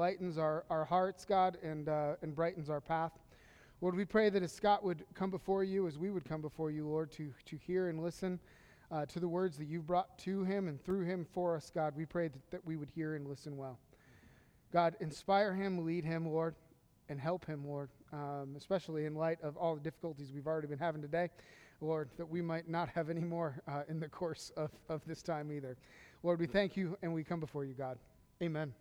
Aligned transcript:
lightens 0.00 0.38
our, 0.38 0.64
our 0.70 0.86
hearts, 0.86 1.26
God, 1.26 1.58
and, 1.62 1.90
uh, 1.90 2.14
and 2.22 2.34
brightens 2.34 2.70
our 2.70 2.80
path. 2.80 3.12
Lord, 3.82 3.94
we 3.94 4.06
pray 4.06 4.30
that 4.30 4.42
as 4.42 4.50
Scott 4.50 4.82
would 4.82 5.04
come 5.12 5.30
before 5.30 5.62
you, 5.62 5.86
as 5.86 5.98
we 5.98 6.08
would 6.08 6.24
come 6.24 6.40
before 6.40 6.70
you, 6.70 6.88
Lord, 6.88 7.12
to, 7.12 7.30
to 7.44 7.58
hear 7.66 7.90
and 7.90 8.02
listen 8.02 8.40
uh, 8.90 9.04
to 9.04 9.20
the 9.20 9.28
words 9.28 9.58
that 9.58 9.66
you've 9.66 9.86
brought 9.86 10.18
to 10.20 10.42
him 10.44 10.68
and 10.68 10.82
through 10.82 11.04
him 11.04 11.26
for 11.34 11.54
us, 11.54 11.70
God, 11.74 11.92
we 11.94 12.06
pray 12.06 12.28
that, 12.28 12.50
that 12.50 12.64
we 12.64 12.76
would 12.76 12.88
hear 12.94 13.14
and 13.14 13.28
listen 13.28 13.58
well. 13.58 13.78
God, 14.72 14.96
inspire 15.00 15.52
him, 15.52 15.84
lead 15.84 16.06
him, 16.06 16.26
Lord, 16.26 16.54
and 17.10 17.20
help 17.20 17.44
him, 17.44 17.66
Lord, 17.66 17.90
um, 18.14 18.54
especially 18.56 19.04
in 19.04 19.14
light 19.14 19.38
of 19.42 19.58
all 19.58 19.74
the 19.74 19.82
difficulties 19.82 20.32
we've 20.34 20.46
already 20.46 20.68
been 20.68 20.78
having 20.78 21.02
today, 21.02 21.28
Lord, 21.82 22.08
that 22.16 22.26
we 22.26 22.40
might 22.40 22.70
not 22.70 22.88
have 22.88 23.10
any 23.10 23.20
more 23.20 23.60
uh, 23.68 23.82
in 23.90 24.00
the 24.00 24.08
course 24.08 24.50
of, 24.56 24.70
of 24.88 25.02
this 25.06 25.20
time 25.20 25.52
either. 25.52 25.76
Lord, 26.22 26.40
we 26.40 26.46
thank 26.46 26.74
you 26.74 26.96
and 27.02 27.12
we 27.12 27.22
come 27.22 27.40
before 27.40 27.66
you, 27.66 27.74
God. 27.74 27.98
Amen. 28.42 28.72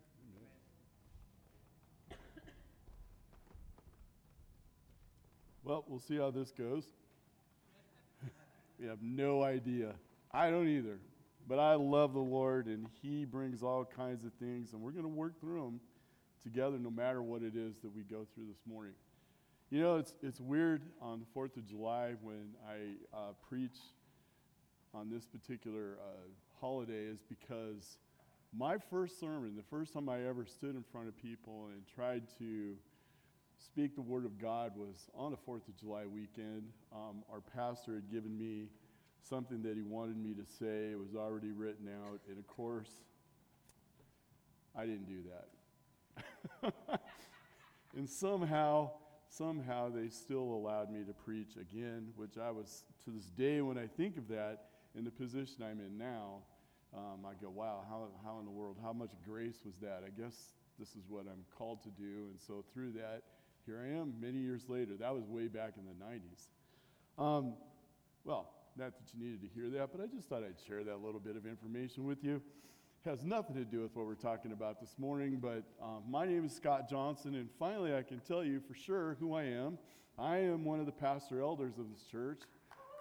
Well, 5.69 5.86
we'll 5.87 6.00
see 6.00 6.18
how 6.18 6.32
this 6.32 6.50
goes. 6.50 6.86
we 8.79 8.87
have 8.87 9.04
no 9.04 9.43
idea. 9.43 9.93
I 10.32 10.50
don't 10.50 10.68
either. 10.68 10.97
But 11.47 11.59
I 11.59 11.75
love 11.75 12.14
the 12.14 12.19
Lord, 12.19 12.65
and 12.65 12.87
He 13.04 13.23
brings 13.23 13.61
all 13.61 13.86
kinds 13.86 14.25
of 14.25 14.33
things, 14.39 14.73
and 14.73 14.82
we're 14.82 14.89
going 14.89 15.04
to 15.04 15.07
work 15.07 15.39
through 15.39 15.61
them 15.61 15.79
together 16.42 16.79
no 16.79 16.89
matter 16.89 17.21
what 17.21 17.43
it 17.43 17.55
is 17.55 17.75
that 17.83 17.95
we 17.95 18.01
go 18.01 18.25
through 18.33 18.47
this 18.47 18.57
morning. 18.68 18.93
You 19.69 19.82
know, 19.82 19.97
it's, 19.97 20.15
it's 20.23 20.39
weird 20.39 20.82
on 21.04 21.19
the 21.19 21.39
4th 21.39 21.55
of 21.55 21.68
July 21.68 22.15
when 22.23 22.56
I 22.67 23.15
uh, 23.15 23.20
preach 23.47 23.78
on 24.95 25.11
this 25.11 25.28
particular 25.28 26.00
uh, 26.01 26.29
holiday, 26.59 27.04
is 27.04 27.20
because 27.29 28.00
my 28.57 28.78
first 28.89 29.20
sermon, 29.20 29.56
the 29.56 29.61
first 29.70 29.93
time 29.93 30.09
I 30.09 30.28
ever 30.28 30.47
stood 30.47 30.73
in 30.73 30.83
front 30.92 31.09
of 31.09 31.15
people 31.21 31.67
and 31.71 31.83
tried 31.93 32.23
to 32.39 32.73
speak 33.63 33.95
the 33.95 34.02
Word 34.02 34.25
of 34.25 34.39
God 34.39 34.73
was 34.75 35.09
on 35.16 35.31
the 35.31 35.38
4th 35.38 35.67
of 35.67 35.78
July 35.80 36.06
weekend. 36.06 36.64
Um, 36.94 37.23
our 37.31 37.42
pastor 37.42 37.95
had 37.95 38.11
given 38.11 38.38
me 38.38 38.67
something 39.22 39.61
that 39.64 39.75
he 39.75 39.84
wanted 39.84 40.17
me 40.17 40.34
to 40.34 40.45
say. 40.45 40.92
It 40.92 41.00
was 41.00 41.16
already 41.16 41.52
written 41.52 41.88
out. 41.88 42.19
And 42.28 42.38
of 42.38 42.47
course, 42.47 42.89
I 44.75 44.86
didn't 44.86 45.08
do 45.08 45.23
that. 45.30 46.73
and 47.97 48.09
somehow, 48.09 48.92
somehow 49.28 49.89
they 49.89 50.09
still 50.09 50.44
allowed 50.44 50.91
me 50.91 51.03
to 51.06 51.14
preach 51.14 51.56
again, 51.59 52.09
which 52.16 52.38
I 52.38 52.52
was, 52.52 52.84
to 53.06 53.12
this 53.12 53.25
day, 53.25 53.62
when 53.62 53.78
I 53.78 53.88
think 53.88 54.17
of 54.17 54.28
that, 54.30 54.66
in 54.95 55.03
the 55.03 55.12
position 55.12 55.64
I'm 55.64 55.80
in 55.80 55.97
now, 55.97 56.44
um, 56.95 57.25
I 57.25 57.34
go, 57.41 57.50
wow, 57.50 57.84
how, 57.88 58.08
how 58.23 58.39
in 58.39 58.45
the 58.45 58.52
world, 58.52 58.78
how 58.81 58.94
much 58.94 59.12
grace 59.23 59.59
was 59.64 59.75
that? 59.81 60.03
I 60.06 60.09
guess 60.09 60.53
this 60.80 60.89
is 60.89 61.03
what 61.08 61.25
I'm 61.28 61.45
called 61.58 61.84
to 61.84 61.89
do. 61.89 62.30
And 62.31 62.39
so 62.39 62.64
through 62.73 62.94
that, 62.94 63.22
here 63.70 63.86
I 63.86 64.00
am 64.00 64.16
many 64.20 64.39
years 64.39 64.64
later. 64.67 64.94
That 65.00 65.14
was 65.14 65.25
way 65.28 65.45
back 65.45 65.73
in 65.78 65.84
the 65.86 65.94
90s. 66.03 66.48
Um, 67.23 67.53
well, 68.23 68.50
not 68.75 68.94
that 68.98 69.14
you 69.14 69.23
needed 69.23 69.42
to 69.42 69.48
hear 69.48 69.70
that, 69.78 69.92
but 69.92 70.02
I 70.02 70.08
just 70.08 70.28
thought 70.28 70.44
I'd 70.44 70.59
share 70.67 70.84
that 70.84 71.03
little 71.03 71.20
bit 71.20 71.36
of 71.36 71.45
information 71.45 72.06
with 72.06 72.23
you. 72.23 72.42
Has 73.06 73.23
nothing 73.23 73.56
to 73.58 73.64
do 73.64 73.81
with 73.81 73.95
what 73.95 74.08
we're 74.08 74.16
talking 74.16 74.53
about 74.53 74.81
this 74.81 74.95
morning, 74.97 75.38
but 75.40 75.64
um, 75.84 76.02
my 76.09 76.25
name 76.25 76.45
is 76.45 76.56
Scott 76.56 76.90
Johnson, 76.90 77.36
and 77.36 77.47
finally 77.59 77.95
I 77.95 78.02
can 78.02 78.20
tell 78.22 78.44
you 78.44 78.59
for 78.59 78.73
sure 78.73 79.17
who 79.20 79.36
I 79.36 79.44
am. 79.44 79.78
I 80.17 80.38
am 80.38 80.66
one 80.66 80.80
of 80.80 80.88
the 80.88 80.92
pastor 80.92 81.40
elders 81.40 81.78
of 81.78 81.92
this 81.92 82.03
church. 82.12 82.40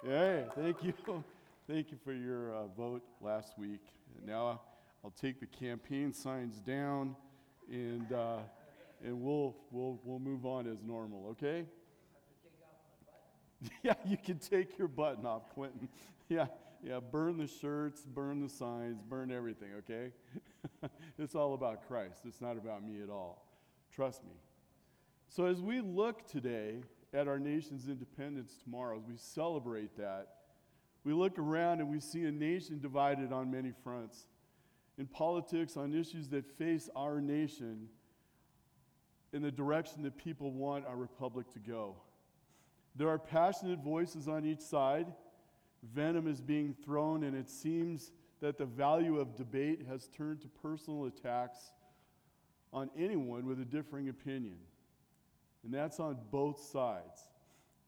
Hey, 0.05 0.45
thank 0.55 0.83
you. 0.83 0.93
thank 1.67 1.89
you 1.89 1.97
for 2.03 2.13
your 2.13 2.53
uh, 2.53 2.67
vote 2.77 3.01
last 3.21 3.57
week. 3.57 3.81
And 4.19 4.27
now 4.27 4.61
I'll 5.03 5.09
take 5.19 5.39
the 5.39 5.47
campaign 5.47 6.13
signs 6.13 6.59
down 6.59 7.15
and. 7.71 8.13
Uh, 8.13 8.37
and 9.03 9.21
we'll, 9.21 9.55
we'll, 9.71 9.99
we'll 10.03 10.19
move 10.19 10.45
on 10.45 10.67
as 10.67 10.83
normal, 10.83 11.27
okay? 11.31 11.65
yeah, 13.83 13.93
you 14.05 14.17
can 14.17 14.39
take 14.39 14.77
your 14.77 14.87
button 14.87 15.25
off, 15.25 15.49
Quentin. 15.49 15.89
yeah, 16.29 16.47
yeah, 16.83 16.99
burn 16.99 17.37
the 17.37 17.47
shirts, 17.47 18.01
burn 18.01 18.39
the 18.41 18.49
signs, 18.49 19.01
burn 19.01 19.31
everything, 19.31 19.69
okay? 19.79 20.11
it's 21.17 21.35
all 21.35 21.53
about 21.53 21.87
Christ. 21.87 22.21
It's 22.25 22.41
not 22.41 22.57
about 22.57 22.85
me 22.85 23.01
at 23.01 23.09
all. 23.09 23.45
Trust 23.93 24.23
me. 24.23 24.35
So, 25.27 25.45
as 25.45 25.61
we 25.61 25.81
look 25.81 26.27
today 26.27 26.81
at 27.13 27.27
our 27.27 27.39
nation's 27.39 27.87
independence 27.87 28.55
tomorrow, 28.63 28.97
as 28.97 29.03
we 29.05 29.17
celebrate 29.17 29.95
that, 29.97 30.27
we 31.03 31.13
look 31.13 31.37
around 31.37 31.79
and 31.79 31.89
we 31.89 31.99
see 31.99 32.23
a 32.23 32.31
nation 32.31 32.79
divided 32.79 33.31
on 33.31 33.51
many 33.51 33.71
fronts. 33.83 34.25
In 34.97 35.05
politics, 35.05 35.77
on 35.77 35.93
issues 35.93 36.27
that 36.29 36.45
face 36.57 36.89
our 36.95 37.21
nation, 37.21 37.87
in 39.33 39.41
the 39.41 39.51
direction 39.51 40.03
that 40.03 40.17
people 40.17 40.51
want 40.51 40.85
our 40.85 40.95
republic 40.95 41.51
to 41.53 41.59
go. 41.59 41.95
There 42.95 43.09
are 43.09 43.19
passionate 43.19 43.79
voices 43.79 44.27
on 44.27 44.45
each 44.45 44.61
side. 44.61 45.07
Venom 45.83 46.27
is 46.27 46.41
being 46.41 46.75
thrown, 46.83 47.23
and 47.23 47.35
it 47.35 47.49
seems 47.49 48.11
that 48.41 48.57
the 48.57 48.65
value 48.65 49.19
of 49.19 49.35
debate 49.35 49.85
has 49.87 50.07
turned 50.07 50.41
to 50.41 50.47
personal 50.47 51.05
attacks 51.05 51.71
on 52.71 52.89
anyone 52.97 53.45
with 53.45 53.59
a 53.59 53.65
differing 53.65 54.09
opinion. 54.09 54.57
And 55.63 55.73
that's 55.73 55.99
on 55.99 56.17
both 56.31 56.59
sides. 56.59 57.29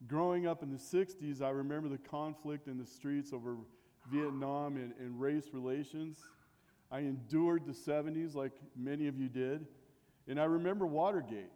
Growing 0.06 0.46
up 0.46 0.62
in 0.62 0.70
the 0.70 0.78
60s, 0.78 1.40
I 1.42 1.50
remember 1.50 1.88
the 1.88 1.98
conflict 1.98 2.68
in 2.68 2.78
the 2.78 2.86
streets 2.86 3.32
over 3.32 3.56
Vietnam 4.10 4.76
and, 4.76 4.92
and 4.98 5.20
race 5.20 5.48
relations. 5.52 6.18
I 6.90 7.00
endured 7.00 7.64
the 7.66 7.72
70s 7.72 8.34
like 8.34 8.52
many 8.76 9.06
of 9.06 9.18
you 9.18 9.28
did. 9.28 9.66
And 10.28 10.40
I 10.40 10.44
remember 10.44 10.86
Watergate. 10.86 11.50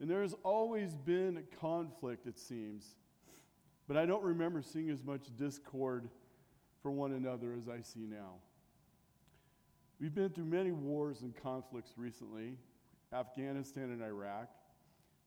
And 0.00 0.10
there's 0.10 0.34
always 0.42 0.96
been 0.96 1.44
conflict, 1.60 2.26
it 2.26 2.38
seems. 2.38 2.96
But 3.86 3.96
I 3.96 4.06
don't 4.06 4.22
remember 4.22 4.62
seeing 4.62 4.90
as 4.90 5.04
much 5.04 5.22
discord 5.36 6.08
for 6.82 6.90
one 6.90 7.12
another 7.12 7.52
as 7.52 7.68
I 7.68 7.82
see 7.82 8.06
now. 8.06 8.34
We've 10.00 10.14
been 10.14 10.30
through 10.30 10.46
many 10.46 10.72
wars 10.72 11.22
and 11.22 11.34
conflicts 11.36 11.92
recently 11.96 12.56
Afghanistan 13.12 13.84
and 13.84 14.02
Iraq. 14.02 14.48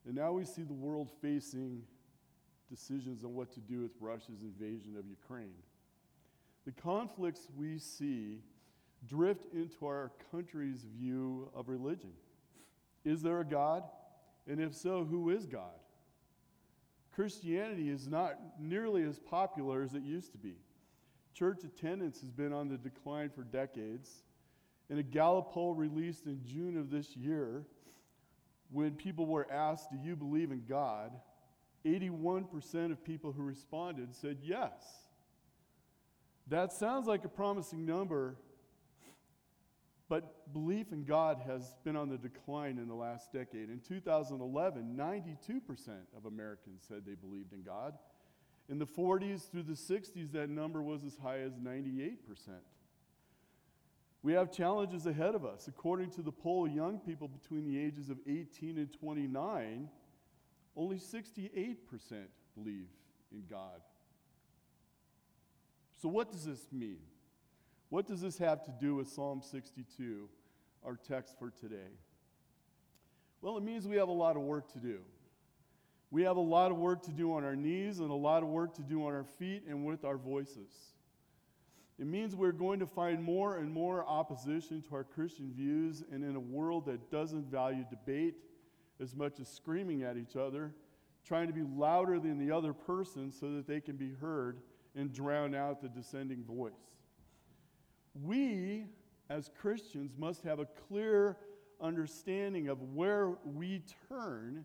And 0.04 0.14
now 0.14 0.32
we 0.32 0.44
see 0.44 0.62
the 0.62 0.74
world 0.74 1.10
facing 1.22 1.82
decisions 2.70 3.24
on 3.24 3.34
what 3.34 3.52
to 3.52 3.60
do 3.60 3.80
with 3.80 3.92
Russia's 4.00 4.42
invasion 4.42 4.96
of 4.98 5.06
Ukraine. 5.06 5.54
The 6.66 6.72
conflicts 6.72 7.48
we 7.56 7.78
see 7.78 8.40
drift 9.08 9.46
into 9.52 9.86
our 9.86 10.12
country's 10.30 10.84
view 10.98 11.50
of 11.54 11.68
religion. 11.68 12.12
Is 13.04 13.22
there 13.22 13.40
a 13.40 13.44
God? 13.44 13.84
And 14.48 14.60
if 14.60 14.74
so, 14.74 15.04
who 15.04 15.30
is 15.30 15.46
God? 15.46 15.78
Christianity 17.14 17.88
is 17.88 18.08
not 18.08 18.38
nearly 18.60 19.02
as 19.02 19.18
popular 19.18 19.82
as 19.82 19.94
it 19.94 20.02
used 20.02 20.32
to 20.32 20.38
be. 20.38 20.56
Church 21.34 21.64
attendance 21.64 22.20
has 22.20 22.30
been 22.30 22.52
on 22.52 22.68
the 22.68 22.76
decline 22.76 23.30
for 23.30 23.42
decades. 23.42 24.22
In 24.90 24.98
a 24.98 25.02
Gallup 25.02 25.50
poll 25.50 25.74
released 25.74 26.26
in 26.26 26.40
June 26.44 26.76
of 26.76 26.90
this 26.90 27.16
year, 27.16 27.64
when 28.70 28.92
people 28.92 29.26
were 29.26 29.50
asked, 29.50 29.90
Do 29.90 29.98
you 30.02 30.16
believe 30.16 30.50
in 30.50 30.64
God? 30.68 31.12
81% 31.84 32.90
of 32.90 33.04
people 33.04 33.32
who 33.32 33.42
responded 33.42 34.14
said 34.14 34.38
yes. 34.42 34.72
That 36.48 36.72
sounds 36.72 37.06
like 37.06 37.24
a 37.24 37.28
promising 37.28 37.86
number, 37.86 38.36
but 40.08 40.52
belief 40.52 40.92
in 40.92 41.04
God 41.04 41.42
has 41.46 41.74
been 41.84 41.96
on 41.96 42.08
the 42.08 42.18
decline 42.18 42.78
in 42.78 42.86
the 42.86 42.94
last 42.94 43.32
decade. 43.32 43.70
In 43.70 43.80
2011, 43.80 44.94
92% 44.96 45.88
of 46.16 46.26
Americans 46.26 46.84
said 46.86 47.02
they 47.04 47.14
believed 47.14 47.52
in 47.52 47.62
God. 47.62 47.94
In 48.68 48.78
the 48.78 48.86
40s 48.86 49.50
through 49.50 49.64
the 49.64 49.72
60s, 49.72 50.32
that 50.32 50.48
number 50.48 50.82
was 50.82 51.04
as 51.04 51.16
high 51.16 51.38
as 51.38 51.52
98%. 51.54 52.16
We 54.22 54.32
have 54.32 54.50
challenges 54.50 55.06
ahead 55.06 55.34
of 55.34 55.44
us. 55.44 55.68
According 55.68 56.10
to 56.12 56.22
the 56.22 56.32
poll, 56.32 56.68
young 56.68 56.98
people 56.98 57.28
between 57.28 57.64
the 57.64 57.78
ages 57.78 58.08
of 58.08 58.18
18 58.26 58.78
and 58.78 58.92
29, 58.92 59.88
only 60.76 60.96
68% 60.96 61.76
believe 62.56 62.88
in 63.32 63.44
God. 63.48 63.80
So, 66.00 66.08
what 66.08 66.30
does 66.30 66.44
this 66.44 66.66
mean? 66.72 66.98
What 67.88 68.06
does 68.06 68.20
this 68.20 68.36
have 68.38 68.64
to 68.64 68.72
do 68.80 68.96
with 68.96 69.08
Psalm 69.08 69.40
62, 69.40 70.28
our 70.84 70.96
text 70.96 71.38
for 71.38 71.50
today? 71.50 71.92
Well, 73.40 73.56
it 73.56 73.62
means 73.62 73.86
we 73.86 73.96
have 73.96 74.08
a 74.08 74.12
lot 74.12 74.36
of 74.36 74.42
work 74.42 74.72
to 74.72 74.78
do. 74.78 74.98
We 76.10 76.22
have 76.22 76.36
a 76.36 76.40
lot 76.40 76.72
of 76.72 76.78
work 76.78 77.02
to 77.04 77.12
do 77.12 77.34
on 77.34 77.44
our 77.44 77.54
knees 77.54 78.00
and 78.00 78.10
a 78.10 78.14
lot 78.14 78.42
of 78.42 78.48
work 78.48 78.74
to 78.74 78.82
do 78.82 79.06
on 79.06 79.12
our 79.12 79.24
feet 79.24 79.64
and 79.68 79.84
with 79.84 80.04
our 80.04 80.16
voices. 80.16 80.72
It 81.98 82.06
means 82.06 82.34
we're 82.34 82.52
going 82.52 82.80
to 82.80 82.86
find 82.86 83.22
more 83.22 83.56
and 83.56 83.72
more 83.72 84.04
opposition 84.04 84.82
to 84.82 84.94
our 84.96 85.04
Christian 85.04 85.52
views, 85.54 86.02
and 86.10 86.24
in 86.24 86.36
a 86.36 86.40
world 86.40 86.86
that 86.86 87.10
doesn't 87.10 87.50
value 87.50 87.84
debate 87.88 88.34
as 89.00 89.14
much 89.14 89.40
as 89.40 89.48
screaming 89.48 90.02
at 90.02 90.16
each 90.16 90.36
other, 90.36 90.74
trying 91.24 91.46
to 91.46 91.52
be 91.52 91.62
louder 91.62 92.18
than 92.18 92.38
the 92.38 92.54
other 92.54 92.72
person 92.72 93.32
so 93.32 93.52
that 93.52 93.66
they 93.66 93.80
can 93.80 93.96
be 93.96 94.12
heard 94.20 94.58
and 94.94 95.12
drown 95.12 95.54
out 95.54 95.80
the 95.80 95.88
dissenting 95.88 96.42
voice 96.44 96.72
we 98.22 98.86
as 99.28 99.50
Christians 99.60 100.12
must 100.18 100.42
have 100.42 100.58
a 100.58 100.66
clear 100.88 101.36
understanding 101.80 102.68
of 102.68 102.80
where 102.94 103.32
we 103.44 103.82
turn 104.08 104.64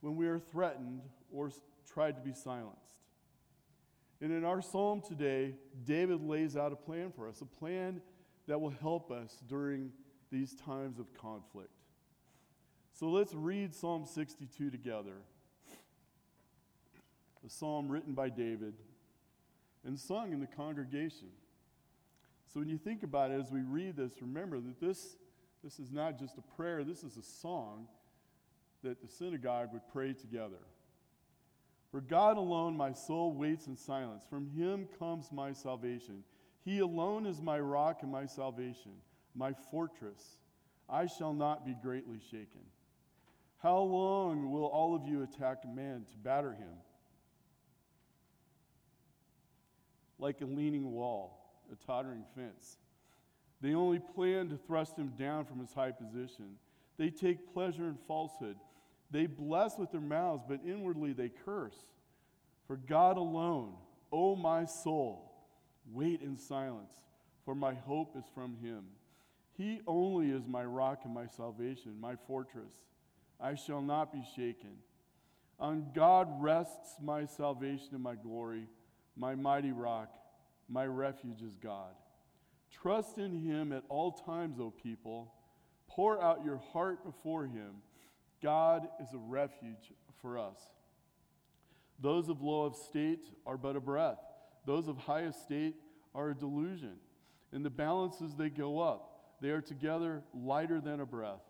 when 0.00 0.16
we 0.16 0.26
are 0.26 0.38
threatened 0.38 1.02
or 1.32 1.50
tried 1.92 2.14
to 2.16 2.20
be 2.20 2.32
silenced. 2.32 3.00
And 4.20 4.32
in 4.32 4.44
our 4.44 4.62
psalm 4.62 5.02
today, 5.06 5.54
David 5.84 6.22
lays 6.22 6.56
out 6.56 6.72
a 6.72 6.76
plan 6.76 7.12
for 7.14 7.28
us, 7.28 7.40
a 7.40 7.46
plan 7.46 8.00
that 8.46 8.60
will 8.60 8.70
help 8.70 9.10
us 9.10 9.42
during 9.48 9.90
these 10.30 10.54
times 10.54 10.98
of 10.98 11.12
conflict. 11.14 11.70
So 12.92 13.08
let's 13.08 13.34
read 13.34 13.74
Psalm 13.74 14.06
62 14.06 14.70
together. 14.70 15.16
a 17.44 17.50
psalm 17.50 17.88
written 17.88 18.14
by 18.14 18.28
David 18.28 18.74
and 19.84 19.98
sung 19.98 20.32
in 20.32 20.40
the 20.40 20.46
congregation. 20.46 21.28
So 22.52 22.60
when 22.60 22.68
you 22.68 22.78
think 22.78 23.02
about 23.02 23.30
it 23.30 23.40
as 23.40 23.50
we 23.50 23.60
read 23.60 23.96
this, 23.96 24.12
remember 24.20 24.60
that 24.60 24.80
this, 24.80 25.16
this 25.64 25.78
is 25.78 25.92
not 25.92 26.18
just 26.18 26.38
a 26.38 26.42
prayer, 26.56 26.84
this 26.84 27.02
is 27.02 27.16
a 27.16 27.22
song 27.22 27.88
that 28.82 29.00
the 29.02 29.08
synagogue 29.08 29.72
would 29.72 29.86
pray 29.92 30.12
together. 30.12 30.62
For 31.90 32.00
God 32.00 32.36
alone 32.36 32.76
my 32.76 32.92
soul 32.92 33.32
waits 33.32 33.66
in 33.66 33.76
silence. 33.76 34.24
From 34.28 34.48
him 34.50 34.88
comes 34.98 35.32
my 35.32 35.52
salvation. 35.52 36.24
He 36.64 36.80
alone 36.80 37.26
is 37.26 37.40
my 37.40 37.58
rock 37.58 37.98
and 38.02 38.10
my 38.10 38.26
salvation, 38.26 38.92
my 39.34 39.52
fortress. 39.70 40.38
I 40.88 41.06
shall 41.06 41.32
not 41.32 41.64
be 41.64 41.74
greatly 41.82 42.20
shaken. 42.30 42.60
How 43.58 43.78
long 43.78 44.50
will 44.50 44.66
all 44.66 44.94
of 44.94 45.06
you 45.06 45.22
attack 45.22 45.58
a 45.64 45.68
man 45.68 46.04
to 46.10 46.16
batter 46.18 46.52
him? 46.52 46.74
Like 50.18 50.40
a 50.40 50.44
leaning 50.44 50.92
wall, 50.92 51.45
a 51.72 51.86
tottering 51.86 52.24
fence. 52.34 52.78
They 53.60 53.74
only 53.74 53.98
plan 53.98 54.48
to 54.50 54.56
thrust 54.56 54.96
him 54.96 55.12
down 55.18 55.44
from 55.44 55.60
his 55.60 55.72
high 55.72 55.92
position. 55.92 56.56
They 56.98 57.10
take 57.10 57.52
pleasure 57.52 57.88
in 57.88 57.96
falsehood. 58.06 58.56
They 59.10 59.26
bless 59.26 59.78
with 59.78 59.92
their 59.92 60.00
mouths, 60.00 60.44
but 60.48 60.60
inwardly 60.66 61.12
they 61.12 61.30
curse. 61.44 61.76
For 62.66 62.76
God 62.76 63.16
alone, 63.16 63.74
O 64.12 64.36
my 64.36 64.64
soul, 64.64 65.32
wait 65.92 66.20
in 66.20 66.36
silence, 66.36 66.92
for 67.44 67.54
my 67.54 67.74
hope 67.74 68.16
is 68.16 68.24
from 68.34 68.56
him. 68.62 68.84
He 69.56 69.80
only 69.86 70.30
is 70.30 70.46
my 70.46 70.64
rock 70.64 71.00
and 71.04 71.14
my 71.14 71.26
salvation, 71.26 72.00
my 72.00 72.16
fortress. 72.26 72.74
I 73.40 73.54
shall 73.54 73.80
not 73.80 74.12
be 74.12 74.22
shaken. 74.34 74.76
On 75.58 75.86
God 75.94 76.28
rests 76.40 76.96
my 77.00 77.24
salvation 77.24 77.88
and 77.92 78.02
my 78.02 78.14
glory, 78.14 78.66
my 79.16 79.34
mighty 79.34 79.72
rock, 79.72 80.10
my 80.68 80.86
refuge 80.86 81.42
is 81.42 81.56
God. 81.56 81.94
Trust 82.70 83.18
in 83.18 83.32
him 83.32 83.72
at 83.72 83.84
all 83.88 84.12
times, 84.12 84.58
O 84.60 84.70
people. 84.70 85.32
Pour 85.88 86.22
out 86.22 86.44
your 86.44 86.60
heart 86.72 87.04
before 87.04 87.44
him. 87.44 87.76
God 88.42 88.88
is 89.00 89.08
a 89.14 89.18
refuge 89.18 89.92
for 90.20 90.38
us. 90.38 90.58
Those 91.98 92.28
of 92.28 92.42
low 92.42 92.70
estate 92.70 93.24
are 93.46 93.56
but 93.56 93.76
a 93.76 93.80
breath, 93.80 94.18
those 94.66 94.88
of 94.88 94.98
high 94.98 95.24
estate 95.24 95.74
are 96.14 96.30
a 96.30 96.34
delusion. 96.34 96.96
In 97.52 97.62
the 97.62 97.70
balances 97.70 98.34
they 98.34 98.50
go 98.50 98.80
up, 98.80 99.36
they 99.40 99.50
are 99.50 99.62
together 99.62 100.22
lighter 100.34 100.80
than 100.80 101.00
a 101.00 101.06
breath. 101.06 101.42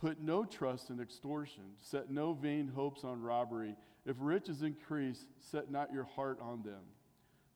Put 0.00 0.20
no 0.20 0.44
trust 0.44 0.90
in 0.90 1.00
extortion, 1.00 1.62
set 1.80 2.10
no 2.10 2.32
vain 2.32 2.72
hopes 2.74 3.04
on 3.04 3.22
robbery. 3.22 3.76
If 4.04 4.16
riches 4.18 4.62
increase, 4.62 5.26
set 5.38 5.70
not 5.70 5.92
your 5.92 6.04
heart 6.16 6.38
on 6.40 6.62
them. 6.64 6.80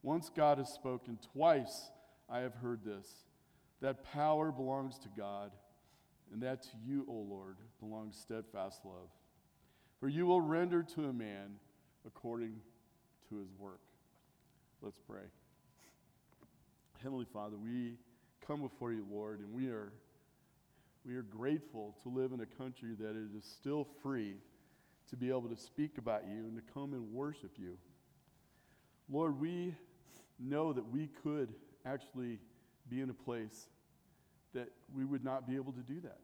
Once 0.07 0.31
God 0.37 0.59
has 0.59 0.73
spoken, 0.73 1.19
twice 1.33 1.91
I 2.31 2.39
have 2.39 2.55
heard 2.55 2.85
this 2.85 3.09
that 3.81 4.05
power 4.05 4.53
belongs 4.53 5.01
to 5.01 5.09
God 5.17 5.51
and 6.33 6.41
that 6.43 6.63
to 6.63 6.69
you, 6.87 7.05
O 7.09 7.13
Lord, 7.13 7.57
belongs 7.81 8.17
steadfast 8.17 8.83
love. 8.85 9.09
For 9.99 10.09
you 10.09 10.25
will 10.27 10.41
render 10.41 10.85
to 10.95 11.07
a 11.07 11.13
man 11.13 11.57
according 12.07 12.55
to 13.29 13.37
his 13.37 13.49
work. 13.59 13.81
Let's 14.81 15.01
pray. 15.09 15.25
Heavenly 17.03 17.27
Father, 17.33 17.57
we 17.59 17.95
come 18.47 18.63
before 18.63 18.93
you, 18.93 19.05
Lord, 19.11 19.41
and 19.41 19.53
we 19.53 19.67
are, 19.71 19.93
we 21.05 21.17
are 21.17 21.23
grateful 21.23 21.97
to 22.05 22.09
live 22.09 22.31
in 22.31 22.41
a 22.41 22.47
country 22.47 22.95
that 23.01 23.11
it 23.11 23.37
is 23.37 23.45
still 23.45 23.89
free 24.05 24.37
to 25.11 25.17
be 25.17 25.31
able 25.31 25.49
to 25.49 25.57
speak 25.57 25.99
about 25.99 26.29
you 26.29 26.45
and 26.45 26.55
to 26.55 26.63
come 26.73 26.93
and 26.93 27.13
worship 27.13 27.57
you. 27.59 27.77
Lord, 29.11 29.41
we 29.41 29.75
know 30.39 30.73
that 30.73 30.87
we 30.93 31.09
could 31.23 31.49
actually 31.85 32.39
be 32.89 33.01
in 33.01 33.11
a 33.11 33.15
place 33.15 33.69
that 34.55 34.69
we 34.95 35.05
would 35.05 35.25
not 35.25 35.49
be 35.49 35.57
able 35.57 35.73
to 35.73 35.81
do 35.81 36.01
that. 36.01 36.19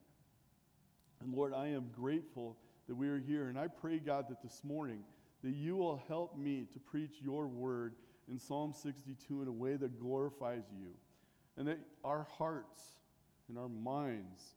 And 1.22 1.34
Lord, 1.34 1.52
I 1.54 1.68
am 1.68 1.90
grateful 1.94 2.56
that 2.88 2.94
we 2.94 3.08
are 3.08 3.18
here. 3.18 3.48
And 3.48 3.58
I 3.58 3.68
pray, 3.68 3.98
God, 3.98 4.26
that 4.28 4.42
this 4.42 4.62
morning 4.64 5.00
that 5.42 5.54
you 5.54 5.76
will 5.76 6.02
help 6.08 6.36
me 6.36 6.66
to 6.72 6.78
preach 6.78 7.16
your 7.22 7.46
word 7.46 7.94
in 8.28 8.38
Psalm 8.38 8.72
62 8.72 9.42
in 9.42 9.48
a 9.48 9.52
way 9.52 9.76
that 9.76 10.00
glorifies 10.00 10.64
you. 10.76 10.88
And 11.56 11.68
that 11.68 11.78
our 12.04 12.26
hearts 12.38 12.82
and 13.48 13.58
our 13.58 13.68
minds 13.68 14.54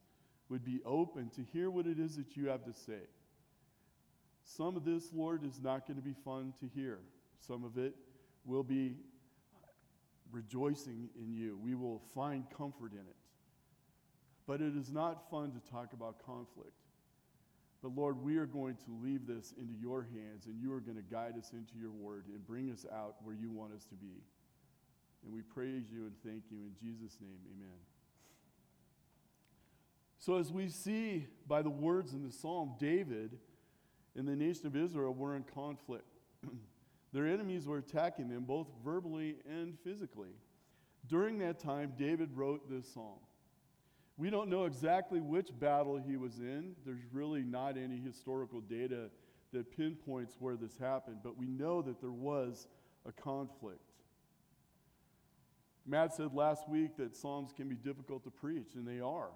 would 0.48 0.64
be 0.64 0.80
open 0.84 1.28
to 1.30 1.42
hear 1.52 1.70
what 1.70 1.86
it 1.86 1.98
is 1.98 2.16
that 2.16 2.36
you 2.36 2.48
have 2.48 2.64
to 2.64 2.72
say. 2.72 3.02
Some 4.44 4.76
of 4.76 4.84
this, 4.84 5.12
Lord, 5.12 5.44
is 5.44 5.60
not 5.60 5.86
going 5.86 5.96
to 5.96 6.02
be 6.02 6.14
fun 6.24 6.54
to 6.60 6.68
hear. 6.74 7.00
Some 7.46 7.64
of 7.64 7.78
it 7.78 7.94
will 8.44 8.62
be 8.62 8.96
rejoicing 10.30 11.08
in 11.18 11.34
you. 11.34 11.58
We 11.62 11.74
will 11.74 12.02
find 12.14 12.44
comfort 12.56 12.92
in 12.92 12.98
it. 12.98 13.16
But 14.46 14.60
it 14.60 14.76
is 14.76 14.92
not 14.92 15.28
fun 15.30 15.52
to 15.52 15.70
talk 15.70 15.92
about 15.92 16.24
conflict. 16.24 16.72
But 17.82 17.94
Lord, 17.94 18.22
we 18.22 18.36
are 18.38 18.46
going 18.46 18.76
to 18.76 18.98
leave 19.02 19.26
this 19.26 19.52
into 19.58 19.74
your 19.80 20.02
hands, 20.02 20.46
and 20.46 20.60
you 20.60 20.72
are 20.72 20.80
going 20.80 20.96
to 20.96 21.02
guide 21.02 21.34
us 21.38 21.52
into 21.52 21.74
your 21.78 21.90
word 21.90 22.24
and 22.28 22.44
bring 22.46 22.70
us 22.70 22.86
out 22.92 23.16
where 23.22 23.34
you 23.34 23.50
want 23.50 23.74
us 23.74 23.84
to 23.86 23.94
be. 23.94 24.22
And 25.24 25.34
we 25.34 25.42
praise 25.42 25.84
you 25.92 26.02
and 26.02 26.12
thank 26.24 26.44
you 26.50 26.58
in 26.58 26.72
Jesus' 26.80 27.18
name. 27.20 27.38
Amen. 27.56 27.76
So, 30.18 30.38
as 30.38 30.52
we 30.52 30.68
see 30.68 31.26
by 31.46 31.62
the 31.62 31.70
words 31.70 32.12
in 32.12 32.24
the 32.24 32.32
psalm, 32.32 32.74
David 32.78 33.38
and 34.16 34.26
the 34.26 34.34
nation 34.34 34.66
of 34.66 34.74
Israel 34.74 35.12
were 35.12 35.36
in 35.36 35.44
conflict. 35.54 36.06
Their 37.16 37.26
enemies 37.26 37.66
were 37.66 37.78
attacking 37.78 38.28
them 38.28 38.44
both 38.44 38.66
verbally 38.84 39.36
and 39.48 39.78
physically. 39.82 40.34
During 41.08 41.38
that 41.38 41.58
time, 41.58 41.94
David 41.96 42.28
wrote 42.34 42.68
this 42.68 42.92
psalm. 42.92 43.20
We 44.18 44.28
don't 44.28 44.50
know 44.50 44.66
exactly 44.66 45.22
which 45.22 45.48
battle 45.58 45.96
he 45.96 46.18
was 46.18 46.40
in. 46.40 46.76
There's 46.84 47.06
really 47.10 47.42
not 47.42 47.78
any 47.78 47.98
historical 47.98 48.60
data 48.60 49.08
that 49.54 49.74
pinpoints 49.74 50.36
where 50.38 50.56
this 50.56 50.76
happened, 50.76 51.20
but 51.24 51.38
we 51.38 51.46
know 51.46 51.80
that 51.80 52.02
there 52.02 52.12
was 52.12 52.68
a 53.08 53.12
conflict. 53.12 53.80
Matt 55.86 56.12
said 56.12 56.34
last 56.34 56.68
week 56.68 56.98
that 56.98 57.16
Psalms 57.16 57.50
can 57.56 57.66
be 57.66 57.76
difficult 57.76 58.24
to 58.24 58.30
preach, 58.30 58.74
and 58.74 58.86
they 58.86 59.00
are, 59.00 59.30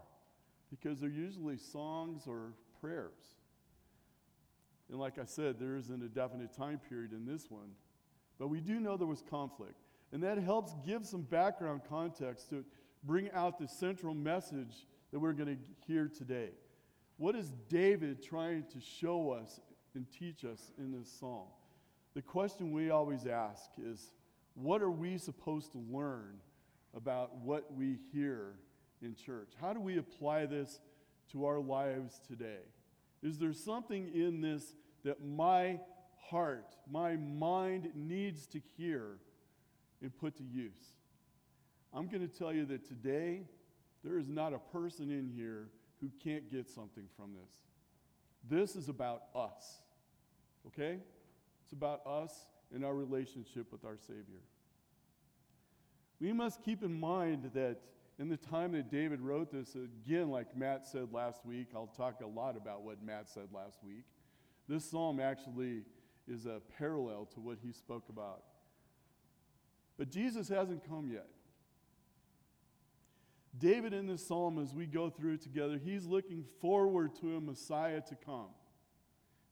because 0.69 1.01
they're 1.01 1.09
usually 1.09 1.57
songs 1.57 2.25
or 2.27 2.53
prayers. 2.79 3.40
And 4.91 4.99
like 4.99 5.19
I 5.19 5.25
said, 5.25 5.59
there 5.59 5.77
isn't 5.77 6.03
a 6.03 6.09
definite 6.09 6.53
time 6.53 6.81
period 6.89 7.13
in 7.13 7.25
this 7.25 7.51
one, 7.51 7.71
but 8.39 8.49
we 8.49 8.61
do 8.61 8.81
know 8.81 8.97
there 8.97 9.07
was 9.07 9.23
conflict. 9.23 9.77
And 10.13 10.23
that 10.25 10.39
helps 10.39 10.75
give 10.85 11.07
some 11.07 11.23
background 11.23 11.83
context 11.89 12.51
to 12.51 12.65
bring 13.05 13.31
out 13.31 13.59
the 13.59 13.69
central 13.69 14.15
message 14.15 14.87
that 15.13 15.21
we're 15.21 15.33
going 15.33 15.57
to 15.57 15.63
hear 15.87 16.09
today. 16.09 16.51
What 17.17 17.37
is 17.37 17.53
David 17.69 18.23
trying 18.23 18.65
to 18.73 18.81
show 18.81 19.31
us 19.31 19.61
and 19.95 20.07
teach 20.11 20.45
us 20.45 20.73
in 20.79 20.91
this 20.91 21.11
psalm? 21.11 21.47
The 22.15 22.23
question 22.23 22.73
we 22.73 22.91
always 22.91 23.27
ask 23.27 23.71
is 23.79 24.13
what 24.55 24.83
are 24.83 24.91
we 24.91 25.19
supposed 25.19 25.73
to 25.73 25.79
learn 25.91 26.39
about 26.95 27.37
what 27.37 27.73
we 27.73 27.99
hear 28.13 28.55
in 29.01 29.15
church? 29.15 29.53
How 29.61 29.73
do 29.73 29.81
we 29.81 29.99
apply 29.99 30.47
this 30.47 30.81
to 31.33 31.47
our 31.47 31.61
lives 31.61 32.21
today? 32.27 32.63
Is 33.23 33.39
there 33.39 33.53
something 33.53 34.11
in 34.15 34.41
this 34.41 34.75
that 35.05 35.25
my 35.25 35.81
heart, 36.29 36.77
my 36.91 37.17
mind 37.17 37.91
needs 37.95 38.47
to 38.49 38.61
hear 38.77 39.19
and 40.03 40.17
put 40.17 40.37
to 40.37 40.45
use? 40.45 40.95
I'm 41.93 42.09
going 42.09 42.27
to 42.27 42.39
tell 42.39 42.53
you 42.53 42.65
that 42.67 42.87
today, 42.87 43.43
there 44.05 44.19
is 44.19 44.29
not 44.29 44.53
a 44.53 44.59
person 44.59 45.11
in 45.11 45.31
here 45.35 45.69
who 46.01 46.11
can't 46.23 46.51
get 46.51 46.69
something 46.69 47.05
from 47.17 47.33
this. 47.35 47.51
This 48.49 48.77
is 48.77 48.89
about 48.89 49.25
us, 49.35 49.83
okay? 50.69 50.99
It's 51.65 51.73
about 51.73 52.01
us 52.07 52.47
and 52.75 52.85
our 52.85 52.95
relationship 52.95 53.71
with 53.71 53.85
our 53.85 53.99
Savior. 53.99 54.41
We 56.21 56.33
must 56.33 56.63
keep 56.63 56.83
in 56.83 56.99
mind 56.99 57.51
that 57.55 57.79
in 58.21 58.29
the 58.29 58.37
time 58.37 58.73
that 58.73 58.91
David 58.91 59.23
wrote 59.23 59.51
this, 59.51 59.75
again, 59.75 60.29
like 60.29 60.55
Matt 60.55 60.87
said 60.87 61.09
last 61.11 61.47
week, 61.47 61.69
I'll 61.75 61.87
talk 61.87 62.21
a 62.21 62.27
lot 62.27 62.55
about 62.55 62.83
what 62.83 63.03
Matt 63.03 63.31
said 63.31 63.49
last 63.51 63.83
week. 63.83 64.05
This 64.69 64.85
psalm 64.85 65.19
actually 65.19 65.85
is 66.29 66.45
a 66.45 66.61
parallel 66.77 67.27
to 67.33 67.41
what 67.41 67.57
he 67.65 67.73
spoke 67.73 68.11
about. 68.11 68.43
But 69.97 70.11
Jesus 70.11 70.51
hasn't 70.51 70.87
come 70.87 71.09
yet. 71.11 71.29
David 73.57 73.95
in 73.95 74.07
this 74.07 74.27
psalm, 74.27 74.59
as 74.59 74.75
we 74.75 74.85
go 74.85 75.09
through 75.09 75.39
together, 75.39 75.81
he's 75.83 76.05
looking 76.05 76.45
forward 76.61 77.15
to 77.23 77.37
a 77.37 77.41
Messiah 77.41 78.03
to 78.03 78.15
come. 78.15 78.51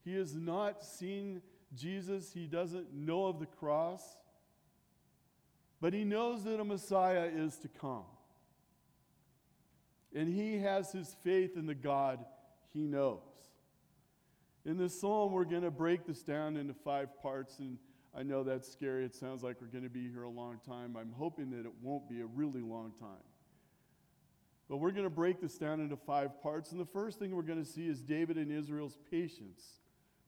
He 0.04 0.14
has 0.16 0.34
not 0.34 0.84
seen 0.84 1.40
Jesus, 1.75 2.32
he 2.34 2.46
doesn't 2.46 2.92
know 2.92 3.26
of 3.26 3.40
the 3.40 3.46
cross, 3.46 4.02
but 5.80 5.94
he 5.94 6.04
knows 6.04 6.44
that 6.44 6.60
a 6.60 6.64
Messiah 6.64 7.30
is 7.34 7.56
to 7.58 7.68
come. 7.68 8.04
And 10.14 10.32
he 10.32 10.58
has 10.58 10.92
his 10.92 11.14
faith 11.22 11.56
in 11.56 11.66
the 11.66 11.74
God 11.74 12.24
he 12.72 12.80
knows. 12.80 13.20
In 14.64 14.76
this 14.76 14.98
psalm, 15.00 15.32
we're 15.32 15.44
going 15.44 15.62
to 15.62 15.70
break 15.70 16.06
this 16.06 16.22
down 16.22 16.56
into 16.56 16.74
five 16.74 17.08
parts, 17.22 17.58
and 17.58 17.78
I 18.14 18.22
know 18.22 18.42
that's 18.42 18.70
scary. 18.70 19.04
It 19.04 19.14
sounds 19.14 19.42
like 19.42 19.60
we're 19.60 19.68
going 19.68 19.84
to 19.84 19.90
be 19.90 20.08
here 20.10 20.24
a 20.24 20.30
long 20.30 20.60
time. 20.66 20.96
I'm 20.98 21.12
hoping 21.16 21.50
that 21.50 21.64
it 21.64 21.72
won't 21.80 22.08
be 22.08 22.20
a 22.20 22.26
really 22.26 22.60
long 22.60 22.92
time. 22.98 23.24
But 24.68 24.78
we're 24.78 24.90
going 24.90 25.04
to 25.04 25.10
break 25.10 25.40
this 25.40 25.56
down 25.56 25.80
into 25.80 25.96
five 25.96 26.42
parts, 26.42 26.72
and 26.72 26.80
the 26.80 26.86
first 26.86 27.18
thing 27.18 27.34
we're 27.34 27.42
going 27.42 27.64
to 27.64 27.70
see 27.70 27.86
is 27.86 28.02
David 28.02 28.36
and 28.36 28.52
Israel's 28.52 28.98
patience 29.10 29.64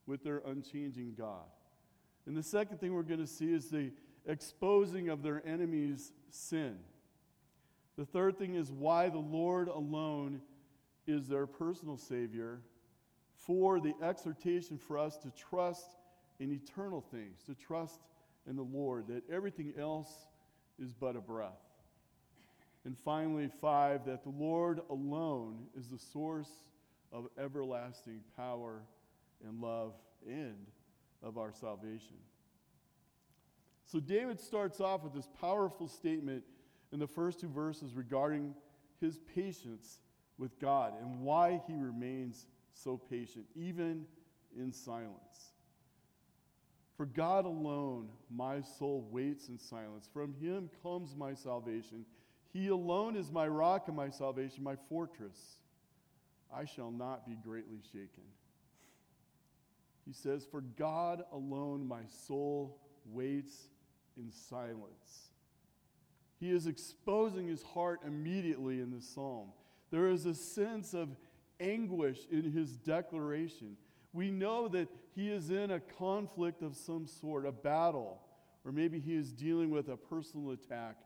with 0.07 0.25
their 0.25 0.43
unchanging 0.47 1.15
God. 1.17 1.45
And 2.27 2.37
the 2.37 2.43
second 2.43 2.79
thing 2.79 2.95
we're 2.95 3.03
going 3.03 3.21
to 3.21 3.27
see 3.27 3.53
is 3.53 3.69
the 3.69 3.93
exposing 4.27 5.09
of 5.09 5.23
their 5.23 5.47
enemies' 5.47 6.13
sin. 6.31 6.79
The 8.01 8.07
third 8.07 8.39
thing 8.39 8.55
is 8.55 8.73
why 8.73 9.11
the 9.11 9.19
Lord 9.19 9.69
alone 9.69 10.41
is 11.07 11.29
their 11.29 11.47
personal 11.47 11.99
Savior. 11.99 12.63
For 13.35 13.79
the 13.79 13.93
exhortation 14.03 14.79
for 14.79 14.97
us 14.97 15.19
to 15.19 15.31
trust 15.33 15.85
in 16.39 16.51
eternal 16.51 17.03
things, 17.03 17.43
to 17.45 17.55
trust 17.55 18.01
in 18.49 18.57
the 18.57 18.63
Lord, 18.63 19.09
that 19.09 19.29
everything 19.31 19.75
else 19.79 20.09
is 20.83 20.95
but 20.95 21.15
a 21.15 21.21
breath. 21.21 21.61
And 22.87 22.97
finally, 22.97 23.51
five, 23.61 24.07
that 24.07 24.23
the 24.23 24.31
Lord 24.31 24.81
alone 24.89 25.67
is 25.79 25.89
the 25.89 25.99
source 25.99 26.49
of 27.13 27.29
everlasting 27.39 28.23
power 28.35 28.81
and 29.47 29.61
love 29.61 29.93
and 30.27 30.57
of 31.23 31.37
our 31.37 31.53
salvation. 31.53 32.17
So 33.85 34.01
David 34.01 34.41
starts 34.41 34.81
off 34.81 35.03
with 35.03 35.13
this 35.13 35.29
powerful 35.39 35.87
statement 35.87 36.45
in 36.93 36.99
the 36.99 37.07
first 37.07 37.41
two 37.41 37.49
verses 37.49 37.95
regarding 37.95 38.55
his 39.01 39.19
patience 39.35 40.01
with 40.39 40.59
God 40.59 40.95
and 41.01 41.21
why 41.21 41.61
he 41.67 41.75
remains 41.75 42.47
so 42.73 42.97
patient, 42.97 43.45
even 43.55 44.07
in 44.57 44.73
silence. 44.73 45.53
For 46.97 47.07
God 47.07 47.47
alone, 47.47 48.09
my 48.31 48.61
soul 48.61 49.09
waits 49.11 49.49
in 49.49 49.59
silence. 49.59 50.09
From 50.13 50.35
him 50.35 50.69
comes 50.83 51.17
my 51.17 51.35
salvation. 51.35 52.05
He 52.53 52.69
alone 52.69 53.17
is 53.17 53.31
my 53.31 53.49
rock 53.49 53.85
and 53.89 53.97
my 53.97 54.11
salvation, 54.11 54.63
my 54.63 54.77
fortress. 54.89 55.59
I 56.55 56.65
shall 56.65 56.91
not 56.91 57.27
be 57.27 57.37
greatly 57.43 57.79
shaken. 57.93 58.25
He 60.07 60.13
says, 60.13 60.45
For 60.51 60.61
God 60.61 61.23
alone 61.33 61.87
my 61.87 62.03
soul 62.27 62.79
waits 63.07 63.69
in 64.17 64.31
silence. 64.31 65.30
He 66.41 66.51
is 66.51 66.67
exposing 66.67 67.47
his 67.47 67.63
heart 67.63 68.01
immediately 68.07 68.81
in 68.81 68.91
this 68.91 69.07
psalm. 69.07 69.49
There 69.91 70.09
is 70.09 70.25
a 70.25 70.35
sense 70.35 70.95
of 70.95 71.11
anguish 71.61 72.21
in 72.31 72.51
his 72.51 72.77
declaration. 72.77 73.77
We 74.15 74.31
know 74.31 74.67
that 74.69 74.89
he 75.15 75.31
is 75.31 75.51
in 75.51 75.71
a 75.71 75.81
conflict 75.81 76.63
of 76.63 76.77
some 76.77 77.07
sort, 77.07 77.45
a 77.45 77.53
battle, 77.53 78.23
or 78.65 78.73
maybe 78.73 78.99
he 78.99 79.15
is 79.15 79.33
dealing 79.33 79.71
with 79.71 79.89
a 79.89 79.97
personal 79.97 80.53
attack 80.53 80.97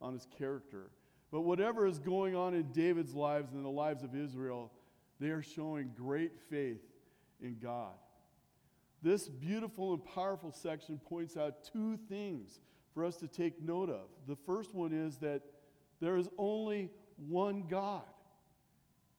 on 0.00 0.14
his 0.14 0.26
character. 0.38 0.90
But 1.30 1.42
whatever 1.42 1.86
is 1.86 1.98
going 1.98 2.34
on 2.34 2.54
in 2.54 2.72
David's 2.72 3.14
lives 3.14 3.52
and 3.52 3.64
the 3.64 3.68
lives 3.68 4.02
of 4.02 4.16
Israel, 4.16 4.72
they 5.20 5.28
are 5.28 5.42
showing 5.42 5.90
great 5.94 6.32
faith 6.48 6.80
in 7.42 7.58
God. 7.62 7.92
This 9.02 9.28
beautiful 9.28 9.92
and 9.92 10.04
powerful 10.04 10.52
section 10.52 10.98
points 10.98 11.36
out 11.36 11.64
two 11.72 11.98
things 12.08 12.60
for 12.98 13.04
us 13.04 13.16
to 13.18 13.28
take 13.28 13.62
note 13.62 13.88
of. 13.88 14.08
The 14.26 14.34
first 14.34 14.74
one 14.74 14.92
is 14.92 15.18
that 15.18 15.42
there 16.00 16.16
is 16.16 16.28
only 16.36 16.90
one 17.28 17.62
God, 17.70 18.02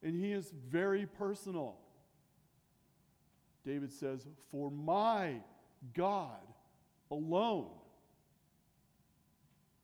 and 0.03 0.13
He 0.13 0.33
is 0.33 0.51
very 0.69 1.05
personal. 1.05 1.77
David 3.65 3.93
says, 3.93 4.27
For 4.51 4.69
my 4.69 5.35
God 5.93 6.41
alone. 7.09 7.69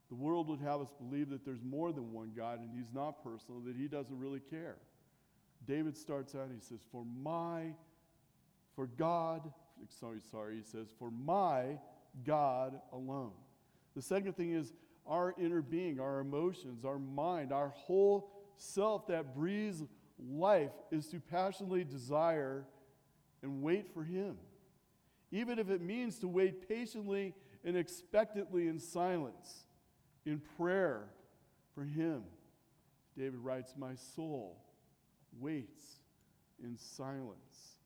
The 0.10 0.16
world 0.16 0.50
would 0.50 0.60
have 0.60 0.82
us 0.82 0.92
believe 1.00 1.30
that 1.30 1.46
there's 1.46 1.64
more 1.64 1.94
than 1.94 2.12
one 2.12 2.34
God 2.36 2.60
and 2.60 2.70
He's 2.76 2.92
not 2.94 3.24
personal, 3.24 3.62
that 3.62 3.78
He 3.78 3.88
doesn't 3.88 4.20
really 4.20 4.42
care. 4.42 4.76
David 5.66 5.96
starts 5.96 6.36
out, 6.36 6.50
he 6.54 6.60
says, 6.60 6.80
For 6.92 7.06
my, 7.24 7.68
for 8.76 8.88
God, 8.88 9.54
sorry, 9.88 10.20
sorry, 10.32 10.58
he 10.58 10.64
says, 10.64 10.88
For 11.00 11.10
my 11.10 11.80
God 12.26 12.82
alone. 12.92 13.32
The 13.96 14.02
second 14.02 14.34
thing 14.36 14.52
is 14.54 14.74
our 15.08 15.34
inner 15.38 15.62
being, 15.62 16.00
our 16.00 16.20
emotions, 16.20 16.84
our 16.84 17.00
mind, 17.00 17.52
our 17.52 17.70
whole 17.70 18.32
self 18.58 19.08
that 19.08 19.36
breathes 19.36 19.84
life 20.20 20.72
is 20.92 21.08
to 21.08 21.20
passionately 21.20 21.84
desire 21.84 22.66
and 23.42 23.62
wait 23.62 23.94
for 23.94 24.04
Him. 24.04 24.38
Even 25.32 25.60
if 25.60 25.70
it 25.70 25.82
means 25.82 26.20
to 26.20 26.28
wait 26.28 26.68
patiently 26.68 27.34
and 27.64 27.76
expectantly 27.76 28.68
in 28.68 28.80
silence, 28.80 29.66
in 30.26 30.42
prayer 30.58 31.10
for 31.74 31.84
Him. 31.84 32.24
David 33.18 33.40
writes, 33.40 33.74
My 33.78 33.96
soul 33.96 34.62
waits 35.40 36.00
in 36.64 36.78
silence. 36.78 37.78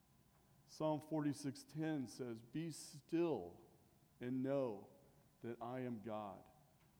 Psalm 0.69 1.01
46:10 1.11 2.07
says, 2.07 2.39
"Be 2.53 2.71
still 2.71 3.53
and 4.21 4.43
know 4.43 4.87
that 5.43 5.57
I 5.61 5.79
am 5.79 5.99
God. 6.05 6.37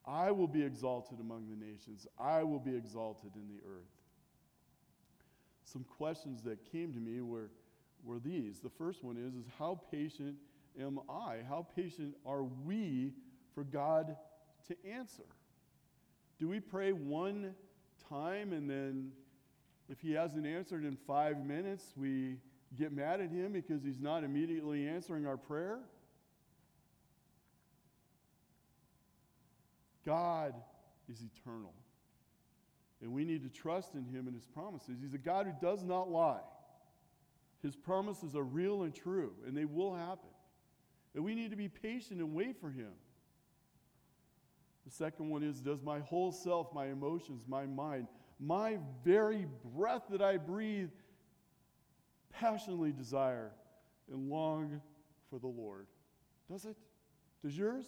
I 0.06 0.30
will 0.30 0.48
be 0.48 0.62
exalted 0.62 1.20
among 1.20 1.48
the 1.48 1.56
nations. 1.56 2.06
I 2.18 2.42
will 2.42 2.58
be 2.58 2.74
exalted 2.74 3.34
in 3.34 3.48
the 3.48 3.62
earth." 3.66 4.00
Some 5.64 5.84
questions 5.84 6.42
that 6.42 6.64
came 6.64 6.92
to 6.92 7.00
me 7.00 7.20
were 7.20 7.50
were 8.04 8.18
these. 8.18 8.60
The 8.60 8.70
first 8.70 9.04
one 9.04 9.16
is 9.16 9.34
is 9.34 9.46
how 9.58 9.80
patient 9.90 10.36
am 10.78 11.00
I? 11.08 11.42
How 11.48 11.66
patient 11.76 12.16
are 12.24 12.44
we 12.44 13.12
for 13.54 13.64
God 13.64 14.16
to 14.68 14.86
answer? 14.86 15.26
Do 16.38 16.48
we 16.48 16.60
pray 16.60 16.92
one 16.92 17.54
time 18.08 18.52
and 18.52 18.68
then 18.68 19.12
if 19.88 20.00
he 20.00 20.12
hasn't 20.12 20.46
answered 20.46 20.84
in 20.84 20.96
five 20.96 21.44
minutes, 21.44 21.92
we 21.96 22.38
get 22.78 22.92
mad 22.92 23.20
at 23.20 23.30
him 23.30 23.52
because 23.52 23.82
he's 23.82 24.00
not 24.00 24.22
immediately 24.22 24.86
answering 24.86 25.26
our 25.26 25.36
prayer? 25.36 25.80
God 30.04 30.54
is 31.08 31.22
eternal. 31.22 31.72
And 33.02 33.12
we 33.12 33.24
need 33.24 33.42
to 33.42 33.48
trust 33.48 33.94
in 33.94 34.04
him 34.04 34.26
and 34.26 34.34
his 34.34 34.46
promises. 34.46 34.98
He's 35.00 35.14
a 35.14 35.18
God 35.18 35.46
who 35.46 35.66
does 35.66 35.82
not 35.84 36.10
lie. 36.10 36.40
His 37.62 37.76
promises 37.76 38.34
are 38.36 38.42
real 38.42 38.82
and 38.82 38.94
true, 38.94 39.32
and 39.46 39.56
they 39.56 39.64
will 39.64 39.94
happen. 39.94 40.28
And 41.14 41.24
we 41.24 41.34
need 41.34 41.50
to 41.50 41.56
be 41.56 41.68
patient 41.68 42.20
and 42.20 42.34
wait 42.34 42.60
for 42.60 42.70
him. 42.70 42.92
The 44.86 44.92
second 44.92 45.28
one 45.28 45.42
is 45.42 45.60
Does 45.60 45.82
my 45.82 46.00
whole 46.00 46.32
self, 46.32 46.72
my 46.72 46.86
emotions, 46.86 47.42
my 47.46 47.66
mind, 47.66 48.06
my 48.38 48.78
very 49.04 49.46
breath 49.74 50.04
that 50.10 50.22
I 50.22 50.36
breathe, 50.36 50.90
passionately 52.32 52.92
desire 52.92 53.52
and 54.10 54.30
long 54.30 54.80
for 55.28 55.38
the 55.38 55.46
Lord? 55.46 55.86
Does 56.50 56.64
it? 56.64 56.76
Does 57.42 57.56
yours? 57.56 57.86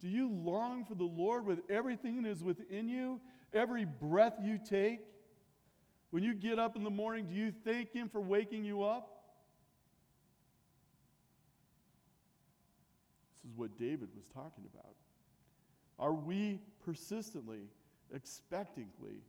Do 0.00 0.08
you 0.08 0.30
long 0.30 0.84
for 0.84 0.94
the 0.94 1.04
Lord 1.04 1.44
with 1.44 1.60
everything 1.68 2.22
that 2.22 2.30
is 2.30 2.42
within 2.42 2.88
you, 2.88 3.20
every 3.52 3.84
breath 3.84 4.34
you 4.42 4.58
take? 4.58 5.00
When 6.10 6.22
you 6.22 6.34
get 6.34 6.58
up 6.58 6.76
in 6.76 6.84
the 6.84 6.90
morning, 6.90 7.26
do 7.26 7.34
you 7.34 7.52
thank 7.64 7.92
Him 7.92 8.08
for 8.08 8.20
waking 8.20 8.64
you 8.64 8.82
up? 8.82 9.10
This 13.42 13.50
is 13.50 13.56
what 13.56 13.76
David 13.76 14.08
was 14.16 14.26
talking 14.28 14.64
about. 14.72 14.94
Are 15.98 16.14
we 16.14 16.60
persistently, 16.84 17.68
expectantly 18.14 19.22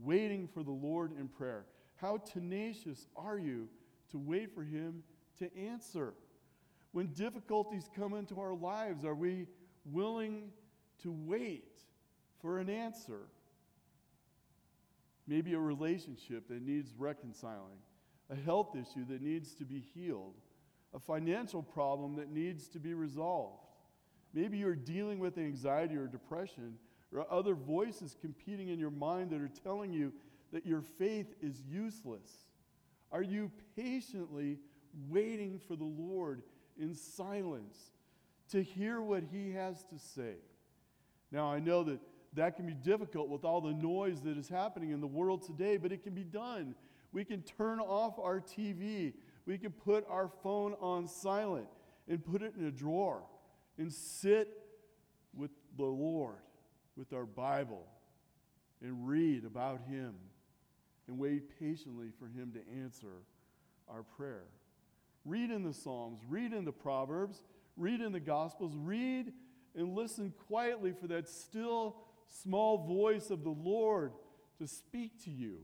waiting 0.00 0.48
for 0.48 0.62
the 0.62 0.70
Lord 0.70 1.12
in 1.18 1.28
prayer? 1.28 1.66
How 1.96 2.18
tenacious 2.18 3.06
are 3.16 3.38
you 3.38 3.68
to 4.10 4.18
wait 4.18 4.54
for 4.54 4.62
Him 4.62 5.02
to 5.38 5.54
answer? 5.56 6.14
When 6.92 7.08
difficulties 7.08 7.90
come 7.94 8.14
into 8.14 8.38
our 8.40 8.54
lives, 8.54 9.04
are 9.04 9.14
we 9.14 9.46
willing 9.84 10.50
to 11.02 11.12
wait 11.12 11.80
for 12.40 12.58
an 12.58 12.70
answer? 12.70 13.28
Maybe 15.26 15.54
a 15.54 15.58
relationship 15.58 16.48
that 16.48 16.62
needs 16.62 16.92
reconciling, 16.96 17.78
a 18.30 18.36
health 18.36 18.74
issue 18.74 19.04
that 19.06 19.22
needs 19.22 19.54
to 19.54 19.64
be 19.64 19.80
healed, 19.94 20.34
a 20.94 20.98
financial 20.98 21.62
problem 21.62 22.16
that 22.16 22.30
needs 22.30 22.68
to 22.68 22.78
be 22.78 22.94
resolved. 22.94 23.62
Maybe 24.34 24.58
you're 24.58 24.74
dealing 24.74 25.18
with 25.18 25.38
anxiety 25.38 25.96
or 25.96 26.06
depression, 26.06 26.76
or 27.14 27.26
other 27.30 27.54
voices 27.54 28.16
competing 28.20 28.68
in 28.68 28.78
your 28.78 28.90
mind 28.90 29.30
that 29.30 29.40
are 29.40 29.50
telling 29.62 29.92
you 29.92 30.12
that 30.52 30.66
your 30.66 30.80
faith 30.80 31.34
is 31.40 31.62
useless? 31.68 32.30
Are 33.10 33.22
you 33.22 33.50
patiently 33.76 34.58
waiting 35.08 35.58
for 35.58 35.76
the 35.76 35.84
Lord 35.84 36.42
in 36.78 36.94
silence 36.94 37.90
to 38.52 38.62
hear 38.62 39.00
what 39.00 39.24
He 39.30 39.52
has 39.52 39.84
to 39.84 39.98
say? 39.98 40.36
Now, 41.30 41.52
I 41.52 41.58
know 41.58 41.82
that 41.84 42.00
that 42.34 42.56
can 42.56 42.66
be 42.66 42.74
difficult 42.74 43.28
with 43.28 43.44
all 43.44 43.60
the 43.60 43.72
noise 43.72 44.20
that 44.22 44.38
is 44.38 44.48
happening 44.48 44.90
in 44.90 45.00
the 45.00 45.06
world 45.06 45.42
today, 45.46 45.76
but 45.76 45.92
it 45.92 46.02
can 46.02 46.14
be 46.14 46.24
done. 46.24 46.74
We 47.12 47.24
can 47.24 47.42
turn 47.42 47.78
off 47.80 48.18
our 48.18 48.40
TV, 48.40 49.12
we 49.46 49.58
can 49.58 49.72
put 49.72 50.06
our 50.08 50.30
phone 50.42 50.74
on 50.80 51.08
silent 51.08 51.66
and 52.08 52.24
put 52.24 52.42
it 52.42 52.54
in 52.58 52.66
a 52.66 52.70
drawer 52.70 53.22
and 53.78 53.92
sit 53.92 54.48
with 55.34 55.50
the 55.76 55.84
Lord, 55.84 56.36
with 56.96 57.12
our 57.12 57.26
Bible, 57.26 57.86
and 58.82 59.06
read 59.06 59.44
about 59.44 59.80
Him 59.88 60.14
and 61.08 61.18
wait 61.18 61.58
patiently 61.58 62.10
for 62.18 62.26
Him 62.26 62.52
to 62.52 62.82
answer 62.82 63.24
our 63.88 64.02
prayer. 64.02 64.44
Read 65.24 65.50
in 65.50 65.62
the 65.62 65.74
Psalms, 65.74 66.20
read 66.28 66.52
in 66.52 66.64
the 66.64 66.72
Proverbs, 66.72 67.42
read 67.76 68.00
in 68.00 68.12
the 68.12 68.20
Gospels, 68.20 68.74
read 68.76 69.32
and 69.74 69.94
listen 69.94 70.32
quietly 70.48 70.92
for 70.92 71.06
that 71.08 71.28
still 71.28 71.96
small 72.28 72.86
voice 72.86 73.30
of 73.30 73.44
the 73.44 73.50
Lord 73.50 74.12
to 74.58 74.66
speak 74.66 75.22
to 75.24 75.30
you 75.30 75.58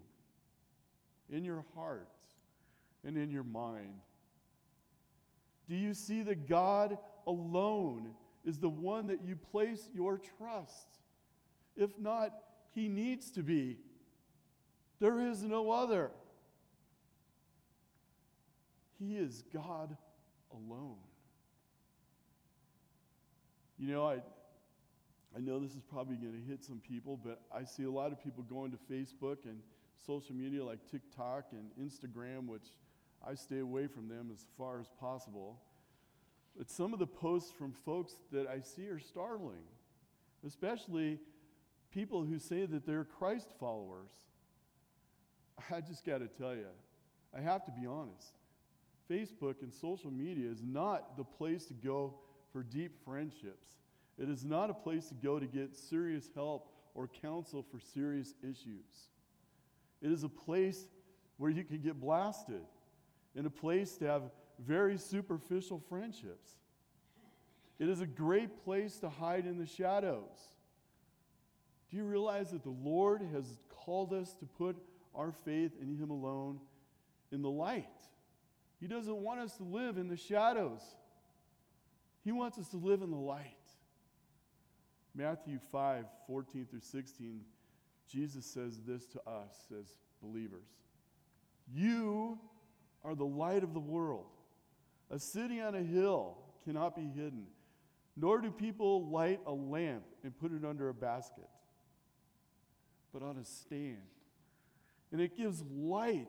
in 1.31 1.45
your 1.45 1.65
heart 1.75 2.09
and 3.05 3.17
in 3.17 3.31
your 3.31 3.45
mind. 3.45 4.01
Do 5.69 5.77
you 5.77 5.95
see 5.95 6.23
that 6.23 6.49
God 6.49 6.99
alone 7.27 8.15
is 8.45 8.59
the 8.59 8.69
one 8.69 9.09
that 9.09 9.23
you 9.25 9.37
place 9.37 9.89
your 9.95 10.19
trust? 10.39 10.89
If 11.77 11.91
not, 11.99 12.33
He 12.75 12.89
needs 12.89 13.31
to 13.33 13.43
be. 13.43 13.77
There 15.01 15.21
is 15.21 15.43
no 15.43 15.71
other. 15.71 16.11
He 18.99 19.17
is 19.17 19.45
God 19.53 19.97
alone. 20.51 20.97
You 23.79 23.93
know, 23.93 24.07
I, 24.07 24.15
I 25.37 25.41
know 25.41 25.61
this 25.61 25.73
is 25.73 25.83
probably 25.89 26.17
going 26.17 26.33
to 26.33 26.51
hit 26.51 26.65
some 26.65 26.81
people, 26.81 27.19
but 27.23 27.41
I 27.55 27.65
see 27.65 27.85
a 27.85 27.91
lot 27.91 28.11
of 28.11 28.23
people 28.23 28.43
going 28.43 28.73
to 28.73 28.79
Facebook 28.93 29.45
and 29.45 29.61
social 30.05 30.35
media 30.35 30.65
like 30.65 30.79
TikTok 30.91 31.53
and 31.53 31.71
Instagram, 31.81 32.47
which 32.47 32.67
I 33.27 33.35
stay 33.35 33.61
away 33.61 33.87
from 33.87 34.09
them 34.09 34.31
as 34.33 34.45
far 34.57 34.81
as 34.81 34.89
possible. 35.01 35.61
But 36.57 36.69
some 36.71 36.93
of 36.93 36.99
the 36.99 37.07
posts 37.07 37.53
from 37.53 37.73
folks 37.73 38.15
that 38.33 38.49
I 38.49 38.61
see 38.61 38.89
are 38.89 38.99
startling, 38.99 39.63
especially 40.45 41.21
people 41.93 42.25
who 42.25 42.39
say 42.39 42.67
that 42.67 42.85
they're 42.85 43.05
Christ 43.05 43.49
followers. 43.61 44.11
I 45.71 45.81
just 45.81 46.05
got 46.05 46.19
to 46.19 46.27
tell 46.27 46.55
you, 46.55 46.67
I 47.37 47.41
have 47.41 47.65
to 47.67 47.73
be 47.73 47.87
honest. 47.87 48.33
Facebook 49.09 49.63
and 49.63 49.73
social 49.73 50.11
media 50.11 50.51
is 50.51 50.63
not 50.63 51.17
the 51.17 51.25
place 51.25 51.67
to 51.67 51.75
go 51.75 52.15
for 52.53 52.63
deep 52.63 52.93
friendships. 53.05 53.69
It 54.19 54.29
is 54.29 54.45
not 54.45 54.71
a 54.71 54.75
place 54.75 55.09
to 55.09 55.15
go 55.15 55.39
to 55.39 55.47
get 55.47 55.77
serious 55.77 56.31
help 56.35 56.73
or 56.95 57.09
counsel 57.09 57.65
for 57.71 57.79
serious 57.79 58.35
issues. 58.43 59.09
It 60.03 60.11
is 60.11 60.25
a 60.25 60.29
place 60.29 60.89
where 61.37 61.51
you 61.51 61.65
can 61.65 61.79
get 61.79 62.01
blasted 62.01 62.63
and 63.37 63.47
a 63.47 63.51
place 63.51 63.97
to 63.99 64.07
have 64.07 64.23
very 64.59 64.99
superficial 64.99 65.81
friendships. 65.89 66.53
It 67.79 67.89
is 67.89 68.01
a 68.01 68.07
great 68.07 68.65
place 68.65 68.99
to 69.01 69.09
hide 69.09 69.47
in 69.47 69.59
the 69.59 69.67
shadows. 69.67 70.51
Do 71.91 71.97
you 71.97 72.05
realize 72.05 72.51
that 72.51 72.65
the 72.65 72.71
Lord 72.71 73.23
has 73.33 73.59
called 73.69 74.13
us 74.13 74.35
to 74.35 74.47
put 74.47 74.77
our 75.15 75.33
faith 75.45 75.73
in 75.81 75.97
Him 75.97 76.11
alone 76.11 76.59
in 77.31 77.41
the 77.41 77.51
light? 77.51 77.87
He 78.81 78.87
doesn't 78.87 79.17
want 79.17 79.41
us 79.41 79.57
to 79.57 79.65
live 79.65 79.97
in 79.97 80.09
the 80.09 80.17
shadows, 80.17 80.83
He 82.25 82.33
wants 82.33 82.59
us 82.59 82.69
to 82.69 82.77
live 82.77 83.03
in 83.03 83.11
the 83.11 83.17
light. 83.17 83.55
Matthew 85.15 85.59
5 85.73 86.05
14 86.27 86.67
through 86.71 86.81
16, 86.81 87.41
Jesus 88.11 88.47
says 88.47 88.81
this 88.87 89.07
to 89.07 89.19
us 89.21 89.67
as 89.79 89.95
believers 90.23 90.69
You 91.73 92.39
are 93.05 93.15
the 93.15 93.27
light 93.27 93.63
of 93.63 93.75
the 93.75 93.81
world. 93.81 94.27
A 95.11 95.19
city 95.19 95.61
on 95.61 95.75
a 95.75 95.83
hill 95.83 96.37
cannot 96.65 96.95
be 96.95 97.03
hidden, 97.03 97.47
nor 98.17 98.41
do 98.41 98.51
people 98.51 99.09
light 99.09 99.41
a 99.47 99.53
lamp 99.53 100.05
and 100.23 100.39
put 100.39 100.53
it 100.53 100.65
under 100.65 100.89
a 100.89 100.95
basket, 100.95 101.49
but 103.13 103.23
on 103.23 103.39
a 103.39 103.45
stand. 103.45 104.03
And 105.11 105.21
it 105.21 105.37
gives 105.37 105.63
light 105.73 106.29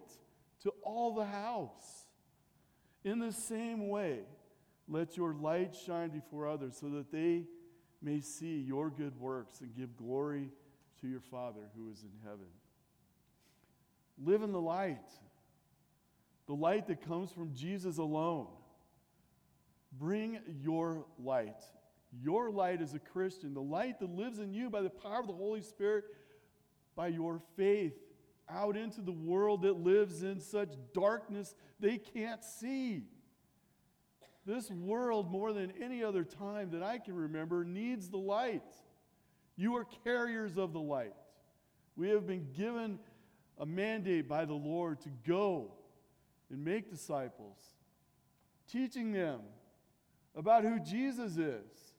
to 0.63 0.73
all 0.81 1.13
the 1.13 1.25
house. 1.25 2.05
In 3.03 3.19
the 3.19 3.33
same 3.33 3.89
way, 3.89 4.19
let 4.89 5.15
your 5.15 5.33
light 5.33 5.75
shine 5.75 6.09
before 6.09 6.47
others 6.47 6.77
so 6.79 6.89
that 6.89 7.11
they 7.11 7.45
may 8.01 8.19
see 8.21 8.59
your 8.59 8.89
good 8.89 9.17
works 9.19 9.61
and 9.61 9.75
give 9.75 9.95
glory 9.95 10.49
to 11.01 11.07
your 11.07 11.21
Father 11.21 11.69
who 11.77 11.89
is 11.91 12.01
in 12.01 12.11
heaven. 12.23 12.47
Live 14.21 14.41
in 14.41 14.51
the 14.51 14.59
light, 14.59 15.09
the 16.47 16.55
light 16.55 16.87
that 16.87 17.05
comes 17.07 17.31
from 17.31 17.53
Jesus 17.53 17.99
alone. 17.99 18.47
Bring 19.97 20.39
your 20.61 21.05
light. 21.23 21.61
Your 22.21 22.49
light 22.49 22.81
as 22.81 22.95
a 22.95 22.99
Christian, 22.99 23.53
the 23.53 23.61
light 23.61 23.99
that 23.99 24.09
lives 24.09 24.39
in 24.39 24.51
you 24.51 24.69
by 24.69 24.81
the 24.81 24.89
power 24.89 25.19
of 25.19 25.27
the 25.27 25.33
Holy 25.33 25.61
Spirit, 25.61 26.05
by 26.95 27.07
your 27.07 27.39
faith, 27.55 27.93
out 28.49 28.75
into 28.75 29.01
the 29.01 29.11
world 29.11 29.61
that 29.61 29.77
lives 29.77 30.23
in 30.23 30.39
such 30.39 30.69
darkness 30.93 31.53
they 31.79 31.99
can't 31.99 32.43
see. 32.43 33.03
This 34.49 34.71
world, 34.71 35.29
more 35.29 35.53
than 35.53 35.71
any 35.79 36.03
other 36.03 36.23
time 36.23 36.71
that 36.71 36.81
I 36.81 36.97
can 36.97 37.13
remember, 37.13 37.63
needs 37.63 38.09
the 38.09 38.17
light. 38.17 38.63
You 39.55 39.75
are 39.75 39.85
carriers 40.03 40.57
of 40.57 40.73
the 40.73 40.79
light. 40.79 41.13
We 41.95 42.09
have 42.09 42.25
been 42.25 42.47
given 42.57 42.97
a 43.59 43.65
mandate 43.67 44.27
by 44.27 44.45
the 44.45 44.55
Lord 44.55 45.01
to 45.01 45.09
go 45.27 45.73
and 46.49 46.65
make 46.65 46.89
disciples, 46.89 47.57
teaching 48.67 49.11
them 49.11 49.41
about 50.35 50.63
who 50.63 50.79
Jesus 50.79 51.37
is, 51.37 51.93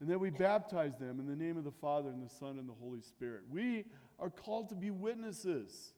and 0.00 0.10
that 0.10 0.18
we 0.18 0.30
baptize 0.30 0.98
them 0.98 1.20
in 1.20 1.28
the 1.28 1.36
name 1.36 1.56
of 1.56 1.62
the 1.62 1.70
Father 1.70 2.08
and 2.08 2.28
the 2.28 2.34
Son 2.40 2.58
and 2.58 2.68
the 2.68 2.74
Holy 2.80 3.02
Spirit. 3.02 3.42
We 3.48 3.84
are 4.18 4.30
called 4.30 4.68
to 4.70 4.74
be 4.74 4.90
witnesses. 4.90 5.92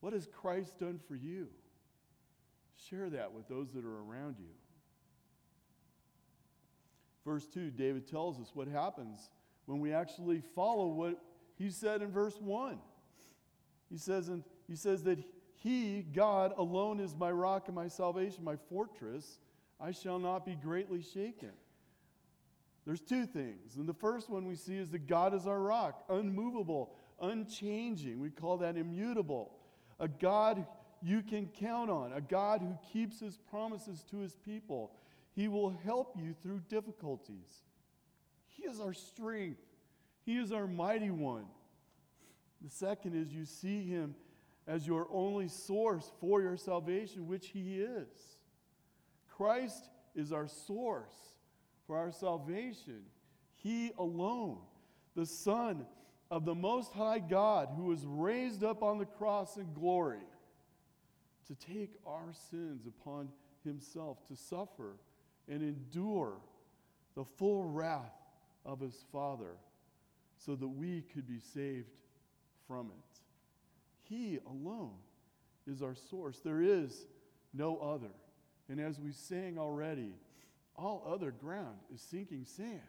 What 0.00 0.14
has 0.14 0.26
Christ 0.26 0.78
done 0.78 0.98
for 1.06 1.14
you? 1.14 1.48
Share 2.88 3.08
that 3.10 3.32
with 3.32 3.48
those 3.48 3.72
that 3.72 3.84
are 3.84 4.00
around 4.02 4.36
you. 4.38 4.54
Verse 7.24 7.46
2, 7.46 7.70
David 7.70 8.06
tells 8.06 8.38
us 8.38 8.50
what 8.54 8.68
happens 8.68 9.30
when 9.64 9.80
we 9.80 9.92
actually 9.92 10.40
follow 10.54 10.86
what 10.86 11.18
he 11.56 11.70
said 11.70 12.02
in 12.02 12.10
verse 12.10 12.36
1. 12.40 12.78
He 13.90 13.98
says, 13.98 14.28
and 14.28 14.44
he 14.68 14.76
says 14.76 15.02
that 15.04 15.18
he, 15.54 16.02
God, 16.02 16.52
alone 16.56 17.00
is 17.00 17.16
my 17.16 17.30
rock 17.30 17.64
and 17.66 17.74
my 17.74 17.88
salvation, 17.88 18.44
my 18.44 18.56
fortress. 18.68 19.38
I 19.80 19.90
shall 19.90 20.18
not 20.18 20.44
be 20.44 20.54
greatly 20.54 21.02
shaken. 21.02 21.52
There's 22.84 23.00
two 23.00 23.26
things. 23.26 23.76
And 23.76 23.88
the 23.88 23.94
first 23.94 24.30
one 24.30 24.46
we 24.46 24.54
see 24.54 24.76
is 24.76 24.90
that 24.90 25.08
God 25.08 25.34
is 25.34 25.46
our 25.46 25.60
rock, 25.60 26.04
unmovable, 26.08 26.94
unchanging. 27.20 28.20
We 28.20 28.30
call 28.30 28.58
that 28.58 28.76
immutable. 28.76 29.52
A 29.98 30.06
God 30.06 30.64
you 31.02 31.22
can 31.22 31.46
count 31.46 31.90
on, 31.90 32.12
a 32.12 32.20
God 32.20 32.60
who 32.60 32.76
keeps 32.92 33.20
his 33.20 33.36
promises 33.36 34.04
to 34.10 34.18
his 34.18 34.34
people. 34.34 34.92
He 35.34 35.48
will 35.48 35.70
help 35.84 36.16
you 36.16 36.34
through 36.42 36.62
difficulties. 36.68 37.62
He 38.48 38.64
is 38.64 38.80
our 38.80 38.94
strength, 38.94 39.60
He 40.24 40.38
is 40.38 40.50
our 40.52 40.66
mighty 40.66 41.10
one. 41.10 41.44
The 42.62 42.70
second 42.70 43.14
is 43.14 43.32
you 43.32 43.44
see 43.44 43.84
Him 43.84 44.14
as 44.66 44.86
your 44.86 45.06
only 45.12 45.48
source 45.48 46.10
for 46.20 46.40
your 46.40 46.56
salvation, 46.56 47.26
which 47.26 47.48
He 47.48 47.80
is. 47.80 48.38
Christ 49.28 49.90
is 50.14 50.32
our 50.32 50.48
source 50.48 51.14
for 51.86 51.98
our 51.98 52.10
salvation. 52.10 53.02
He 53.56 53.92
alone, 53.98 54.58
the 55.14 55.26
Son 55.26 55.84
of 56.30 56.46
the 56.46 56.54
Most 56.54 56.92
High 56.94 57.18
God, 57.18 57.68
who 57.76 57.84
was 57.84 58.06
raised 58.06 58.64
up 58.64 58.82
on 58.82 58.98
the 58.98 59.04
cross 59.04 59.58
in 59.58 59.72
glory 59.74 60.22
to 61.46 61.54
take 61.54 61.94
our 62.06 62.32
sins 62.50 62.86
upon 62.86 63.28
himself, 63.64 64.18
to 64.28 64.36
suffer 64.36 64.96
and 65.48 65.62
endure 65.62 66.34
the 67.14 67.24
full 67.24 67.64
wrath 67.64 68.14
of 68.64 68.80
his 68.80 69.04
Father 69.12 69.56
so 70.38 70.54
that 70.54 70.68
we 70.68 71.02
could 71.14 71.26
be 71.26 71.38
saved 71.38 71.88
from 72.66 72.86
it. 72.86 73.20
He 74.02 74.38
alone 74.46 74.94
is 75.66 75.82
our 75.82 75.94
source. 75.94 76.38
There 76.38 76.62
is 76.62 77.06
no 77.54 77.78
other. 77.78 78.12
And 78.68 78.80
as 78.80 78.98
we 78.98 79.12
sang 79.12 79.58
already, 79.58 80.14
all 80.76 81.08
other 81.08 81.30
ground 81.30 81.76
is 81.94 82.00
sinking 82.00 82.44
sand. 82.44 82.80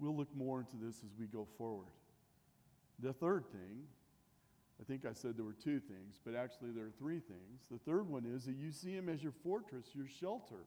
we'll 0.00 0.16
look 0.16 0.34
more 0.34 0.60
into 0.60 0.76
this 0.82 0.96
as 1.04 1.10
we 1.18 1.26
go 1.26 1.46
forward. 1.58 1.92
The 3.00 3.12
third 3.12 3.44
thing, 3.52 3.84
I 4.80 4.84
think 4.84 5.04
I 5.04 5.12
said 5.12 5.36
there 5.36 5.44
were 5.44 5.52
two 5.52 5.78
things, 5.78 6.20
but 6.24 6.34
actually 6.34 6.70
there 6.70 6.86
are 6.86 6.92
three 6.98 7.20
things. 7.20 7.60
The 7.70 7.78
third 7.78 8.08
one 8.08 8.24
is 8.24 8.44
that 8.44 8.56
you 8.56 8.72
see 8.72 8.92
him 8.92 9.08
as 9.08 9.22
your 9.22 9.32
fortress, 9.42 9.88
your 9.94 10.08
shelter. 10.08 10.64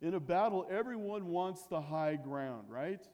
In 0.00 0.14
a 0.14 0.20
battle, 0.20 0.66
everyone 0.70 1.26
wants 1.26 1.62
the 1.64 1.80
high 1.80 2.16
ground, 2.16 2.64
right? 2.70 3.06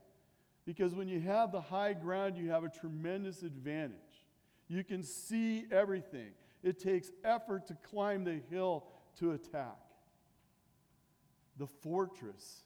Because 0.64 0.94
when 0.94 1.09
you 1.09 1.20
have 1.20 1.50
the 1.50 1.61
high 1.61 1.94
ground, 1.94 2.37
you 2.37 2.50
have 2.50 2.62
a 2.62 2.68
tremendous 2.68 3.42
advantage. 3.42 3.98
You 4.68 4.85
can 4.85 5.03
see 5.03 5.64
everything. 5.70 6.31
It 6.62 6.79
takes 6.79 7.11
effort 7.24 7.66
to 7.66 7.77
climb 7.83 8.24
the 8.24 8.40
hill 8.50 8.85
to 9.18 9.33
attack. 9.33 9.79
The 11.59 11.66
fortress 11.66 12.62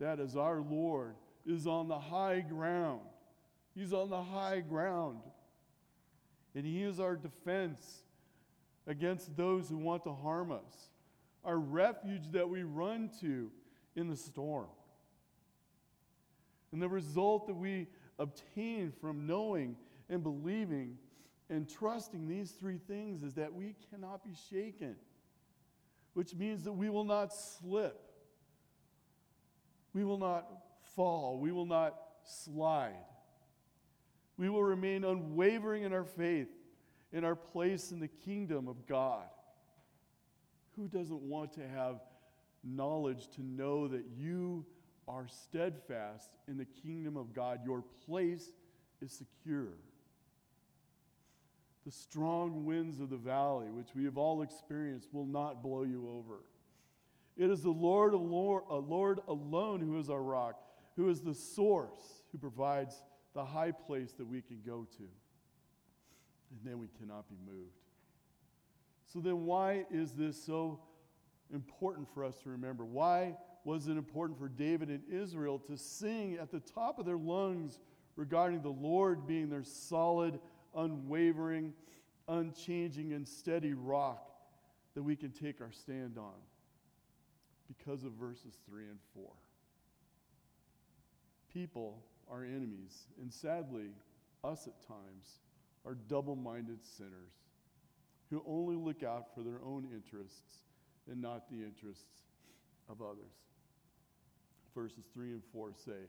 that 0.00 0.20
is 0.20 0.36
our 0.36 0.60
Lord 0.60 1.14
is 1.46 1.66
on 1.66 1.88
the 1.88 1.98
high 1.98 2.40
ground. 2.40 3.00
He's 3.74 3.92
on 3.92 4.10
the 4.10 4.22
high 4.22 4.60
ground. 4.60 5.20
And 6.54 6.64
He 6.64 6.82
is 6.82 7.00
our 7.00 7.16
defense 7.16 8.02
against 8.86 9.36
those 9.36 9.68
who 9.68 9.78
want 9.78 10.04
to 10.04 10.12
harm 10.12 10.52
us, 10.52 10.90
our 11.44 11.58
refuge 11.58 12.30
that 12.32 12.48
we 12.48 12.62
run 12.62 13.10
to 13.20 13.50
in 13.96 14.08
the 14.08 14.16
storm. 14.16 14.68
And 16.72 16.82
the 16.82 16.88
result 16.88 17.46
that 17.46 17.54
we 17.54 17.86
obtain 18.18 18.92
from 19.00 19.26
knowing 19.26 19.76
and 20.08 20.22
believing 20.22 20.98
and 21.50 21.68
trusting 21.68 22.26
these 22.26 22.50
three 22.52 22.78
things 22.78 23.22
is 23.22 23.34
that 23.34 23.52
we 23.52 23.74
cannot 23.90 24.24
be 24.24 24.34
shaken, 24.50 24.96
which 26.14 26.34
means 26.34 26.64
that 26.64 26.72
we 26.72 26.90
will 26.90 27.04
not 27.04 27.32
slip, 27.32 28.00
we 29.92 30.04
will 30.04 30.18
not 30.18 30.46
fall, 30.96 31.38
we 31.38 31.52
will 31.52 31.66
not 31.66 31.94
slide. 32.24 32.94
We 34.36 34.48
will 34.48 34.64
remain 34.64 35.04
unwavering 35.04 35.84
in 35.84 35.92
our 35.92 36.04
faith, 36.04 36.48
in 37.12 37.24
our 37.24 37.36
place 37.36 37.92
in 37.92 38.00
the 38.00 38.08
kingdom 38.08 38.68
of 38.68 38.86
God. 38.86 39.24
Who 40.76 40.88
doesn't 40.88 41.20
want 41.20 41.52
to 41.54 41.68
have 41.68 42.00
knowledge 42.64 43.28
to 43.36 43.42
know 43.42 43.86
that 43.88 44.04
you 44.16 44.64
are 45.06 45.28
steadfast 45.28 46.30
in 46.48 46.56
the 46.56 46.64
kingdom 46.64 47.16
of 47.16 47.32
God? 47.32 47.60
Your 47.64 47.84
place 48.06 48.50
is 49.00 49.12
secure. 49.12 49.74
The 51.84 51.92
strong 51.92 52.64
winds 52.64 52.98
of 52.98 53.10
the 53.10 53.16
valley, 53.16 53.66
which 53.70 53.94
we 53.94 54.04
have 54.04 54.16
all 54.16 54.42
experienced, 54.42 55.12
will 55.12 55.26
not 55.26 55.62
blow 55.62 55.82
you 55.82 56.08
over. 56.08 56.40
It 57.36 57.50
is 57.50 57.62
the 57.62 57.70
Lord, 57.70 58.14
Lord, 58.14 58.64
uh, 58.70 58.76
Lord 58.76 59.20
alone 59.28 59.80
who 59.80 59.98
is 59.98 60.08
our 60.08 60.22
rock, 60.22 60.60
who 60.96 61.10
is 61.10 61.20
the 61.20 61.34
source, 61.34 62.22
who 62.32 62.38
provides 62.38 63.02
the 63.34 63.44
high 63.44 63.72
place 63.72 64.12
that 64.12 64.26
we 64.26 64.40
can 64.40 64.60
go 64.64 64.86
to. 64.96 65.02
And 65.02 66.60
then 66.64 66.78
we 66.78 66.88
cannot 66.98 67.28
be 67.28 67.36
moved. 67.44 67.74
So, 69.12 69.20
then 69.20 69.44
why 69.44 69.84
is 69.90 70.12
this 70.12 70.42
so 70.42 70.80
important 71.52 72.08
for 72.14 72.24
us 72.24 72.36
to 72.42 72.50
remember? 72.50 72.84
Why 72.84 73.36
was 73.64 73.88
it 73.88 73.96
important 73.96 74.38
for 74.38 74.48
David 74.48 74.88
and 74.88 75.02
Israel 75.10 75.58
to 75.60 75.76
sing 75.76 76.38
at 76.40 76.50
the 76.50 76.60
top 76.60 76.98
of 76.98 77.06
their 77.06 77.16
lungs 77.16 77.78
regarding 78.16 78.62
the 78.62 78.70
Lord 78.70 79.26
being 79.26 79.48
their 79.48 79.64
solid, 79.64 80.38
unwavering, 80.74 81.72
unchanging, 82.28 83.12
and 83.12 83.26
steady 83.26 83.72
rock 83.72 84.30
that 84.94 85.02
we 85.02 85.16
can 85.16 85.30
take 85.30 85.60
our 85.60 85.72
stand 85.72 86.18
on? 86.18 86.34
Because 87.68 88.04
of 88.04 88.12
verses 88.12 88.58
3 88.68 88.84
and 88.84 88.98
4. 89.14 89.24
People 91.52 92.02
are 92.30 92.44
enemies, 92.44 93.06
and 93.20 93.32
sadly, 93.32 93.90
us 94.42 94.66
at 94.66 94.86
times 94.86 95.40
are 95.86 95.96
double 96.08 96.36
minded 96.36 96.78
sinners 96.84 97.32
who 98.30 98.42
only 98.46 98.76
look 98.76 99.02
out 99.02 99.34
for 99.34 99.42
their 99.42 99.60
own 99.64 99.86
interests 99.92 100.58
and 101.10 101.20
not 101.20 101.48
the 101.50 101.56
interests 101.56 102.22
of 102.88 103.02
others. 103.02 103.32
Verses 104.74 105.04
3 105.12 105.32
and 105.32 105.42
4 105.52 105.72
say, 105.84 106.08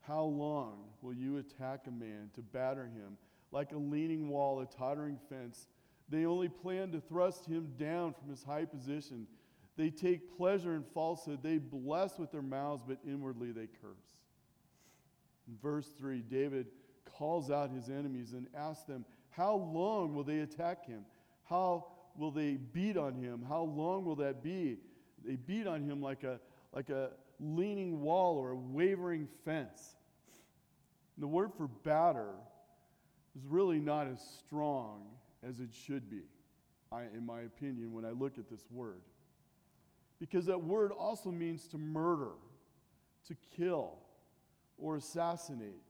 How 0.00 0.24
long 0.24 0.84
will 1.02 1.14
you 1.14 1.38
attack 1.38 1.82
a 1.86 1.90
man 1.90 2.30
to 2.34 2.42
batter 2.42 2.84
him 2.84 3.16
like 3.52 3.72
a 3.72 3.78
leaning 3.78 4.28
wall, 4.28 4.60
a 4.60 4.66
tottering 4.66 5.18
fence? 5.28 5.68
They 6.08 6.24
only 6.24 6.48
plan 6.48 6.92
to 6.92 7.00
thrust 7.00 7.46
him 7.46 7.72
down 7.78 8.14
from 8.14 8.30
his 8.30 8.42
high 8.42 8.64
position. 8.64 9.26
They 9.76 9.90
take 9.90 10.36
pleasure 10.36 10.74
in 10.74 10.84
falsehood. 10.94 11.40
They 11.42 11.58
bless 11.58 12.18
with 12.18 12.32
their 12.32 12.42
mouths, 12.42 12.82
but 12.86 12.98
inwardly 13.06 13.52
they 13.52 13.68
curse. 13.82 14.16
In 15.48 15.56
verse 15.62 15.90
3, 15.98 16.22
David 16.22 16.66
calls 17.04 17.50
out 17.50 17.70
his 17.70 17.88
enemies 17.88 18.32
and 18.32 18.46
asks 18.56 18.84
them, 18.84 19.04
How 19.30 19.54
long 19.54 20.14
will 20.14 20.24
they 20.24 20.40
attack 20.40 20.86
him? 20.86 21.04
How 21.44 21.86
will 22.16 22.30
they 22.30 22.54
beat 22.54 22.96
on 22.96 23.14
him? 23.14 23.44
How 23.46 23.62
long 23.62 24.04
will 24.04 24.16
that 24.16 24.42
be? 24.42 24.78
They 25.24 25.36
beat 25.36 25.66
on 25.66 25.82
him 25.82 26.00
like 26.00 26.24
a, 26.24 26.40
like 26.72 26.90
a 26.90 27.10
leaning 27.40 28.00
wall 28.00 28.38
or 28.38 28.50
a 28.50 28.56
wavering 28.56 29.28
fence. 29.44 29.96
And 31.16 31.22
the 31.22 31.28
word 31.28 31.52
for 31.56 31.68
batter 31.68 32.34
is 33.36 33.44
really 33.46 33.80
not 33.80 34.06
as 34.06 34.20
strong 34.38 35.02
as 35.46 35.60
it 35.60 35.70
should 35.72 36.10
be, 36.10 36.22
I, 36.90 37.02
in 37.14 37.24
my 37.24 37.42
opinion, 37.42 37.92
when 37.92 38.04
I 38.04 38.10
look 38.10 38.38
at 38.38 38.48
this 38.48 38.64
word. 38.70 39.02
Because 40.18 40.46
that 40.46 40.62
word 40.62 40.92
also 40.92 41.30
means 41.30 41.68
to 41.68 41.78
murder, 41.78 42.32
to 43.28 43.36
kill 43.56 43.98
or 44.78 44.96
assassinate. 44.96 45.82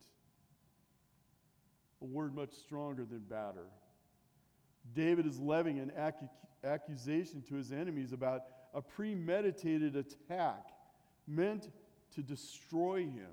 A 2.03 2.05
word 2.05 2.35
much 2.35 2.53
stronger 2.53 3.05
than 3.05 3.21
batter. 3.21 3.67
David 4.95 5.27
is 5.27 5.41
levying 5.41 5.79
an 5.79 5.93
ac- 5.99 6.29
accusation 6.65 7.43
to 7.49 7.55
his 7.55 7.73
enemies 7.73 8.13
about 8.13 8.43
a 8.75 8.83
premeditated 8.83 9.97
attack 9.97 10.69
meant 11.27 11.71
to 12.15 12.23
destroy 12.23 13.01
him. 13.01 13.33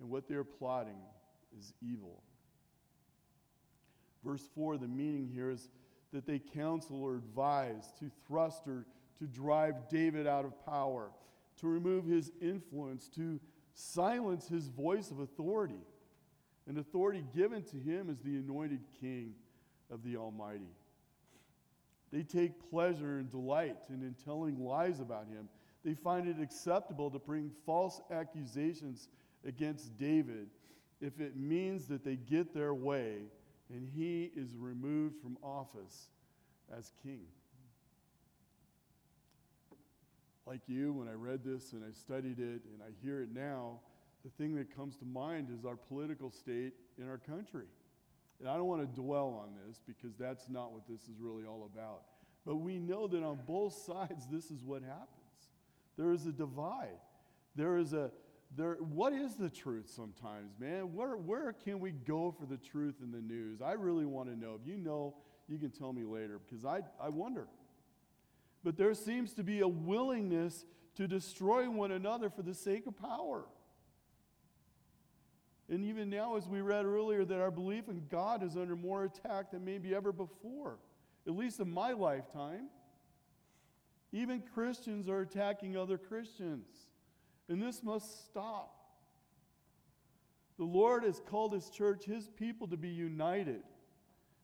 And 0.00 0.10
what 0.10 0.28
they're 0.28 0.44
plotting 0.44 0.98
is 1.58 1.72
evil. 1.82 2.22
Verse 4.24 4.42
4, 4.54 4.78
the 4.78 4.88
meaning 4.88 5.28
here 5.32 5.50
is 5.50 5.68
that 6.12 6.26
they 6.26 6.38
counsel 6.38 7.02
or 7.02 7.16
advise 7.16 7.92
to 7.98 8.10
thrust 8.26 8.66
or 8.66 8.86
to 9.18 9.26
drive 9.26 9.88
David 9.88 10.26
out 10.26 10.44
of 10.44 10.64
power 10.64 11.10
to 11.62 11.68
remove 11.68 12.04
his 12.04 12.32
influence, 12.40 13.08
to 13.08 13.40
silence 13.72 14.48
his 14.48 14.66
voice 14.66 15.12
of 15.12 15.20
authority. 15.20 15.80
An 16.68 16.78
authority 16.78 17.24
given 17.34 17.62
to 17.62 17.76
him 17.76 18.10
as 18.10 18.18
the 18.18 18.36
anointed 18.36 18.80
king 19.00 19.34
of 19.88 20.02
the 20.02 20.16
Almighty. 20.16 20.74
They 22.12 22.24
take 22.24 22.68
pleasure 22.68 23.18
and 23.18 23.30
delight 23.30 23.78
in, 23.88 24.02
in 24.02 24.14
telling 24.24 24.58
lies 24.58 24.98
about 24.98 25.28
him. 25.28 25.48
They 25.84 25.94
find 25.94 26.28
it 26.28 26.36
acceptable 26.42 27.10
to 27.10 27.18
bring 27.20 27.50
false 27.64 28.00
accusations 28.10 29.08
against 29.46 29.96
David 29.96 30.48
if 31.00 31.20
it 31.20 31.36
means 31.36 31.86
that 31.86 32.04
they 32.04 32.16
get 32.16 32.52
their 32.52 32.74
way 32.74 33.18
and 33.72 33.88
he 33.88 34.32
is 34.36 34.56
removed 34.56 35.16
from 35.22 35.38
office 35.42 36.08
as 36.76 36.92
king 37.02 37.22
like 40.46 40.60
you, 40.66 40.92
when 40.92 41.08
I 41.08 41.12
read 41.12 41.44
this 41.44 41.72
and 41.72 41.84
I 41.84 41.92
studied 41.92 42.38
it 42.38 42.62
and 42.72 42.82
I 42.82 42.90
hear 43.02 43.22
it 43.22 43.28
now, 43.32 43.80
the 44.24 44.30
thing 44.30 44.54
that 44.56 44.74
comes 44.74 44.96
to 44.98 45.04
mind 45.04 45.48
is 45.56 45.64
our 45.64 45.76
political 45.76 46.30
state 46.30 46.72
in 46.98 47.08
our 47.08 47.18
country. 47.18 47.66
And 48.40 48.48
I 48.48 48.56
don't 48.56 48.66
want 48.66 48.82
to 48.82 49.00
dwell 49.00 49.40
on 49.42 49.54
this 49.66 49.80
because 49.86 50.16
that's 50.16 50.48
not 50.48 50.72
what 50.72 50.82
this 50.88 51.02
is 51.02 51.20
really 51.20 51.44
all 51.44 51.70
about. 51.72 52.02
But 52.44 52.56
we 52.56 52.78
know 52.78 53.06
that 53.06 53.22
on 53.22 53.40
both 53.46 53.72
sides, 53.86 54.26
this 54.30 54.50
is 54.50 54.64
what 54.64 54.82
happens. 54.82 55.08
There 55.96 56.12
is 56.12 56.26
a 56.26 56.32
divide. 56.32 56.98
There 57.54 57.76
is 57.76 57.92
a, 57.92 58.10
there, 58.56 58.74
what 58.74 59.12
is 59.12 59.36
the 59.36 59.50
truth 59.50 59.90
sometimes, 59.94 60.52
man? 60.58 60.92
Where, 60.92 61.16
where 61.16 61.52
can 61.52 61.80
we 61.80 61.92
go 61.92 62.34
for 62.38 62.46
the 62.46 62.56
truth 62.56 62.96
in 63.02 63.12
the 63.12 63.20
news? 63.20 63.60
I 63.62 63.72
really 63.72 64.06
want 64.06 64.28
to 64.28 64.36
know. 64.36 64.58
If 64.60 64.66
you 64.66 64.78
know, 64.78 65.14
you 65.48 65.58
can 65.58 65.70
tell 65.70 65.92
me 65.92 66.04
later 66.04 66.38
because 66.38 66.64
I, 66.64 66.80
I 67.00 67.08
wonder 67.08 67.46
but 68.64 68.76
there 68.76 68.94
seems 68.94 69.32
to 69.34 69.42
be 69.42 69.60
a 69.60 69.68
willingness 69.68 70.64
to 70.96 71.08
destroy 71.08 71.68
one 71.70 71.90
another 71.90 72.30
for 72.30 72.42
the 72.42 72.54
sake 72.54 72.86
of 72.86 72.96
power. 72.96 73.44
And 75.68 75.84
even 75.84 76.10
now, 76.10 76.36
as 76.36 76.46
we 76.46 76.60
read 76.60 76.84
earlier, 76.84 77.24
that 77.24 77.40
our 77.40 77.50
belief 77.50 77.88
in 77.88 78.02
God 78.10 78.42
is 78.42 78.56
under 78.56 78.76
more 78.76 79.04
attack 79.04 79.52
than 79.52 79.64
maybe 79.64 79.94
ever 79.94 80.12
before, 80.12 80.78
at 81.26 81.34
least 81.34 81.60
in 81.60 81.72
my 81.72 81.92
lifetime. 81.92 82.68
Even 84.12 84.42
Christians 84.54 85.08
are 85.08 85.20
attacking 85.20 85.76
other 85.76 85.96
Christians. 85.96 86.66
And 87.48 87.62
this 87.62 87.82
must 87.82 88.26
stop. 88.26 88.76
The 90.58 90.64
Lord 90.64 91.04
has 91.04 91.20
called 91.26 91.54
His 91.54 91.70
church, 91.70 92.04
His 92.04 92.28
people, 92.28 92.68
to 92.68 92.76
be 92.76 92.90
united, 92.90 93.62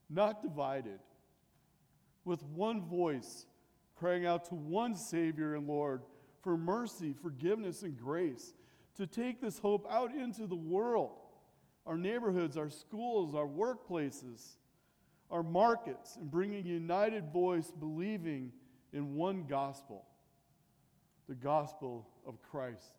not 0.09 0.43
divided, 0.43 1.01
with 2.25 2.43
one 2.45 2.81
voice 2.81 3.45
crying 3.99 4.27
out 4.27 4.45
to 4.47 4.55
one 4.55 4.95
Savior 4.95 5.55
and 5.55 5.67
Lord 5.67 6.03
for 6.43 6.57
mercy, 6.57 7.15
forgiveness, 7.21 7.83
and 7.83 7.99
grace, 7.99 8.55
to 8.97 9.07
take 9.07 9.41
this 9.41 9.59
hope 9.59 9.87
out 9.91 10.15
into 10.15 10.47
the 10.47 10.57
world, 10.57 11.17
our 11.87 11.97
neighborhoods, 11.97 12.57
our 12.57 12.71
schools, 12.71 13.35
our 13.35 13.47
workplaces, 13.47 14.57
our 15.31 15.43
markets, 15.43 16.17
and 16.17 16.31
bring 16.31 16.55
a 16.55 16.61
united 16.61 17.33
voice 17.33 17.71
believing 17.71 18.53
in 18.93 19.15
one 19.15 19.45
gospel 19.49 20.05
the 21.29 21.35
gospel 21.35 22.09
of 22.27 22.41
Christ 22.43 22.95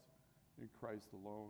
and 0.59 0.69
Christ 0.79 1.07
alone. 1.13 1.49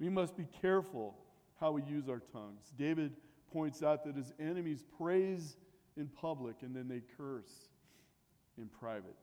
We 0.00 0.08
must 0.08 0.36
be 0.36 0.46
careful 0.60 1.16
how 1.60 1.70
we 1.72 1.82
use 1.84 2.08
our 2.08 2.20
tongues. 2.32 2.72
David 2.76 3.12
points 3.52 3.84
out 3.84 4.04
that 4.04 4.16
his 4.16 4.32
enemies 4.40 4.84
praise 4.98 5.56
in 5.96 6.08
public 6.08 6.56
and 6.62 6.74
then 6.74 6.88
they 6.88 7.02
curse 7.16 7.68
in 8.58 8.68
private. 8.68 9.16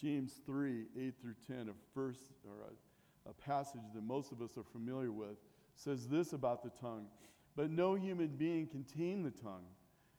James 0.00 0.40
3 0.46 0.84
8 0.98 1.14
through 1.20 1.34
10, 1.46 1.68
a 1.68 1.98
verse 1.98 2.32
or 2.44 2.54
a, 2.66 3.30
a 3.30 3.32
passage 3.32 3.80
that 3.94 4.02
most 4.02 4.32
of 4.32 4.42
us 4.42 4.56
are 4.56 4.64
familiar 4.64 5.12
with, 5.12 5.36
says 5.76 6.08
this 6.08 6.32
about 6.32 6.62
the 6.62 6.70
tongue 6.80 7.06
But 7.56 7.70
no 7.70 7.94
human 7.94 8.28
being 8.28 8.66
can 8.66 8.84
tame 8.84 9.22
the 9.22 9.30
tongue. 9.30 9.64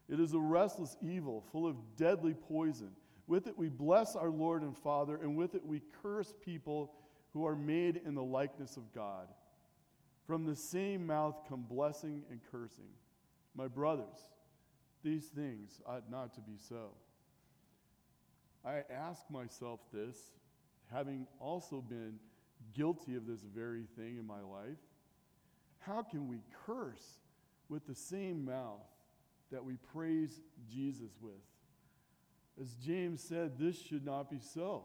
It 0.08 0.20
is 0.20 0.34
a 0.34 0.38
restless 0.38 0.96
evil, 1.02 1.44
full 1.52 1.66
of 1.66 1.76
deadly 1.96 2.34
poison. 2.34 2.90
With 3.26 3.46
it 3.48 3.58
we 3.58 3.68
bless 3.68 4.14
our 4.14 4.30
Lord 4.30 4.62
and 4.62 4.76
Father, 4.76 5.16
and 5.16 5.36
with 5.36 5.54
it 5.54 5.64
we 5.64 5.82
curse 6.02 6.32
people 6.44 6.92
who 7.32 7.46
are 7.46 7.56
made 7.56 8.00
in 8.06 8.14
the 8.14 8.22
likeness 8.22 8.76
of 8.76 8.92
God. 8.94 9.28
From 10.26 10.44
the 10.44 10.56
same 10.56 11.06
mouth 11.06 11.36
come 11.48 11.62
blessing 11.68 12.22
and 12.30 12.40
cursing. 12.50 12.88
My 13.54 13.68
brothers, 13.68 14.16
these 15.06 15.26
things 15.26 15.80
ought 15.86 16.10
not 16.10 16.34
to 16.34 16.40
be 16.40 16.56
so. 16.68 16.90
I 18.64 18.82
ask 18.92 19.22
myself 19.30 19.78
this, 19.92 20.16
having 20.92 21.28
also 21.38 21.80
been 21.80 22.18
guilty 22.74 23.14
of 23.14 23.24
this 23.24 23.40
very 23.54 23.84
thing 23.96 24.16
in 24.18 24.26
my 24.26 24.40
life. 24.40 24.78
How 25.78 26.02
can 26.02 26.26
we 26.26 26.38
curse 26.66 27.20
with 27.68 27.86
the 27.86 27.94
same 27.94 28.44
mouth 28.44 28.82
that 29.52 29.64
we 29.64 29.76
praise 29.92 30.40
Jesus 30.68 31.12
with? 31.20 31.34
As 32.60 32.74
James 32.74 33.22
said, 33.22 33.58
this 33.58 33.80
should 33.80 34.04
not 34.04 34.28
be 34.28 34.40
so. 34.40 34.82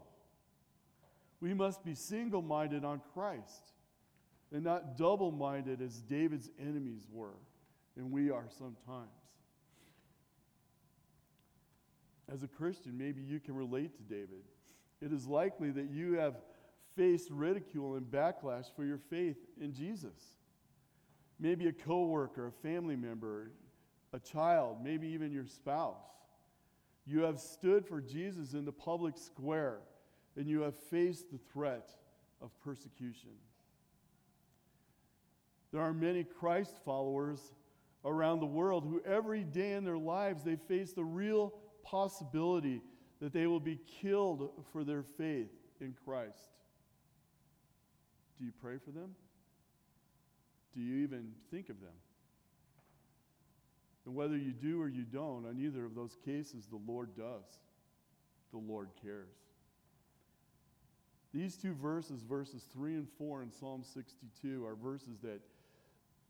We 1.40 1.56
must 1.56 1.84
be 1.84 1.96
single 1.96 2.44
minded 2.44 2.86
on 2.86 3.02
Christ 3.16 3.72
and 4.54 4.64
not 4.64 4.98
double 4.98 5.32
minded 5.32 5.82
as 5.82 6.02
David's 6.02 6.52
enemies 6.60 7.08
were, 7.12 7.40
and 7.96 8.12
we 8.12 8.30
are 8.30 8.46
sometimes. 8.60 9.10
As 12.32 12.44
a 12.44 12.48
Christian, 12.48 12.98
maybe 12.98 13.22
you 13.22 13.40
can 13.40 13.56
relate 13.56 13.96
to 13.98 14.04
David. 14.04 14.44
It 15.02 15.12
is 15.12 15.28
likely 15.28 15.72
that 15.72 15.90
you 15.90 16.14
have 16.14 16.36
faced 16.96 17.30
ridicule 17.30 17.96
and 17.96 18.06
backlash 18.06 18.74
for 18.76 18.86
your 18.86 19.00
faith 19.10 19.38
in 19.60 19.74
Jesus. 19.74 20.38
Maybe 21.40 21.68
a 21.68 21.74
coworker, 21.74 22.48
a 22.48 22.52
family 22.52 22.96
member, 22.96 23.52
a 24.14 24.20
child, 24.20 24.78
maybe 24.84 25.08
even 25.08 25.32
your 25.32 25.46
spouse. 25.46 26.04
You 27.06 27.22
have 27.22 27.40
stood 27.40 27.86
for 27.86 28.00
Jesus 28.00 28.54
in 28.54 28.64
the 28.64 28.72
public 28.72 29.18
square 29.18 29.80
and 30.38 30.48
you 30.48 30.62
have 30.62 30.76
faced 30.76 31.32
the 31.32 31.40
threat 31.52 31.90
of 32.42 32.52
persecution. 32.64 33.32
There 35.74 35.82
are 35.82 35.94
many 35.94 36.24
Christ 36.24 36.76
followers 36.86 37.40
around 38.06 38.40
the 38.40 38.46
world 38.46 38.84
who 38.84 39.02
every 39.02 39.44
day 39.44 39.74
in 39.74 39.84
their 39.84 39.98
lives 39.98 40.44
they 40.44 40.56
face 40.56 40.94
the 40.94 41.04
real 41.04 41.54
possibility 41.84 42.82
that 43.22 43.34
they 43.34 43.48
will 43.48 43.60
be 43.60 43.80
killed 44.02 44.50
for 44.72 44.84
their 44.84 45.04
faith 45.04 45.52
in 45.80 45.96
Christ. 46.06 46.50
Do 48.38 48.46
you 48.46 48.52
pray 48.62 48.78
for 48.84 48.92
them? 48.92 49.16
Do 50.74 50.82
you 50.82 51.04
even 51.04 51.32
think 51.52 51.70
of 51.70 51.80
them? 51.80 51.94
And 54.06 54.16
whether 54.16 54.36
you 54.36 54.52
do 54.52 54.82
or 54.82 54.88
you 54.88 55.04
don't, 55.04 55.46
on 55.46 55.58
either 55.60 55.86
of 55.86 55.94
those 55.94 56.18
cases, 56.26 56.66
the 56.66 56.80
Lord 56.92 57.16
does. 57.16 57.60
The 58.52 58.58
Lord 58.58 58.90
cares. 59.02 59.36
These 61.34 61.56
two 61.56 61.74
verses, 61.74 62.24
verses 62.24 62.66
3 62.74 62.96
and 62.96 63.08
4 63.18 63.44
in 63.44 63.52
Psalm 63.52 63.84
62, 63.84 64.66
are 64.66 64.76
verses 64.76 65.20
that, 65.24 65.40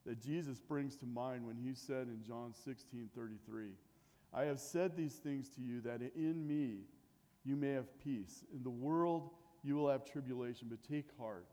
that 0.06 0.22
Jesus 0.22 0.60
brings 0.60 0.96
to 0.98 1.06
mind 1.06 1.46
when 1.46 1.56
he 1.56 1.74
said 1.74 2.08
in 2.08 2.22
John 2.28 2.54
16 2.66 3.10
33, 3.16 3.70
I 4.34 4.44
have 4.44 4.60
said 4.60 4.96
these 4.96 5.16
things 5.16 5.50
to 5.50 5.62
you 5.62 5.82
that 5.82 6.02
in 6.16 6.48
me 6.48 6.86
you 7.44 7.56
may 7.56 7.72
have 7.72 7.98
peace. 8.04 8.44
In 8.54 8.64
the 8.64 8.70
world 8.70 9.30
you 9.64 9.76
will 9.76 9.90
have 9.90 10.06
tribulation, 10.06 10.68
but 10.70 10.82
take 10.84 11.08
heart. 11.20 11.46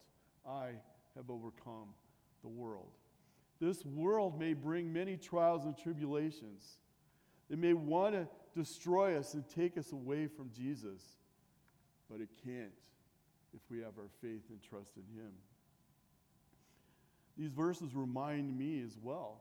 I 0.47 0.71
have 1.17 1.29
overcome 1.29 1.89
the 2.43 2.49
world. 2.49 2.93
This 3.61 3.85
world 3.85 4.39
may 4.39 4.53
bring 4.53 4.93
many 4.93 5.17
trials 5.17 5.65
and 5.65 5.77
tribulations. 5.77 6.79
It 7.51 7.59
may 7.59 7.73
want 7.73 8.15
to 8.15 8.29
destroy 8.55 9.19
us 9.19 9.35
and 9.35 9.45
take 9.49 9.77
us 9.77 9.93
away 9.93 10.27
from 10.27 10.51
Jesus, 10.57 11.03
but 12.11 12.21
it 12.21 12.29
can't 12.45 12.73
if 13.55 13.61
we 13.71 13.79
have 13.79 13.99
our 13.99 14.11
faith 14.21 14.45
and 14.51 14.63
trust 14.63 14.91
in 14.97 15.21
Him. 15.21 15.33
These 17.37 17.51
verses 17.51 17.95
remind 17.95 18.57
me 18.57 18.83
as 18.85 18.97
well 19.01 19.41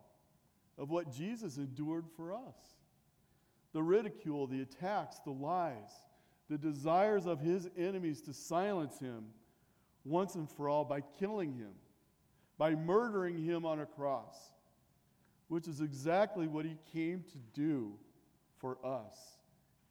of 0.78 0.89
what 0.89 1.12
Jesus 1.12 1.58
endured 1.58 2.06
for 2.15 2.34
us 2.34 2.56
the 3.78 3.84
ridicule, 3.84 4.48
the 4.48 4.63
attacks, 4.63 5.20
the 5.20 5.30
lies, 5.30 6.02
the 6.50 6.58
desires 6.58 7.28
of 7.28 7.40
His 7.40 7.70
enemies 7.78 8.22
to 8.22 8.34
silence 8.34 8.98
Him 8.98 9.26
once 10.04 10.34
and 10.34 10.50
for 10.50 10.68
all 10.68 10.84
by 10.84 11.02
killing 11.20 11.54
Him, 11.54 11.74
by 12.58 12.74
murdering 12.74 13.38
Him 13.38 13.68
on 13.68 13.80
a 13.80 13.86
cross, 13.86 14.36
which 15.48 15.68
is 15.68 15.80
exactly 15.80 16.48
what 16.48 16.66
He 16.66 16.76
came 16.92 17.24
to 17.32 17.38
do 17.54 17.94
for 18.58 18.80
us 18.84 19.38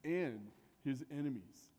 and 0.05 0.40
His 0.85 1.05
enemies. 1.12 1.70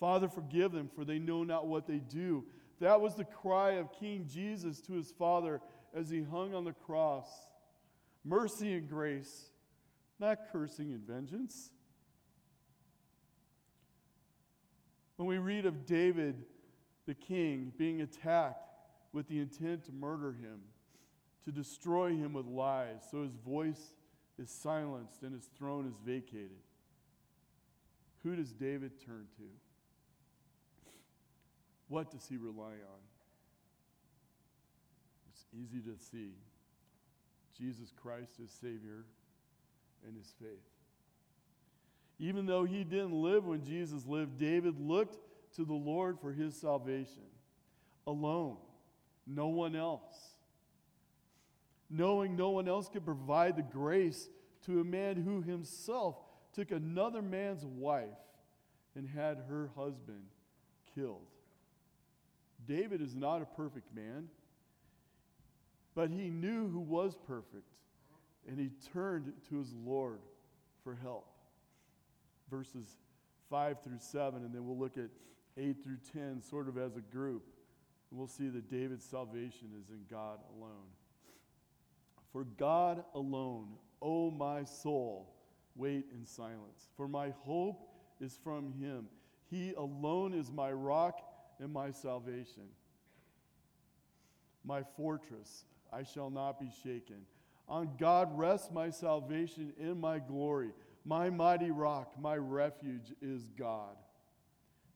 Father, 0.00 0.26
forgive 0.26 0.72
them, 0.72 0.88
for 0.96 1.04
they 1.04 1.18
know 1.18 1.44
not 1.44 1.66
what 1.66 1.86
they 1.86 1.98
do. 1.98 2.46
That 2.80 3.02
was 3.02 3.14
the 3.14 3.26
cry 3.26 3.72
of 3.72 3.92
King 3.92 4.26
Jesus 4.26 4.80
to 4.86 4.94
his 4.94 5.12
Father 5.12 5.60
as 5.94 6.08
he 6.08 6.22
hung 6.22 6.54
on 6.54 6.64
the 6.64 6.72
cross. 6.72 7.28
Mercy 8.24 8.72
and 8.72 8.88
grace, 8.88 9.51
not 10.22 10.52
cursing 10.52 10.92
and 10.92 11.04
vengeance. 11.06 11.70
When 15.16 15.28
we 15.28 15.38
read 15.38 15.66
of 15.66 15.84
David, 15.84 16.44
the 17.06 17.14
king, 17.14 17.72
being 17.76 18.00
attacked 18.00 18.70
with 19.12 19.28
the 19.28 19.40
intent 19.40 19.84
to 19.86 19.92
murder 19.92 20.32
him, 20.32 20.60
to 21.44 21.50
destroy 21.50 22.10
him 22.10 22.32
with 22.32 22.46
lies, 22.46 23.02
so 23.10 23.22
his 23.22 23.34
voice 23.34 23.92
is 24.38 24.48
silenced 24.48 25.22
and 25.22 25.34
his 25.34 25.48
throne 25.58 25.86
is 25.86 25.98
vacated. 26.06 26.50
Who 28.22 28.36
does 28.36 28.52
David 28.52 28.92
turn 29.04 29.26
to? 29.36 29.44
What 31.88 32.12
does 32.12 32.26
he 32.28 32.36
rely 32.36 32.64
on? 32.64 33.02
It's 35.30 35.44
easy 35.52 35.80
to 35.80 35.98
see 35.98 36.30
Jesus 37.58 37.92
Christ 38.00 38.34
as 38.42 38.50
Savior 38.52 39.04
and 40.06 40.16
his 40.16 40.32
faith. 40.40 40.48
Even 42.18 42.46
though 42.46 42.64
he 42.64 42.84
didn't 42.84 43.12
live 43.12 43.44
when 43.44 43.64
Jesus 43.64 44.06
lived, 44.06 44.38
David 44.38 44.78
looked 44.78 45.18
to 45.56 45.64
the 45.64 45.72
Lord 45.72 46.18
for 46.20 46.32
his 46.32 46.54
salvation 46.54 47.24
alone, 48.06 48.56
no 49.26 49.48
one 49.48 49.76
else. 49.76 50.36
Knowing 51.90 52.36
no 52.36 52.50
one 52.50 52.68
else 52.68 52.88
could 52.88 53.04
provide 53.04 53.56
the 53.56 53.62
grace 53.62 54.28
to 54.66 54.80
a 54.80 54.84
man 54.84 55.16
who 55.16 55.42
himself 55.42 56.16
took 56.54 56.70
another 56.70 57.20
man's 57.20 57.64
wife 57.64 58.08
and 58.94 59.08
had 59.08 59.38
her 59.48 59.70
husband 59.76 60.24
killed. 60.94 61.26
David 62.66 63.00
is 63.02 63.14
not 63.14 63.42
a 63.42 63.46
perfect 63.46 63.94
man, 63.94 64.28
but 65.94 66.10
he 66.10 66.30
knew 66.30 66.68
who 66.68 66.80
was 66.80 67.16
perfect, 67.26 67.68
and 68.48 68.58
he 68.58 68.70
turned 68.92 69.32
to 69.48 69.58
his 69.58 69.72
Lord 69.84 70.20
for 70.82 70.94
help. 70.94 71.26
Verses 72.50 72.96
5 73.50 73.82
through 73.82 73.98
7, 73.98 74.42
and 74.42 74.54
then 74.54 74.66
we'll 74.66 74.78
look 74.78 74.96
at 74.96 75.10
8 75.56 75.82
through 75.82 75.98
10 76.12 76.42
sort 76.42 76.68
of 76.68 76.78
as 76.78 76.96
a 76.96 77.00
group. 77.00 77.44
And 78.10 78.18
we'll 78.18 78.28
see 78.28 78.48
that 78.48 78.70
David's 78.70 79.04
salvation 79.04 79.68
is 79.80 79.90
in 79.90 80.00
God 80.10 80.38
alone. 80.56 80.90
For 82.32 82.44
God 82.44 83.04
alone, 83.14 83.68
O 84.00 84.30
my 84.30 84.64
soul, 84.64 85.34
wait 85.76 86.06
in 86.12 86.26
silence. 86.26 86.88
For 86.96 87.06
my 87.06 87.32
hope 87.44 87.88
is 88.20 88.38
from 88.42 88.72
him. 88.72 89.06
He 89.50 89.74
alone 89.74 90.32
is 90.32 90.50
my 90.50 90.72
rock 90.72 91.20
and 91.60 91.72
my 91.72 91.90
salvation. 91.90 92.68
My 94.64 94.82
fortress, 94.96 95.64
I 95.92 96.02
shall 96.04 96.30
not 96.30 96.58
be 96.58 96.70
shaken. 96.82 97.26
On 97.72 97.88
God 97.98 98.28
rests 98.36 98.70
my 98.70 98.90
salvation 98.90 99.72
in 99.80 99.98
my 99.98 100.18
glory. 100.18 100.72
My 101.06 101.30
mighty 101.30 101.70
rock, 101.70 102.12
my 102.20 102.36
refuge 102.36 103.14
is 103.22 103.48
God. 103.58 103.96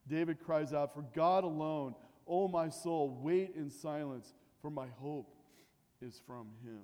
David 0.07 0.39
cries 0.39 0.73
out, 0.73 0.93
For 0.93 1.03
God 1.15 1.43
alone, 1.43 1.95
O 2.27 2.47
my 2.47 2.69
soul, 2.69 3.19
wait 3.19 3.55
in 3.55 3.71
silence, 3.71 4.31
for 4.61 4.69
my 4.69 4.85
hope 5.01 5.33
is 6.03 6.21
from 6.27 6.49
him. 6.63 6.81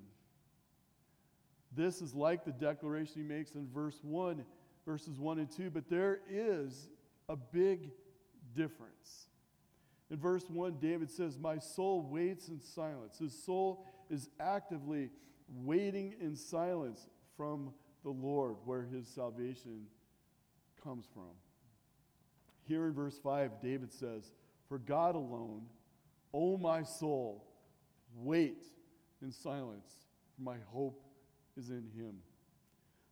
This 1.76 2.02
is 2.02 2.12
like 2.12 2.44
the 2.44 2.50
declaration 2.50 3.14
he 3.14 3.22
makes 3.22 3.52
in 3.52 3.68
verse 3.72 4.00
1, 4.02 4.44
verses 4.84 5.20
1 5.20 5.38
and 5.38 5.50
2, 5.50 5.70
but 5.70 5.88
there 5.88 6.18
is 6.28 6.88
a 7.28 7.36
big 7.36 7.90
difference. 8.56 9.28
In 10.10 10.18
verse 10.18 10.44
1, 10.48 10.78
David 10.80 11.08
says, 11.08 11.38
My 11.38 11.58
soul 11.58 12.02
waits 12.02 12.48
in 12.48 12.60
silence. 12.60 13.18
His 13.18 13.32
soul 13.44 13.86
is 14.10 14.28
actively 14.40 15.10
waiting 15.48 16.14
in 16.20 16.36
silence 16.36 17.08
from 17.36 17.72
the 18.02 18.10
Lord, 18.10 18.56
where 18.64 18.82
his 18.82 19.08
salvation 19.08 19.86
comes 20.82 21.06
from. 21.12 21.30
Here 22.66 22.86
in 22.86 22.92
verse 22.92 23.18
5, 23.22 23.60
David 23.62 23.92
says, 23.92 24.32
For 24.68 24.78
God 24.78 25.14
alone, 25.14 25.62
O 26.32 26.56
my 26.56 26.82
soul, 26.82 27.46
wait 28.16 28.64
in 29.22 29.32
silence, 29.32 29.88
for 30.34 30.42
my 30.42 30.56
hope 30.66 31.02
is 31.56 31.70
in 31.70 31.88
him. 31.96 32.16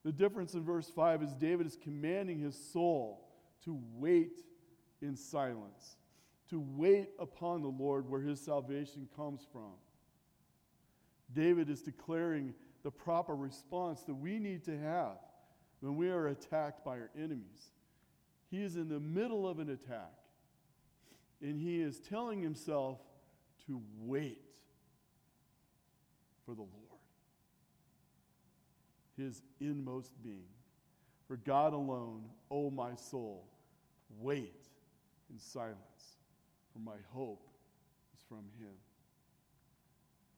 The 0.04 0.12
difference 0.12 0.54
in 0.54 0.64
verse 0.64 0.90
5 0.90 1.22
is 1.22 1.32
David 1.34 1.66
is 1.66 1.76
commanding 1.80 2.40
his 2.40 2.56
soul 2.72 3.28
to 3.64 3.80
wait 3.94 4.40
in 5.00 5.16
silence, 5.16 5.96
to 6.50 6.60
wait 6.60 7.10
upon 7.18 7.62
the 7.62 7.68
Lord 7.68 8.08
where 8.08 8.20
his 8.20 8.40
salvation 8.40 9.08
comes 9.16 9.46
from. 9.52 9.72
David 11.34 11.70
is 11.70 11.82
declaring 11.82 12.54
the 12.82 12.90
proper 12.90 13.34
response 13.34 14.02
that 14.02 14.14
we 14.14 14.38
need 14.38 14.64
to 14.64 14.78
have 14.78 15.18
when 15.80 15.96
we 15.96 16.10
are 16.10 16.28
attacked 16.28 16.84
by 16.84 16.92
our 16.92 17.10
enemies. 17.16 17.70
He 18.50 18.62
is 18.62 18.76
in 18.76 18.88
the 18.88 19.00
middle 19.00 19.48
of 19.48 19.58
an 19.58 19.70
attack, 19.70 20.12
and 21.40 21.58
he 21.58 21.80
is 21.80 21.98
telling 21.98 22.42
himself 22.42 22.98
to 23.66 23.80
wait 23.98 24.42
for 26.44 26.54
the 26.54 26.62
Lord, 26.62 27.00
his 29.16 29.42
inmost 29.60 30.10
being. 30.22 30.48
For 31.28 31.36
God 31.36 31.72
alone, 31.72 32.24
O 32.50 32.70
my 32.70 32.94
soul, 32.94 33.48
wait 34.18 34.66
in 35.30 35.38
silence, 35.38 36.18
for 36.72 36.80
my 36.80 36.96
hope 37.12 37.48
is 38.14 38.22
from 38.28 38.44
him. 38.58 38.74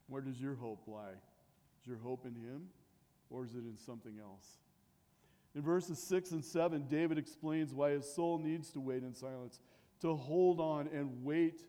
Where 0.08 0.22
does 0.22 0.40
your 0.40 0.54
hope 0.54 0.82
lie? 0.86 1.14
Is 1.80 1.86
your 1.86 1.98
hope 1.98 2.26
in 2.26 2.34
him, 2.34 2.68
or 3.30 3.44
is 3.44 3.54
it 3.54 3.64
in 3.64 3.76
something 3.76 4.18
else? 4.20 4.58
In 5.54 5.62
verses 5.62 5.98
6 5.98 6.32
and 6.32 6.44
7, 6.44 6.86
David 6.88 7.18
explains 7.18 7.72
why 7.72 7.90
his 7.90 8.12
soul 8.12 8.38
needs 8.38 8.70
to 8.70 8.80
wait 8.80 9.02
in 9.02 9.14
silence, 9.14 9.60
to 10.00 10.14
hold 10.14 10.60
on 10.60 10.88
and 10.92 11.24
wait 11.24 11.62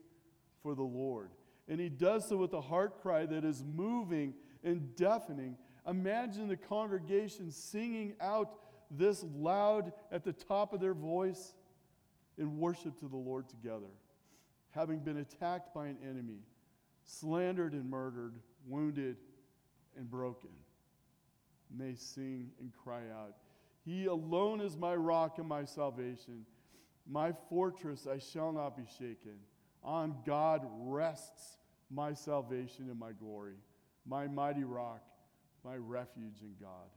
for 0.63 0.73
the 0.73 0.83
Lord. 0.83 1.29
And 1.67 1.79
he 1.79 1.89
does 1.89 2.27
so 2.27 2.37
with 2.37 2.53
a 2.53 2.61
heart 2.61 3.01
cry 3.01 3.25
that 3.25 3.43
is 3.45 3.63
moving 3.63 4.33
and 4.63 4.95
deafening. 4.95 5.57
Imagine 5.87 6.47
the 6.47 6.57
congregation 6.57 7.51
singing 7.51 8.15
out 8.19 8.55
this 8.89 9.23
loud 9.35 9.93
at 10.11 10.23
the 10.23 10.33
top 10.33 10.73
of 10.73 10.79
their 10.79 10.93
voice 10.93 11.53
in 12.37 12.57
worship 12.57 12.99
to 12.99 13.07
the 13.07 13.15
Lord 13.15 13.47
together, 13.49 13.91
having 14.71 14.99
been 14.99 15.17
attacked 15.17 15.73
by 15.73 15.87
an 15.87 15.97
enemy, 16.03 16.39
slandered 17.05 17.73
and 17.73 17.89
murdered, 17.89 18.35
wounded 18.67 19.17
and 19.97 20.09
broken. 20.09 20.49
And 21.71 21.79
they 21.79 21.95
sing 21.95 22.49
and 22.59 22.71
cry 22.73 23.03
out, 23.13 23.35
He 23.85 24.05
alone 24.05 24.61
is 24.61 24.75
my 24.75 24.95
rock 24.95 25.37
and 25.37 25.47
my 25.47 25.65
salvation, 25.65 26.45
my 27.07 27.33
fortress, 27.49 28.07
I 28.11 28.19
shall 28.19 28.51
not 28.51 28.75
be 28.75 28.85
shaken. 28.97 29.37
On 29.83 30.15
God 30.25 30.65
rests 30.79 31.57
my 31.91 32.13
salvation 32.13 32.89
and 32.89 32.99
my 32.99 33.11
glory, 33.11 33.55
my 34.07 34.27
mighty 34.27 34.63
rock, 34.63 35.03
my 35.63 35.75
refuge 35.75 36.41
in 36.41 36.55
God. 36.59 36.89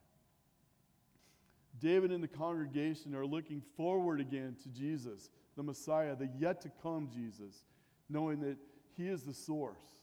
David 1.81 2.11
and 2.11 2.23
the 2.23 2.29
congregation 2.29 3.15
are 3.15 3.27
looking 3.27 3.63
forward 3.77 4.21
again 4.21 4.57
to 4.63 4.69
Jesus, 4.71 5.31
the 5.57 5.63
Messiah, 5.63 6.17
the 6.17 6.29
yet 6.39 6.61
to 6.63 6.71
come 6.83 7.09
Jesus, 7.13 7.65
knowing 8.09 8.41
that 8.41 8.57
He 8.99 9.07
is 9.07 9.23
the 9.23 9.33
source. 9.33 10.03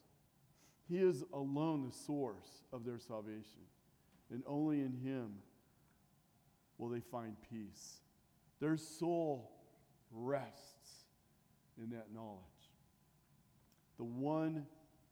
He 0.90 0.98
is 0.98 1.24
alone 1.34 1.86
the 1.86 1.96
source 1.96 2.64
of 2.72 2.86
their 2.86 2.98
salvation. 2.98 3.62
And 4.32 4.42
only 4.48 4.80
in 4.80 4.94
Him 5.04 5.34
will 6.78 6.90
they 6.90 7.02
find 7.02 7.36
peace. 7.52 7.98
Their 8.62 8.78
soul 8.78 9.52
rests 10.14 11.04
in 11.78 11.90
that 11.90 12.08
knowledge. 12.14 12.40
The 13.98 14.06
one 14.06 14.66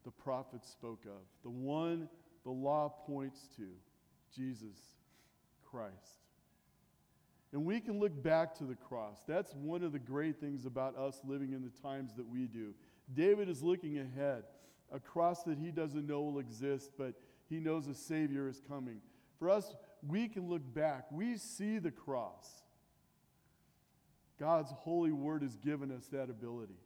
the 0.06 0.12
prophets 0.12 0.70
spoke 0.70 1.04
of, 1.06 1.22
the 1.44 1.50
one 1.50 2.08
the 2.44 2.52
law 2.52 2.90
points 3.06 3.48
to, 3.58 3.68
Jesus 4.36 4.78
Christ. 5.70 5.94
And 7.52 7.66
we 7.66 7.80
can 7.80 8.00
look 8.00 8.24
back 8.24 8.58
to 8.58 8.64
the 8.64 8.76
cross. 8.76 9.20
That's 9.28 9.54
one 9.54 9.84
of 9.84 9.92
the 9.92 10.00
great 10.00 10.40
things 10.40 10.66
about 10.66 10.98
us 10.98 11.20
living 11.26 11.54
in 11.54 11.64
the 11.64 11.82
times 11.82 12.14
that 12.16 12.28
we 12.28 12.48
do. 12.48 12.74
David 13.12 13.50
is 13.50 13.62
looking 13.62 13.98
ahead, 13.98 14.44
a 14.92 15.00
cross 15.00 15.44
that 15.44 15.58
he 15.58 15.72
doesn't 15.72 16.08
know 16.08 16.22
will 16.22 16.40
exist, 16.40 16.92
but 16.98 17.14
he 17.50 17.60
knows 17.60 17.88
a 17.88 17.94
Savior 17.94 18.48
is 18.48 18.62
coming. 18.68 19.02
For 19.40 19.50
us, 19.50 19.74
we 20.08 20.28
can 20.28 20.50
look 20.50 20.62
back. 20.74 21.06
We 21.12 21.38
see 21.38 21.80
the 21.80 21.92
cross. 21.92 22.64
God's 24.40 24.72
holy 24.72 25.12
word 25.12 25.42
has 25.44 25.56
given 25.58 25.92
us 25.92 26.08
that 26.08 26.30
ability. 26.30 26.80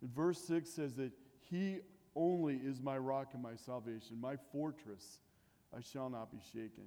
And 0.00 0.14
verse 0.14 0.38
6 0.46 0.68
says 0.68 0.94
that 0.94 1.12
He 1.50 1.78
only 2.14 2.56
is 2.56 2.80
my 2.80 2.98
rock 2.98 3.30
and 3.32 3.42
my 3.42 3.56
salvation, 3.56 4.20
my 4.20 4.36
fortress. 4.52 5.18
I 5.76 5.80
shall 5.80 6.10
not 6.10 6.30
be 6.30 6.38
shaken. 6.52 6.84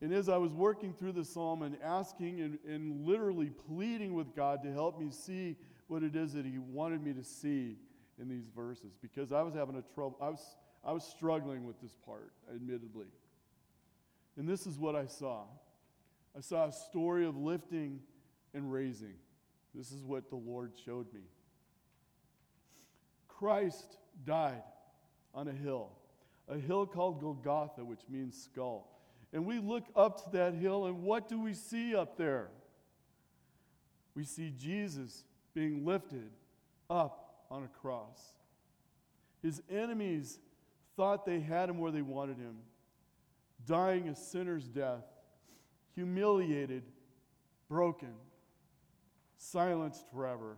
And 0.00 0.12
as 0.12 0.28
I 0.28 0.36
was 0.36 0.52
working 0.52 0.92
through 0.94 1.12
the 1.12 1.24
psalm 1.24 1.62
and 1.62 1.76
asking 1.82 2.40
and, 2.40 2.58
and 2.66 3.06
literally 3.06 3.50
pleading 3.68 4.14
with 4.14 4.34
God 4.34 4.62
to 4.62 4.72
help 4.72 4.98
me 4.98 5.10
see 5.10 5.56
what 5.88 6.02
it 6.02 6.16
is 6.16 6.32
that 6.34 6.44
He 6.44 6.58
wanted 6.58 7.02
me 7.02 7.12
to 7.12 7.24
see 7.24 7.76
in 8.20 8.28
these 8.28 8.46
verses, 8.54 8.92
because 9.00 9.32
I 9.32 9.42
was 9.42 9.54
having 9.54 9.76
a 9.76 9.82
trouble, 9.94 10.16
I 10.20 10.28
was, 10.28 10.56
I 10.84 10.92
was 10.92 11.04
struggling 11.04 11.66
with 11.66 11.80
this 11.80 11.96
part, 12.06 12.32
admittedly. 12.54 13.06
And 14.36 14.48
this 14.48 14.66
is 14.66 14.78
what 14.78 14.94
I 14.96 15.06
saw 15.06 15.44
I 16.36 16.40
saw 16.40 16.66
a 16.66 16.72
story 16.72 17.26
of 17.26 17.36
lifting 17.36 18.00
and 18.54 18.72
raising. 18.72 19.14
This 19.74 19.92
is 19.92 20.02
what 20.02 20.30
the 20.30 20.36
Lord 20.36 20.72
showed 20.84 21.12
me. 21.12 21.20
Christ 23.28 23.96
died 24.24 24.62
on 25.34 25.48
a 25.48 25.52
hill, 25.52 25.90
a 26.48 26.58
hill 26.58 26.86
called 26.86 27.20
Golgotha, 27.20 27.84
which 27.84 28.00
means 28.08 28.40
skull. 28.42 28.88
And 29.32 29.46
we 29.46 29.58
look 29.58 29.84
up 29.96 30.24
to 30.24 30.30
that 30.38 30.54
hill, 30.54 30.86
and 30.86 31.02
what 31.02 31.28
do 31.28 31.40
we 31.40 31.54
see 31.54 31.94
up 31.94 32.16
there? 32.16 32.48
We 34.14 34.24
see 34.24 34.52
Jesus 34.58 35.24
being 35.54 35.84
lifted 35.84 36.30
up 36.88 37.44
on 37.50 37.64
a 37.64 37.68
cross. 37.68 38.32
His 39.42 39.62
enemies 39.70 40.38
thought 40.96 41.26
they 41.26 41.40
had 41.40 41.68
him 41.68 41.78
where 41.78 41.92
they 41.92 42.02
wanted 42.02 42.38
him, 42.38 42.56
dying 43.66 44.08
a 44.08 44.16
sinner's 44.16 44.68
death, 44.68 45.04
humiliated, 45.94 46.84
broken, 47.68 48.14
silenced 49.36 50.04
forever. 50.12 50.56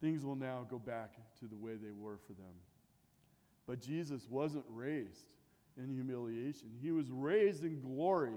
Things 0.00 0.24
will 0.24 0.36
now 0.36 0.66
go 0.68 0.78
back 0.78 1.14
to 1.40 1.46
the 1.46 1.56
way 1.56 1.76
they 1.76 1.92
were 1.96 2.18
for 2.26 2.34
them. 2.34 2.52
But 3.66 3.80
Jesus 3.80 4.26
wasn't 4.28 4.64
raised 4.68 5.24
in 5.78 5.88
humiliation. 5.88 6.68
He 6.82 6.92
was 6.92 7.10
raised 7.10 7.64
in 7.64 7.80
glory 7.80 8.34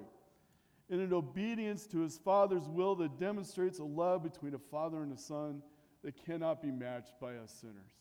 in 0.89 0.99
an 0.99 1.13
obedience 1.13 1.85
to 1.87 1.99
his 1.99 2.17
Father's 2.17 2.67
will 2.67 2.95
that 2.95 3.19
demonstrates 3.19 3.79
a 3.79 3.83
love 3.83 4.23
between 4.23 4.53
a 4.53 4.59
father 4.59 5.03
and 5.03 5.11
a 5.11 5.17
son 5.17 5.61
that 6.03 6.23
cannot 6.25 6.61
be 6.61 6.71
matched 6.71 7.19
by 7.19 7.35
us 7.35 7.51
sinners. 7.59 7.91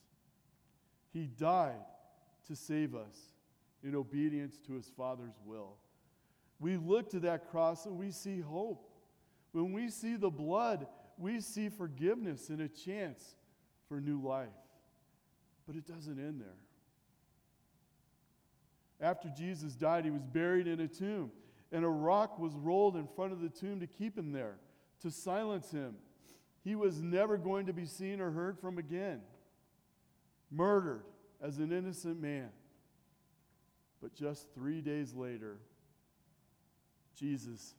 He 1.13 1.27
died 1.27 1.85
to 2.47 2.55
save 2.55 2.95
us 2.95 3.17
in 3.83 3.95
obedience 3.95 4.59
to 4.67 4.75
his 4.75 4.91
Father's 4.97 5.35
will. 5.45 5.75
We 6.61 6.77
look 6.77 7.11
to 7.11 7.21
that 7.21 7.51
cross 7.51 7.87
and 7.87 7.99
we 7.99 8.11
see 8.11 8.41
hope. 8.41 8.89
When 9.53 9.73
we 9.73 9.91
see 9.91 10.17
the 10.17 10.31
blood, 10.31 10.87
we 11.19 11.41
see 11.41 11.69
forgiveness 11.69 12.49
and 12.51 12.61
a 12.61 12.69
chance 12.69 13.37
for 13.89 14.01
new 14.01 14.21
life. 14.21 14.49
But 15.67 15.77
it 15.77 15.87
doesn't 15.87 16.19
end 16.19 16.41
there. 16.41 16.49
After 19.01 19.29
Jesus 19.29 19.75
died, 19.75 20.05
he 20.05 20.11
was 20.11 20.23
buried 20.23 20.67
in 20.67 20.81
a 20.81 20.89
tomb, 20.89 21.31
and 21.73 21.85
a 21.85 21.89
rock 21.89 22.39
was 22.39 22.55
rolled 22.55 22.97
in 22.97 23.07
front 23.07 23.33
of 23.33 23.41
the 23.41 23.49
tomb 23.49 23.81
to 23.81 23.87
keep 23.87 24.17
him 24.17 24.33
there, 24.33 24.57
to 25.03 25.11
silence 25.11 25.71
him. 25.71 25.97
He 26.65 26.75
was 26.75 27.01
never 27.01 27.37
going 27.37 27.67
to 27.67 27.73
be 27.73 27.87
seen 27.87 28.21
or 28.21 28.31
heard 28.31 28.59
from 28.59 28.79
again. 28.79 29.21
Murdered 30.51 31.05
as 31.41 31.59
an 31.59 31.73
innocent 31.73 32.21
man. 32.21 32.49
But 34.01 34.15
just 34.15 34.47
three 34.55 34.81
days 34.81 35.15
later, 35.15 35.59
Jesus 37.19 37.75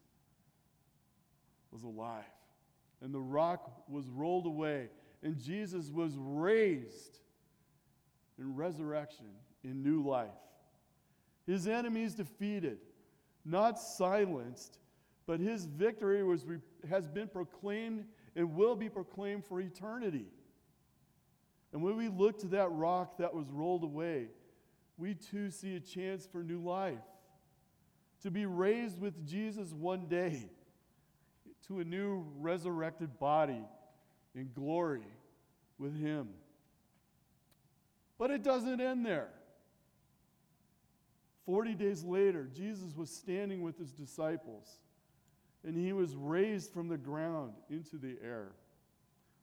was 1.71 1.83
alive. 1.83 2.23
And 3.01 3.13
the 3.13 3.19
rock 3.19 3.83
was 3.87 4.07
rolled 4.09 4.47
away, 4.47 4.89
and 5.21 5.37
Jesus 5.37 5.91
was 5.91 6.13
raised 6.17 7.19
in 8.39 8.55
resurrection, 8.55 9.27
in 9.63 9.83
new 9.83 10.01
life. 10.01 10.29
His 11.45 11.67
enemies 11.67 12.13
defeated, 12.15 12.79
not 13.47 13.79
silenced, 13.79 14.79
but 15.25 15.39
his 15.39 15.65
victory 15.65 16.23
was, 16.23 16.45
has 16.89 17.07
been 17.07 17.27
proclaimed 17.27 18.05
and 18.35 18.55
will 18.55 18.75
be 18.75 18.89
proclaimed 18.89 19.45
for 19.45 19.59
eternity. 19.59 20.27
And 21.73 21.81
when 21.81 21.97
we 21.97 22.07
look 22.07 22.39
to 22.39 22.47
that 22.47 22.71
rock 22.71 23.17
that 23.17 23.33
was 23.33 23.49
rolled 23.49 23.83
away, 23.83 24.27
we 24.97 25.13
too 25.13 25.49
see 25.51 25.75
a 25.75 25.79
chance 25.79 26.25
for 26.25 26.43
new 26.43 26.59
life. 26.59 26.97
To 28.23 28.31
be 28.31 28.45
raised 28.45 28.99
with 28.99 29.27
Jesus 29.27 29.71
one 29.71 30.07
day 30.07 30.49
to 31.67 31.79
a 31.79 31.83
new 31.83 32.25
resurrected 32.39 33.19
body 33.19 33.63
in 34.33 34.49
glory 34.55 35.05
with 35.77 35.99
Him. 35.99 36.29
But 38.17 38.31
it 38.31 38.43
doesn't 38.43 38.81
end 38.81 39.05
there. 39.05 39.29
Forty 41.47 41.75
days 41.75 42.03
later, 42.03 42.49
Jesus 42.53 42.93
was 42.93 43.09
standing 43.09 43.61
with 43.61 43.79
his 43.79 43.93
disciples, 43.93 44.79
and 45.65 45.77
he 45.77 45.93
was 45.93 46.13
raised 46.13 46.73
from 46.73 46.89
the 46.89 46.97
ground 46.97 47.53
into 47.69 47.95
the 47.95 48.17
air, 48.21 48.51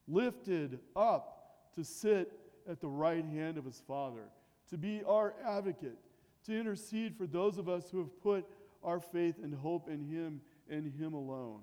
lifted 0.07 0.80
up 0.94 1.70
to 1.74 1.82
sit 1.82 2.30
at 2.68 2.82
the 2.82 2.88
right 2.88 3.24
hand 3.24 3.57
of 3.57 3.64
his 3.64 3.82
Father, 3.88 4.24
to 4.68 4.76
be 4.76 5.02
our 5.05 5.32
advocate, 5.46 5.96
to 6.44 6.52
intercede 6.52 7.16
for 7.16 7.26
those 7.26 7.57
of 7.57 7.70
us 7.70 7.88
who 7.90 8.00
have 8.00 8.22
put 8.22 8.44
our 8.82 9.00
faith 9.00 9.36
and 9.42 9.55
hope 9.55 9.88
in 9.88 10.05
him 10.05 10.42
and 10.68 10.92
him 10.92 11.14
alone. 11.14 11.61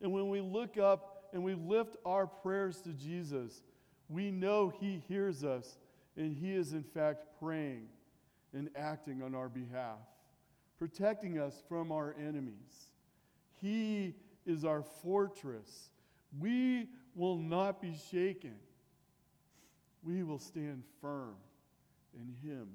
And 0.00 0.12
when 0.12 0.28
we 0.28 0.40
look 0.40 0.78
up 0.78 1.24
and 1.32 1.42
we 1.42 1.54
lift 1.54 1.96
our 2.06 2.28
prayers 2.28 2.80
to 2.82 2.90
Jesus, 2.90 3.64
we 4.08 4.30
know 4.30 4.72
He 4.80 5.02
hears 5.08 5.42
us 5.42 5.76
and 6.16 6.36
He 6.36 6.52
is, 6.52 6.72
in 6.72 6.84
fact, 6.84 7.24
praying 7.40 7.88
and 8.54 8.70
acting 8.76 9.22
on 9.22 9.34
our 9.34 9.48
behalf, 9.48 9.98
protecting 10.78 11.38
us 11.38 11.62
from 11.68 11.90
our 11.92 12.14
enemies. 12.18 12.90
He 13.60 14.14
is 14.46 14.64
our 14.64 14.82
fortress. 14.82 15.90
We 16.38 16.88
will 17.14 17.38
not 17.38 17.80
be 17.80 17.94
shaken. 18.10 18.54
We 20.02 20.22
will 20.22 20.38
stand 20.38 20.82
firm 21.00 21.36
in 22.14 22.34
Him 22.48 22.68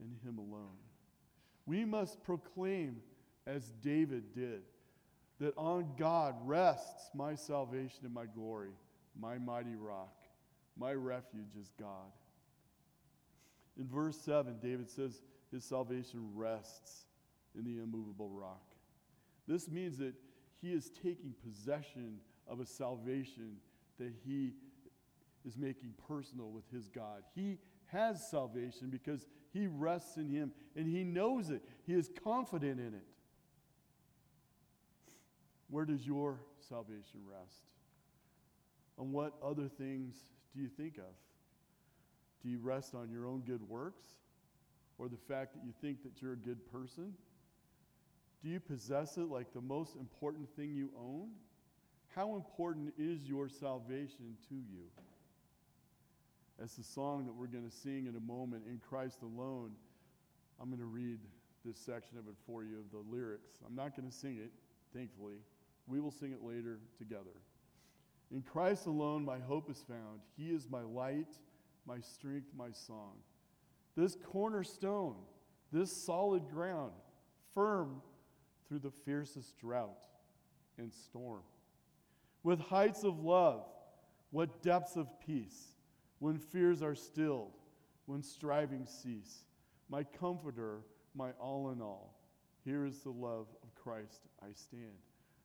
and 0.00 0.16
Him 0.24 0.38
alone. 0.38 0.76
We 1.66 1.84
must 1.84 2.22
proclaim, 2.22 3.00
as 3.46 3.72
David 3.82 4.34
did, 4.34 4.62
that 5.38 5.56
on 5.56 5.92
God 5.96 6.34
rests 6.44 7.10
my 7.14 7.34
salvation 7.34 8.00
and 8.04 8.14
my 8.14 8.26
glory, 8.26 8.70
my 9.20 9.38
mighty 9.38 9.74
rock. 9.74 10.14
My 10.78 10.92
refuge 10.92 11.56
is 11.60 11.72
God. 11.78 12.12
In 13.78 13.86
verse 13.86 14.18
7, 14.20 14.56
David 14.62 14.88
says 14.88 15.22
his 15.52 15.64
salvation 15.64 16.30
rests 16.34 17.06
in 17.56 17.64
the 17.64 17.82
immovable 17.82 18.30
rock. 18.30 18.62
This 19.46 19.68
means 19.68 19.98
that 19.98 20.14
he 20.60 20.72
is 20.72 20.90
taking 20.90 21.34
possession 21.46 22.18
of 22.48 22.60
a 22.60 22.66
salvation 22.66 23.56
that 23.98 24.12
he 24.24 24.52
is 25.46 25.56
making 25.56 25.94
personal 26.08 26.50
with 26.50 26.64
his 26.72 26.88
God. 26.88 27.22
He 27.34 27.58
has 27.86 28.28
salvation 28.28 28.90
because 28.90 29.26
he 29.52 29.66
rests 29.66 30.16
in 30.16 30.28
him 30.28 30.52
and 30.74 30.86
he 30.86 31.04
knows 31.04 31.50
it. 31.50 31.62
He 31.86 31.94
is 31.94 32.10
confident 32.24 32.80
in 32.80 32.94
it. 32.94 33.06
Where 35.68 35.84
does 35.84 36.06
your 36.06 36.40
salvation 36.68 37.20
rest? 37.28 37.62
On 38.98 39.12
what 39.12 39.34
other 39.42 39.68
things 39.68 40.16
do 40.54 40.62
you 40.62 40.68
think 40.68 40.98
of? 40.98 41.14
Do 42.46 42.52
you 42.52 42.60
rest 42.60 42.94
on 42.94 43.10
your 43.10 43.26
own 43.26 43.40
good 43.40 43.68
works 43.68 44.04
or 44.98 45.08
the 45.08 45.16
fact 45.16 45.54
that 45.54 45.64
you 45.64 45.72
think 45.80 46.04
that 46.04 46.22
you're 46.22 46.34
a 46.34 46.36
good 46.36 46.64
person? 46.70 47.12
Do 48.40 48.48
you 48.48 48.60
possess 48.60 49.16
it 49.16 49.28
like 49.28 49.52
the 49.52 49.60
most 49.60 49.96
important 49.96 50.48
thing 50.54 50.72
you 50.72 50.90
own? 50.96 51.30
How 52.14 52.36
important 52.36 52.94
is 52.96 53.24
your 53.24 53.48
salvation 53.48 54.36
to 54.48 54.54
you? 54.54 54.84
As 56.62 56.76
the 56.76 56.84
song 56.84 57.26
that 57.26 57.34
we're 57.34 57.48
going 57.48 57.68
to 57.68 57.76
sing 57.76 58.06
in 58.06 58.14
a 58.14 58.20
moment, 58.20 58.62
In 58.70 58.80
Christ 58.88 59.22
Alone, 59.22 59.72
I'm 60.62 60.68
going 60.68 60.78
to 60.78 60.86
read 60.86 61.18
this 61.64 61.76
section 61.76 62.16
of 62.16 62.28
it 62.28 62.34
for 62.46 62.62
you 62.62 62.78
of 62.78 62.92
the 62.92 63.12
lyrics. 63.12 63.50
I'm 63.66 63.74
not 63.74 63.96
going 63.96 64.08
to 64.08 64.14
sing 64.14 64.38
it, 64.38 64.52
thankfully. 64.94 65.34
We 65.88 65.98
will 65.98 66.12
sing 66.12 66.30
it 66.30 66.44
later 66.44 66.78
together. 66.96 67.42
In 68.30 68.42
Christ 68.42 68.86
alone, 68.86 69.24
my 69.24 69.40
hope 69.40 69.68
is 69.68 69.84
found. 69.88 70.20
He 70.36 70.50
is 70.50 70.68
my 70.70 70.82
light, 70.82 71.34
my 71.86 72.00
strength, 72.00 72.48
my 72.56 72.70
song. 72.72 73.12
This 73.96 74.16
cornerstone, 74.16 75.16
this 75.72 76.04
solid 76.04 76.48
ground, 76.48 76.92
firm 77.54 78.02
through 78.68 78.80
the 78.80 78.90
fiercest 78.90 79.58
drought 79.58 79.96
and 80.78 80.92
storm. 80.92 81.42
With 82.42 82.60
heights 82.60 83.04
of 83.04 83.20
love, 83.20 83.64
what 84.30 84.62
depths 84.62 84.96
of 84.96 85.08
peace, 85.24 85.76
when 86.18 86.38
fears 86.38 86.82
are 86.82 86.94
stilled, 86.94 87.52
when 88.06 88.22
strivings 88.22 88.90
cease. 88.90 89.44
My 89.88 90.04
comforter, 90.04 90.80
my 91.14 91.30
all 91.40 91.70
in 91.70 91.80
all, 91.80 92.18
here 92.64 92.84
is 92.84 93.00
the 93.00 93.10
love 93.10 93.46
of 93.62 93.74
Christ 93.74 94.22
I 94.42 94.52
stand. 94.52 94.98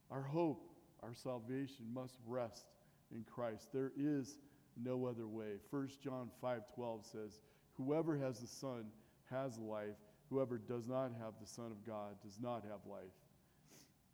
Our 0.09 0.21
hope, 0.21 0.69
our 1.03 1.13
salvation 1.13 1.85
must 1.93 2.15
rest 2.25 2.65
in 3.13 3.23
Christ. 3.23 3.69
There 3.73 3.91
is 3.97 4.37
no 4.83 5.05
other 5.05 5.27
way. 5.27 5.57
1 5.69 6.01
John 6.01 6.29
5:12 6.41 7.05
says, 7.05 7.39
"Whoever 7.73 8.17
has 8.17 8.39
the 8.39 8.47
Son 8.47 8.91
has 9.29 9.57
life. 9.57 9.97
Whoever 10.29 10.57
does 10.57 10.87
not 10.87 11.13
have 11.13 11.39
the 11.39 11.45
Son 11.45 11.71
of 11.71 11.83
God 11.85 12.19
does 12.21 12.39
not 12.39 12.63
have 12.63 12.85
life." 12.85 13.13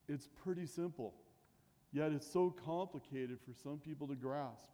It's 0.07 0.27
pretty 0.27 0.65
simple. 0.65 1.13
Yet 1.91 2.11
it's 2.11 2.27
so 2.27 2.51
complicated 2.51 3.39
for 3.41 3.53
some 3.53 3.79
people 3.79 4.07
to 4.07 4.15
grasp. 4.15 4.69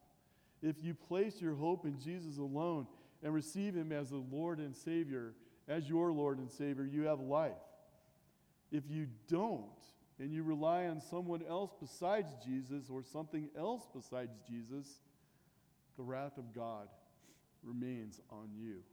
If 0.62 0.84
you 0.84 0.94
place 0.96 1.42
your 1.42 1.56
hope 1.56 1.86
in 1.86 2.00
Jesus 2.00 2.38
alone 2.38 2.88
and 3.22 3.34
receive 3.34 3.76
him 3.76 3.92
as 3.92 4.10
the 4.10 4.18
Lord 4.18 4.60
and 4.60 4.76
Savior, 4.76 5.36
as 5.68 5.90
your 5.90 6.12
Lord 6.12 6.40
and 6.40 6.50
Savior, 6.50 6.86
you 6.86 7.04
have 7.04 7.20
life. 7.20 7.62
If 8.72 8.90
you 8.90 9.08
don't, 9.28 9.80
and 10.20 10.32
you 10.32 10.44
rely 10.44 10.88
on 10.88 11.02
someone 11.02 11.44
else 11.44 11.74
besides 11.80 12.34
Jesus 12.46 12.90
or 12.90 13.04
something 13.04 13.50
else 13.58 13.88
besides 13.94 14.40
Jesus, 14.48 15.02
the 15.98 16.04
wrath 16.04 16.38
of 16.38 16.54
God 16.54 16.88
remains 17.64 18.20
on 18.30 18.50
you. 18.58 18.84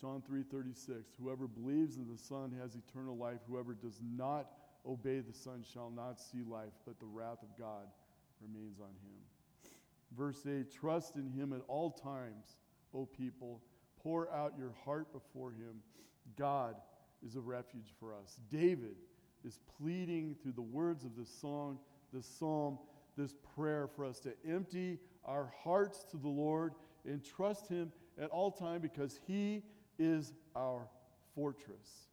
John 0.00 0.22
3:36 0.22 1.14
Whoever 1.20 1.46
believes 1.46 1.96
in 1.96 2.08
the 2.08 2.18
Son 2.18 2.52
has 2.60 2.74
eternal 2.74 3.16
life 3.16 3.40
whoever 3.46 3.74
does 3.74 4.00
not 4.16 4.52
obey 4.86 5.20
the 5.20 5.32
Son 5.32 5.62
shall 5.62 5.90
not 5.90 6.18
see 6.18 6.42
life 6.42 6.72
but 6.86 6.98
the 6.98 7.06
wrath 7.06 7.42
of 7.42 7.58
God 7.58 7.86
remains 8.40 8.80
on 8.80 8.88
him. 8.88 9.20
Verse 10.16 10.46
8 10.46 10.70
Trust 10.72 11.16
in 11.16 11.30
him 11.30 11.52
at 11.52 11.60
all 11.68 11.90
times 11.90 12.56
O 12.94 13.04
people 13.04 13.60
pour 14.02 14.32
out 14.32 14.54
your 14.58 14.72
heart 14.84 15.12
before 15.12 15.50
him 15.50 15.82
God 16.36 16.76
is 17.24 17.36
a 17.36 17.40
refuge 17.40 17.92
for 17.98 18.14
us. 18.14 18.38
David 18.50 18.96
is 19.44 19.60
pleading 19.78 20.36
through 20.42 20.52
the 20.52 20.62
words 20.62 21.04
of 21.04 21.16
this 21.16 21.28
song, 21.28 21.78
this 22.12 22.26
psalm, 22.26 22.78
this 23.20 23.34
prayer 23.54 23.88
for 23.94 24.04
us 24.04 24.18
to 24.20 24.32
empty 24.48 24.98
our 25.24 25.52
hearts 25.62 26.04
to 26.10 26.16
the 26.16 26.28
Lord 26.28 26.74
and 27.04 27.22
trust 27.24 27.68
Him 27.68 27.92
at 28.20 28.30
all 28.30 28.50
time 28.50 28.80
because 28.80 29.20
He 29.26 29.62
is 29.98 30.32
our 30.56 30.88
fortress. 31.34 32.08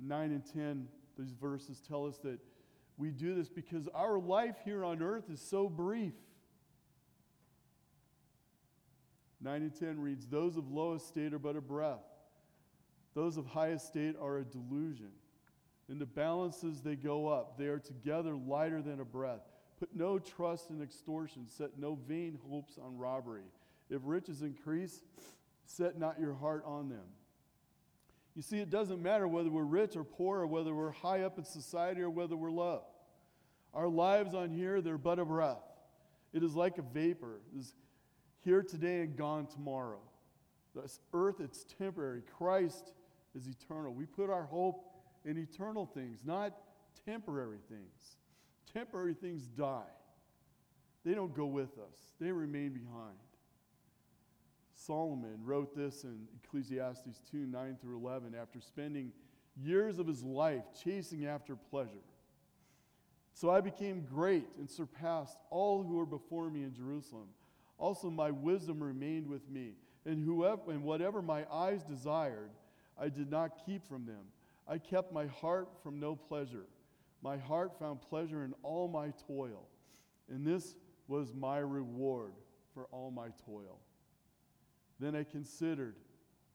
9 0.00 0.30
and 0.30 0.44
10, 0.44 0.88
these 1.18 1.32
verses 1.32 1.80
tell 1.86 2.06
us 2.06 2.18
that 2.18 2.38
we 2.96 3.10
do 3.10 3.34
this 3.34 3.48
because 3.48 3.88
our 3.94 4.18
life 4.18 4.56
here 4.64 4.84
on 4.84 5.02
earth 5.02 5.30
is 5.30 5.40
so 5.40 5.68
brief. 5.68 6.14
9 9.40 9.62
and 9.62 9.74
10 9.74 10.00
reads, 10.00 10.26
Those 10.26 10.56
of 10.56 10.70
low 10.70 10.94
estate 10.94 11.32
are 11.32 11.38
but 11.38 11.56
a 11.56 11.60
breath, 11.60 12.04
those 13.14 13.36
of 13.36 13.46
high 13.46 13.70
estate 13.70 14.16
are 14.20 14.38
a 14.38 14.44
delusion. 14.44 15.10
In 15.88 15.98
the 15.98 16.06
balances 16.06 16.82
they 16.82 16.96
go 16.96 17.28
up. 17.28 17.56
They 17.56 17.66
are 17.66 17.78
together 17.78 18.36
lighter 18.36 18.82
than 18.82 19.00
a 19.00 19.04
breath. 19.04 19.40
Put 19.78 19.94
no 19.94 20.18
trust 20.18 20.70
in 20.70 20.82
extortion. 20.82 21.46
Set 21.48 21.78
no 21.78 21.98
vain 22.08 22.38
hopes 22.48 22.78
on 22.82 22.96
robbery. 22.96 23.44
If 23.90 24.02
riches 24.04 24.42
increase, 24.42 25.02
set 25.64 25.98
not 25.98 26.18
your 26.18 26.34
heart 26.34 26.64
on 26.66 26.88
them. 26.88 27.04
You 28.34 28.42
see, 28.42 28.58
it 28.58 28.70
doesn't 28.70 29.02
matter 29.02 29.26
whether 29.26 29.50
we're 29.50 29.64
rich 29.64 29.96
or 29.96 30.04
poor, 30.04 30.40
or 30.40 30.46
whether 30.46 30.74
we're 30.74 30.92
high 30.92 31.22
up 31.22 31.38
in 31.38 31.44
society 31.44 32.00
or 32.00 32.10
whether 32.10 32.36
we're 32.36 32.50
low. 32.50 32.82
Our 33.74 33.88
lives 33.88 34.34
on 34.34 34.50
here, 34.50 34.80
they're 34.80 34.98
but 34.98 35.18
a 35.18 35.24
breath. 35.24 35.62
It 36.32 36.42
is 36.42 36.54
like 36.54 36.78
a 36.78 36.82
vapor. 36.82 37.40
It 37.54 37.58
is 37.58 37.74
here 38.44 38.62
today 38.62 39.00
and 39.00 39.16
gone 39.16 39.46
tomorrow. 39.46 40.00
This 40.74 41.00
earth, 41.12 41.40
it's 41.40 41.64
temporary. 41.78 42.22
Christ 42.36 42.92
is 43.34 43.46
eternal. 43.46 43.92
We 43.92 44.06
put 44.06 44.30
our 44.30 44.44
hope 44.44 44.84
in 45.24 45.36
eternal 45.36 45.86
things, 45.86 46.20
not 46.24 46.52
temporary 47.04 47.58
things. 47.68 48.16
Temporary 48.78 49.14
things 49.14 49.48
die, 49.48 49.90
they 51.04 51.12
don't 51.12 51.34
go 51.34 51.46
with 51.46 51.72
us, 51.80 52.12
they 52.20 52.30
remain 52.30 52.68
behind. 52.68 53.18
Solomon 54.72 55.40
wrote 55.42 55.74
this 55.74 56.04
in 56.04 56.28
Ecclesiastes 56.44 57.20
2 57.28 57.38
9 57.38 57.76
through 57.82 57.96
11 57.96 58.36
after 58.40 58.60
spending 58.60 59.10
years 59.60 59.98
of 59.98 60.06
his 60.06 60.22
life 60.22 60.62
chasing 60.84 61.26
after 61.26 61.56
pleasure. 61.56 62.04
So 63.34 63.50
I 63.50 63.60
became 63.62 64.06
great 64.14 64.46
and 64.60 64.70
surpassed 64.70 65.38
all 65.50 65.82
who 65.82 65.96
were 65.96 66.06
before 66.06 66.48
me 66.48 66.62
in 66.62 66.72
Jerusalem. 66.72 67.26
Also, 67.78 68.10
my 68.10 68.30
wisdom 68.30 68.80
remained 68.80 69.26
with 69.26 69.50
me, 69.50 69.72
and, 70.06 70.24
whoever, 70.24 70.70
and 70.70 70.84
whatever 70.84 71.20
my 71.20 71.44
eyes 71.52 71.82
desired, 71.82 72.50
I 72.96 73.08
did 73.08 73.28
not 73.28 73.66
keep 73.66 73.88
from 73.88 74.06
them. 74.06 74.22
I 74.68 74.78
kept 74.78 75.12
my 75.12 75.26
heart 75.26 75.68
from 75.82 75.98
no 75.98 76.14
pleasure. 76.14 76.66
My 77.22 77.36
heart 77.36 77.78
found 77.78 78.00
pleasure 78.00 78.44
in 78.44 78.54
all 78.62 78.88
my 78.88 79.12
toil, 79.26 79.68
and 80.28 80.46
this 80.46 80.76
was 81.08 81.34
my 81.34 81.58
reward 81.58 82.32
for 82.74 82.86
all 82.92 83.10
my 83.10 83.28
toil. 83.44 83.80
Then 85.00 85.16
I 85.16 85.24
considered 85.24 85.96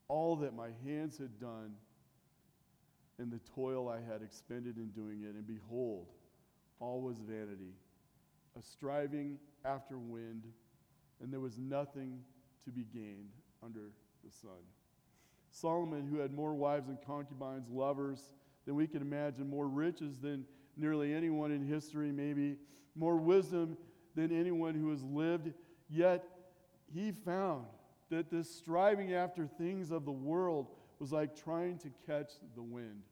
all 0.08 0.36
that 0.36 0.54
my 0.54 0.70
hands 0.84 1.18
had 1.18 1.38
done 1.40 1.74
and 3.18 3.30
the 3.30 3.40
toil 3.54 3.88
I 3.88 4.00
had 4.00 4.22
expended 4.22 4.76
in 4.76 4.88
doing 4.88 5.22
it, 5.22 5.34
and 5.34 5.46
behold, 5.46 6.08
all 6.80 7.00
was 7.00 7.18
vanity, 7.18 7.74
a 8.58 8.62
striving 8.62 9.38
after 9.64 9.98
wind, 9.98 10.44
and 11.22 11.32
there 11.32 11.40
was 11.40 11.58
nothing 11.58 12.20
to 12.64 12.70
be 12.70 12.84
gained 12.92 13.30
under 13.62 13.92
the 14.24 14.30
sun. 14.30 14.62
Solomon, 15.50 16.08
who 16.08 16.18
had 16.18 16.32
more 16.32 16.54
wives 16.54 16.88
and 16.88 16.98
concubines, 17.06 17.68
lovers 17.70 18.32
than 18.66 18.74
we 18.74 18.86
can 18.86 19.02
imagine, 19.02 19.48
more 19.48 19.68
riches 19.68 20.18
than 20.18 20.44
nearly 20.76 21.12
anyone 21.12 21.52
in 21.52 21.66
history, 21.66 22.10
maybe, 22.10 22.56
more 22.94 23.16
wisdom 23.16 23.76
than 24.14 24.32
anyone 24.32 24.74
who 24.74 24.90
has 24.90 25.02
lived, 25.02 25.52
yet 25.88 26.24
he 26.92 27.12
found 27.12 27.66
that 28.10 28.30
this 28.30 28.48
striving 28.50 29.12
after 29.14 29.46
things 29.46 29.90
of 29.90 30.04
the 30.04 30.12
world 30.12 30.68
was 30.98 31.12
like 31.12 31.34
trying 31.42 31.78
to 31.78 31.88
catch 32.06 32.32
the 32.54 32.62
wind. 32.62 33.02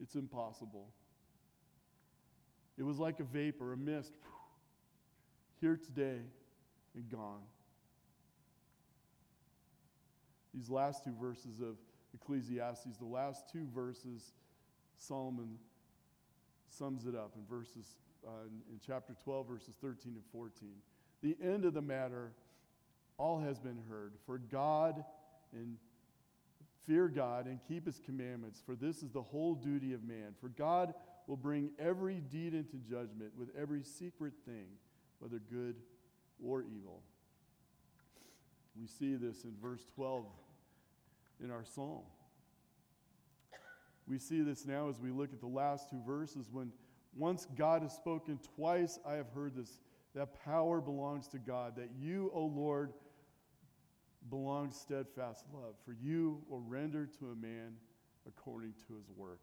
It's 0.00 0.14
impossible. 0.14 0.88
It 2.78 2.82
was 2.82 2.98
like 2.98 3.20
a 3.20 3.24
vapor, 3.24 3.72
a 3.72 3.76
mist, 3.76 4.12
here 5.60 5.76
today 5.76 6.18
and 6.94 7.08
gone. 7.10 7.42
These 10.54 10.70
last 10.70 11.04
two 11.04 11.14
verses 11.20 11.60
of 11.60 11.76
Ecclesiastes, 12.14 12.96
the 12.98 13.04
last 13.04 13.44
two 13.50 13.66
verses, 13.74 14.32
Solomon 14.96 15.58
sums 16.68 17.06
it 17.06 17.14
up 17.14 17.34
in 17.36 17.44
verses 17.46 17.96
uh, 18.26 18.44
in, 18.46 18.74
in 18.74 18.80
chapter 18.84 19.14
12, 19.24 19.48
verses 19.48 19.74
13 19.80 20.14
and 20.14 20.24
14. 20.32 20.70
The 21.22 21.36
end 21.42 21.64
of 21.64 21.74
the 21.74 21.82
matter, 21.82 22.32
all 23.18 23.40
has 23.40 23.58
been 23.58 23.78
heard. 23.88 24.14
For 24.26 24.38
God 24.38 25.04
and 25.52 25.76
fear 26.86 27.08
God 27.08 27.46
and 27.46 27.60
keep 27.68 27.86
his 27.86 28.00
commandments, 28.04 28.62
for 28.64 28.74
this 28.74 29.02
is 29.02 29.10
the 29.10 29.22
whole 29.22 29.54
duty 29.54 29.92
of 29.92 30.02
man. 30.02 30.34
For 30.40 30.48
God 30.48 30.94
will 31.26 31.36
bring 31.36 31.70
every 31.78 32.16
deed 32.16 32.54
into 32.54 32.76
judgment 32.76 33.32
with 33.36 33.48
every 33.56 33.82
secret 33.82 34.32
thing, 34.44 34.66
whether 35.18 35.38
good 35.38 35.76
or 36.44 36.62
evil. 36.62 37.02
We 38.78 38.86
see 38.86 39.14
this 39.16 39.44
in 39.44 39.52
verse 39.60 39.84
12 39.94 40.24
in 41.42 41.50
our 41.50 41.64
psalm. 41.64 42.02
We 44.06 44.18
see 44.18 44.42
this 44.42 44.66
now 44.66 44.88
as 44.88 44.98
we 44.98 45.10
look 45.10 45.32
at 45.32 45.40
the 45.40 45.46
last 45.46 45.88
two 45.88 46.02
verses 46.06 46.48
when 46.50 46.72
once 47.16 47.46
God 47.56 47.82
has 47.82 47.92
spoken, 47.92 48.38
twice 48.56 48.98
I 49.06 49.14
have 49.14 49.28
heard 49.30 49.54
this 49.54 49.78
that 50.14 50.42
power 50.44 50.80
belongs 50.80 51.28
to 51.28 51.38
God, 51.38 51.76
that 51.76 51.90
you, 51.96 52.30
O 52.34 52.44
Lord, 52.46 52.92
belongs 54.28 54.76
steadfast 54.76 55.44
love, 55.54 55.74
for 55.84 55.92
you 55.92 56.42
will 56.48 56.60
render 56.60 57.08
to 57.18 57.30
a 57.30 57.34
man 57.34 57.74
according 58.26 58.74
to 58.88 58.94
his 58.96 59.08
work. 59.16 59.40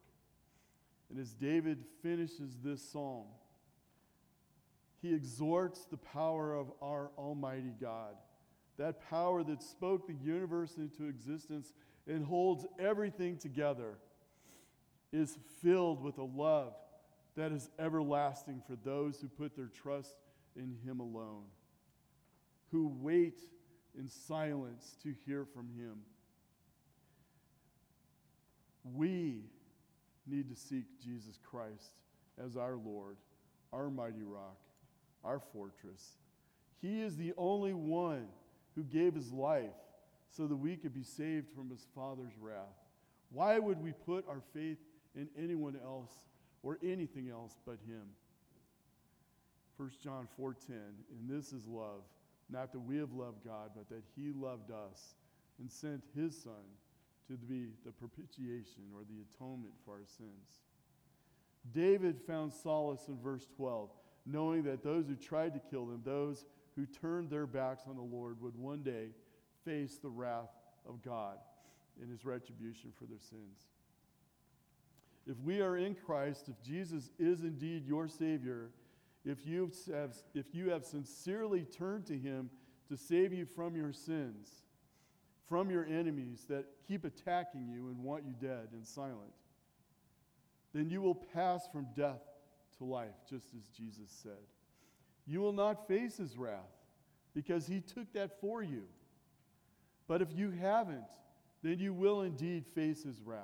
And 1.09 1.19
as 1.19 1.33
David 1.33 1.85
finishes 2.03 2.57
this 2.63 2.81
psalm, 2.81 3.27
he 5.01 5.13
exhorts 5.13 5.85
the 5.85 5.97
power 5.97 6.53
of 6.53 6.71
our 6.81 7.11
Almighty 7.17 7.73
God, 7.79 8.15
that 8.77 9.07
power 9.09 9.43
that 9.43 9.63
spoke 9.63 10.07
the 10.07 10.15
universe 10.21 10.75
into 10.77 11.07
existence 11.07 11.73
and 12.07 12.25
holds 12.25 12.65
everything 12.79 13.37
together, 13.37 13.97
is 15.11 15.37
filled 15.61 16.01
with 16.01 16.17
a 16.17 16.23
love 16.23 16.73
that 17.35 17.51
is 17.51 17.69
everlasting 17.79 18.61
for 18.67 18.75
those 18.83 19.19
who 19.19 19.27
put 19.27 19.55
their 19.55 19.67
trust 19.67 20.15
in 20.55 20.75
Him 20.83 20.99
alone, 20.99 21.43
who 22.71 22.91
wait 22.99 23.39
in 23.97 24.07
silence 24.07 24.95
to 25.03 25.13
hear 25.25 25.45
from 25.45 25.69
Him. 25.77 25.99
We 28.83 29.43
need 30.25 30.49
to 30.49 30.55
seek 30.55 30.85
Jesus 31.03 31.39
Christ 31.43 31.91
as 32.43 32.57
our 32.57 32.75
Lord, 32.75 33.17
our 33.73 33.89
mighty 33.89 34.23
rock, 34.23 34.57
our 35.23 35.39
fortress. 35.39 36.17
He 36.81 37.01
is 37.01 37.17
the 37.17 37.33
only 37.37 37.73
one 37.73 38.27
who 38.75 38.83
gave 38.83 39.13
His 39.13 39.31
life 39.31 39.73
so 40.29 40.47
that 40.47 40.55
we 40.55 40.75
could 40.75 40.93
be 40.93 41.03
saved 41.03 41.47
from 41.55 41.69
His 41.69 41.85
Father's 41.95 42.37
wrath. 42.39 42.77
Why 43.31 43.59
would 43.59 43.81
we 43.81 43.91
put 43.91 44.27
our 44.27 44.41
faith 44.53 44.77
in 45.17 45.27
anyone 45.37 45.77
else 45.83 46.11
or 46.63 46.77
anything 46.83 47.29
else 47.29 47.57
but 47.65 47.77
him. 47.87 48.03
1 49.77 49.89
John 50.03 50.27
4:10 50.39 50.71
and 51.11 51.29
this 51.29 51.53
is 51.53 51.67
love 51.67 52.03
not 52.49 52.71
that 52.71 52.79
we 52.79 52.97
have 52.97 53.13
loved 53.13 53.43
God 53.43 53.71
but 53.75 53.89
that 53.89 54.03
he 54.15 54.31
loved 54.31 54.71
us 54.71 55.15
and 55.59 55.71
sent 55.71 56.03
his 56.15 56.35
son 56.41 56.63
to 57.27 57.33
be 57.33 57.73
the 57.85 57.91
propitiation 57.91 58.83
or 58.95 59.03
the 59.03 59.21
atonement 59.21 59.73
for 59.83 59.95
our 59.95 60.05
sins. 60.05 60.61
David 61.73 62.21
found 62.21 62.53
solace 62.53 63.07
in 63.07 63.19
verse 63.19 63.47
12 63.55 63.89
knowing 64.25 64.63
that 64.63 64.83
those 64.83 65.07
who 65.07 65.15
tried 65.15 65.53
to 65.53 65.59
kill 65.59 65.85
him 65.85 66.01
those 66.03 66.45
who 66.75 66.85
turned 66.85 67.29
their 67.29 67.47
backs 67.47 67.83
on 67.87 67.95
the 67.95 68.01
Lord 68.01 68.41
would 68.41 68.57
one 68.57 68.83
day 68.83 69.09
face 69.67 69.97
the 69.97 70.09
wrath 70.09 70.55
of 70.87 71.01
God 71.03 71.37
in 72.01 72.09
his 72.09 72.25
retribution 72.25 72.91
for 72.97 73.05
their 73.05 73.19
sins. 73.19 73.67
If 75.29 75.37
we 75.41 75.61
are 75.61 75.75
in 75.75 75.93
Christ, 75.93 76.47
if 76.47 76.61
Jesus 76.63 77.09
is 77.19 77.41
indeed 77.41 77.85
your 77.85 78.07
Savior, 78.07 78.69
if 79.25 79.45
you 79.45 79.69
have, 79.93 80.15
if 80.33 80.45
you 80.53 80.69
have 80.69 80.85
sincerely 80.85 81.63
turned 81.63 82.05
to 82.05 82.17
Him 82.17 82.49
to 82.87 82.95
save 82.95 83.33
you 83.33 83.45
from 83.45 83.75
your 83.75 83.91
sins, 83.91 84.49
from 85.49 85.69
your 85.69 85.85
enemies 85.85 86.45
that 86.49 86.65
keep 86.87 87.03
attacking 87.03 87.67
you 87.67 87.89
and 87.89 88.01
want 88.01 88.23
you 88.25 88.33
dead 88.39 88.69
and 88.71 88.87
silent, 88.87 89.33
then 90.73 90.89
you 90.89 91.01
will 91.01 91.15
pass 91.15 91.67
from 91.73 91.87
death 91.93 92.21
to 92.77 92.85
life, 92.85 93.15
just 93.29 93.47
as 93.53 93.67
Jesus 93.67 94.09
said. 94.23 94.31
You 95.25 95.41
will 95.41 95.53
not 95.53 95.89
face 95.89 96.15
His 96.15 96.37
wrath 96.37 96.61
because 97.35 97.67
He 97.67 97.81
took 97.81 98.13
that 98.13 98.39
for 98.39 98.63
you. 98.63 98.83
But 100.07 100.21
if 100.21 100.29
you 100.33 100.51
haven't, 100.51 101.03
then 101.63 101.79
you 101.79 101.93
will 101.93 102.21
indeed 102.21 102.65
face 102.65 103.03
His 103.03 103.21
wrath. 103.21 103.41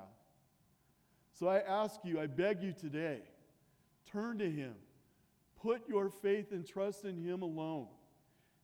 So 1.38 1.48
I 1.48 1.58
ask 1.58 2.00
you, 2.04 2.20
I 2.20 2.26
beg 2.26 2.62
you 2.62 2.72
today, 2.72 3.20
turn 4.10 4.38
to 4.38 4.50
Him. 4.50 4.74
Put 5.60 5.88
your 5.88 6.08
faith 6.08 6.52
and 6.52 6.66
trust 6.66 7.04
in 7.04 7.22
Him 7.22 7.42
alone. 7.42 7.88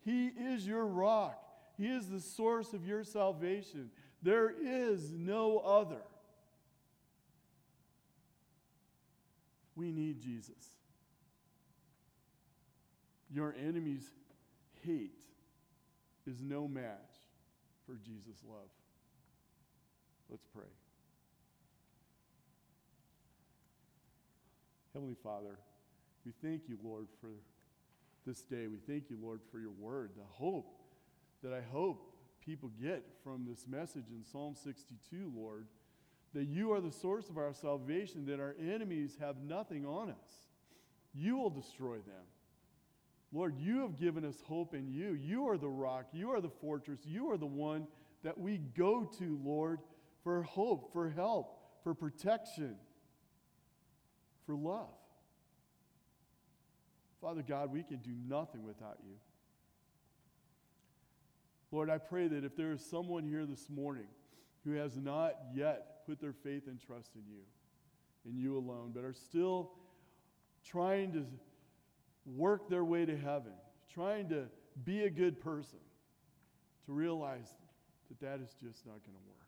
He 0.04 0.28
is 0.28 0.66
your 0.66 0.86
rock, 0.86 1.42
He 1.76 1.86
is 1.86 2.08
the 2.08 2.20
source 2.20 2.72
of 2.72 2.86
your 2.86 3.04
salvation. 3.04 3.90
There 4.22 4.50
is 4.50 5.12
no 5.12 5.58
other. 5.58 6.02
We 9.74 9.92
need 9.92 10.20
Jesus. 10.20 10.74
Your 13.32 13.54
enemy's 13.58 14.10
hate 14.84 15.14
is 16.26 16.42
no 16.42 16.68
match 16.68 16.98
for 17.90 17.96
Jesus' 18.04 18.40
love. 18.48 18.70
Let's 20.28 20.46
pray. 20.54 20.70
Heavenly 24.94 25.16
Father, 25.24 25.58
we 26.24 26.32
thank 26.40 26.68
you, 26.68 26.78
Lord, 26.84 27.08
for 27.20 27.30
this 28.24 28.42
day. 28.42 28.68
We 28.68 28.78
thank 28.86 29.10
you, 29.10 29.18
Lord, 29.20 29.40
for 29.50 29.58
your 29.58 29.72
word, 29.72 30.10
the 30.16 30.22
hope 30.30 30.72
that 31.42 31.52
I 31.52 31.62
hope 31.72 32.14
people 32.46 32.70
get 32.80 33.02
from 33.24 33.44
this 33.48 33.66
message 33.66 34.06
in 34.12 34.24
Psalm 34.24 34.54
62, 34.54 35.32
Lord, 35.34 35.66
that 36.32 36.46
you 36.46 36.72
are 36.72 36.80
the 36.80 36.92
source 36.92 37.28
of 37.28 37.38
our 37.38 37.52
salvation, 37.52 38.24
that 38.26 38.38
our 38.38 38.54
enemies 38.60 39.16
have 39.20 39.36
nothing 39.42 39.84
on 39.84 40.10
us. 40.10 40.46
You 41.12 41.38
will 41.38 41.50
destroy 41.50 41.96
them. 41.96 42.24
Lord, 43.32 43.56
you 43.58 43.80
have 43.82 43.98
given 43.98 44.24
us 44.24 44.42
hope 44.44 44.74
in 44.74 44.88
you. 44.88 45.12
You 45.12 45.48
are 45.48 45.56
the 45.56 45.68
rock, 45.68 46.06
you 46.12 46.30
are 46.30 46.40
the 46.40 46.50
fortress, 46.50 47.00
you 47.04 47.30
are 47.30 47.36
the 47.36 47.46
one 47.46 47.86
that 48.24 48.38
we 48.38 48.58
go 48.58 49.04
to, 49.18 49.40
Lord, 49.44 49.78
for 50.24 50.42
hope, 50.42 50.92
for 50.92 51.08
help, 51.10 51.58
for 51.84 51.94
protection 51.94 52.76
for 54.46 54.56
love. 54.56 54.88
Father 57.20 57.42
God, 57.42 57.70
we 57.70 57.82
can 57.82 57.98
do 57.98 58.10
nothing 58.28 58.64
without 58.64 58.98
you. 59.04 59.14
Lord, 61.70 61.88
I 61.88 61.98
pray 61.98 62.26
that 62.26 62.44
if 62.44 62.56
there 62.56 62.72
is 62.72 62.84
someone 62.84 63.24
here 63.24 63.46
this 63.46 63.68
morning 63.70 64.08
who 64.64 64.72
has 64.72 64.96
not 64.96 65.36
yet 65.54 66.04
put 66.06 66.20
their 66.20 66.32
faith 66.32 66.66
and 66.66 66.80
trust 66.80 67.10
in 67.14 67.22
you, 67.30 67.42
in 68.28 68.36
you 68.36 68.58
alone, 68.58 68.90
but 68.92 69.04
are 69.04 69.14
still 69.14 69.70
trying 70.64 71.12
to 71.12 71.24
work 72.36 72.68
their 72.68 72.84
way 72.84 73.04
to 73.06 73.16
heaven, 73.16 73.52
trying 73.92 74.28
to 74.28 74.46
be 74.84 75.02
a 75.02 75.10
good 75.10 75.40
person, 75.40 75.78
to 76.86 76.92
realize 76.92 77.48
that 78.08 78.20
that 78.20 78.40
is 78.44 78.54
just 78.62 78.86
not 78.86 79.00
going 79.04 79.16
to 79.16 79.28
work. 79.28 79.40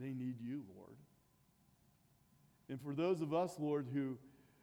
They 0.00 0.12
need 0.12 0.40
you, 0.40 0.62
Lord. 0.76 0.96
And 2.68 2.80
for 2.80 2.94
those 2.94 3.20
of 3.20 3.32
us, 3.32 3.56
Lord, 3.58 3.86
who 3.92 4.18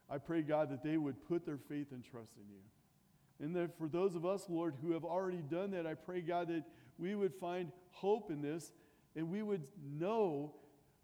I 0.10 0.18
pray, 0.18 0.42
God, 0.42 0.70
that 0.72 0.84
they 0.84 0.98
would 0.98 1.26
put 1.28 1.46
their 1.46 1.58
faith 1.58 1.92
and 1.92 2.04
trust 2.04 2.34
in 2.36 2.50
you. 2.50 3.46
And 3.46 3.56
that 3.56 3.78
for 3.78 3.88
those 3.88 4.16
of 4.16 4.26
us, 4.26 4.46
Lord, 4.50 4.76
who 4.82 4.92
have 4.92 5.06
already 5.06 5.42
done 5.42 5.72
that, 5.72 5.88
I 5.88 5.94
pray, 5.94 6.22
God, 6.22 6.50
that 6.50 6.64
we 6.98 7.16
would 7.16 7.34
find 7.34 7.72
hope 7.92 8.30
in 8.30 8.42
this 8.42 8.72
and 9.16 9.30
we 9.30 9.42
would 9.42 9.64
know 9.84 10.54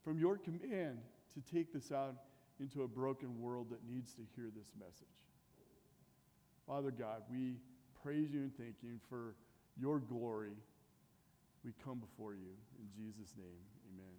from 0.04 0.20
your 0.20 0.38
command 0.38 1.00
to 1.34 1.54
take 1.54 1.74
this 1.74 1.92
out 1.92 2.16
into 2.60 2.84
a 2.84 2.88
broken 2.88 3.40
world 3.40 3.68
that 3.72 3.80
needs 3.90 4.14
to 4.14 4.22
hear 4.36 4.50
this 4.56 4.68
message. 4.80 5.08
Father 6.68 6.92
God, 6.92 7.24
we 7.32 7.56
praise 8.04 8.30
you 8.34 8.42
and 8.42 8.52
thank 8.58 8.76
you 8.84 9.00
for 9.10 9.36
your 9.80 10.00
glory. 10.00 10.52
We 11.64 11.72
come 11.84 12.00
before 12.00 12.34
you. 12.34 12.52
In 12.78 12.88
Jesus' 12.94 13.34
name, 13.38 13.64
amen. 13.94 14.14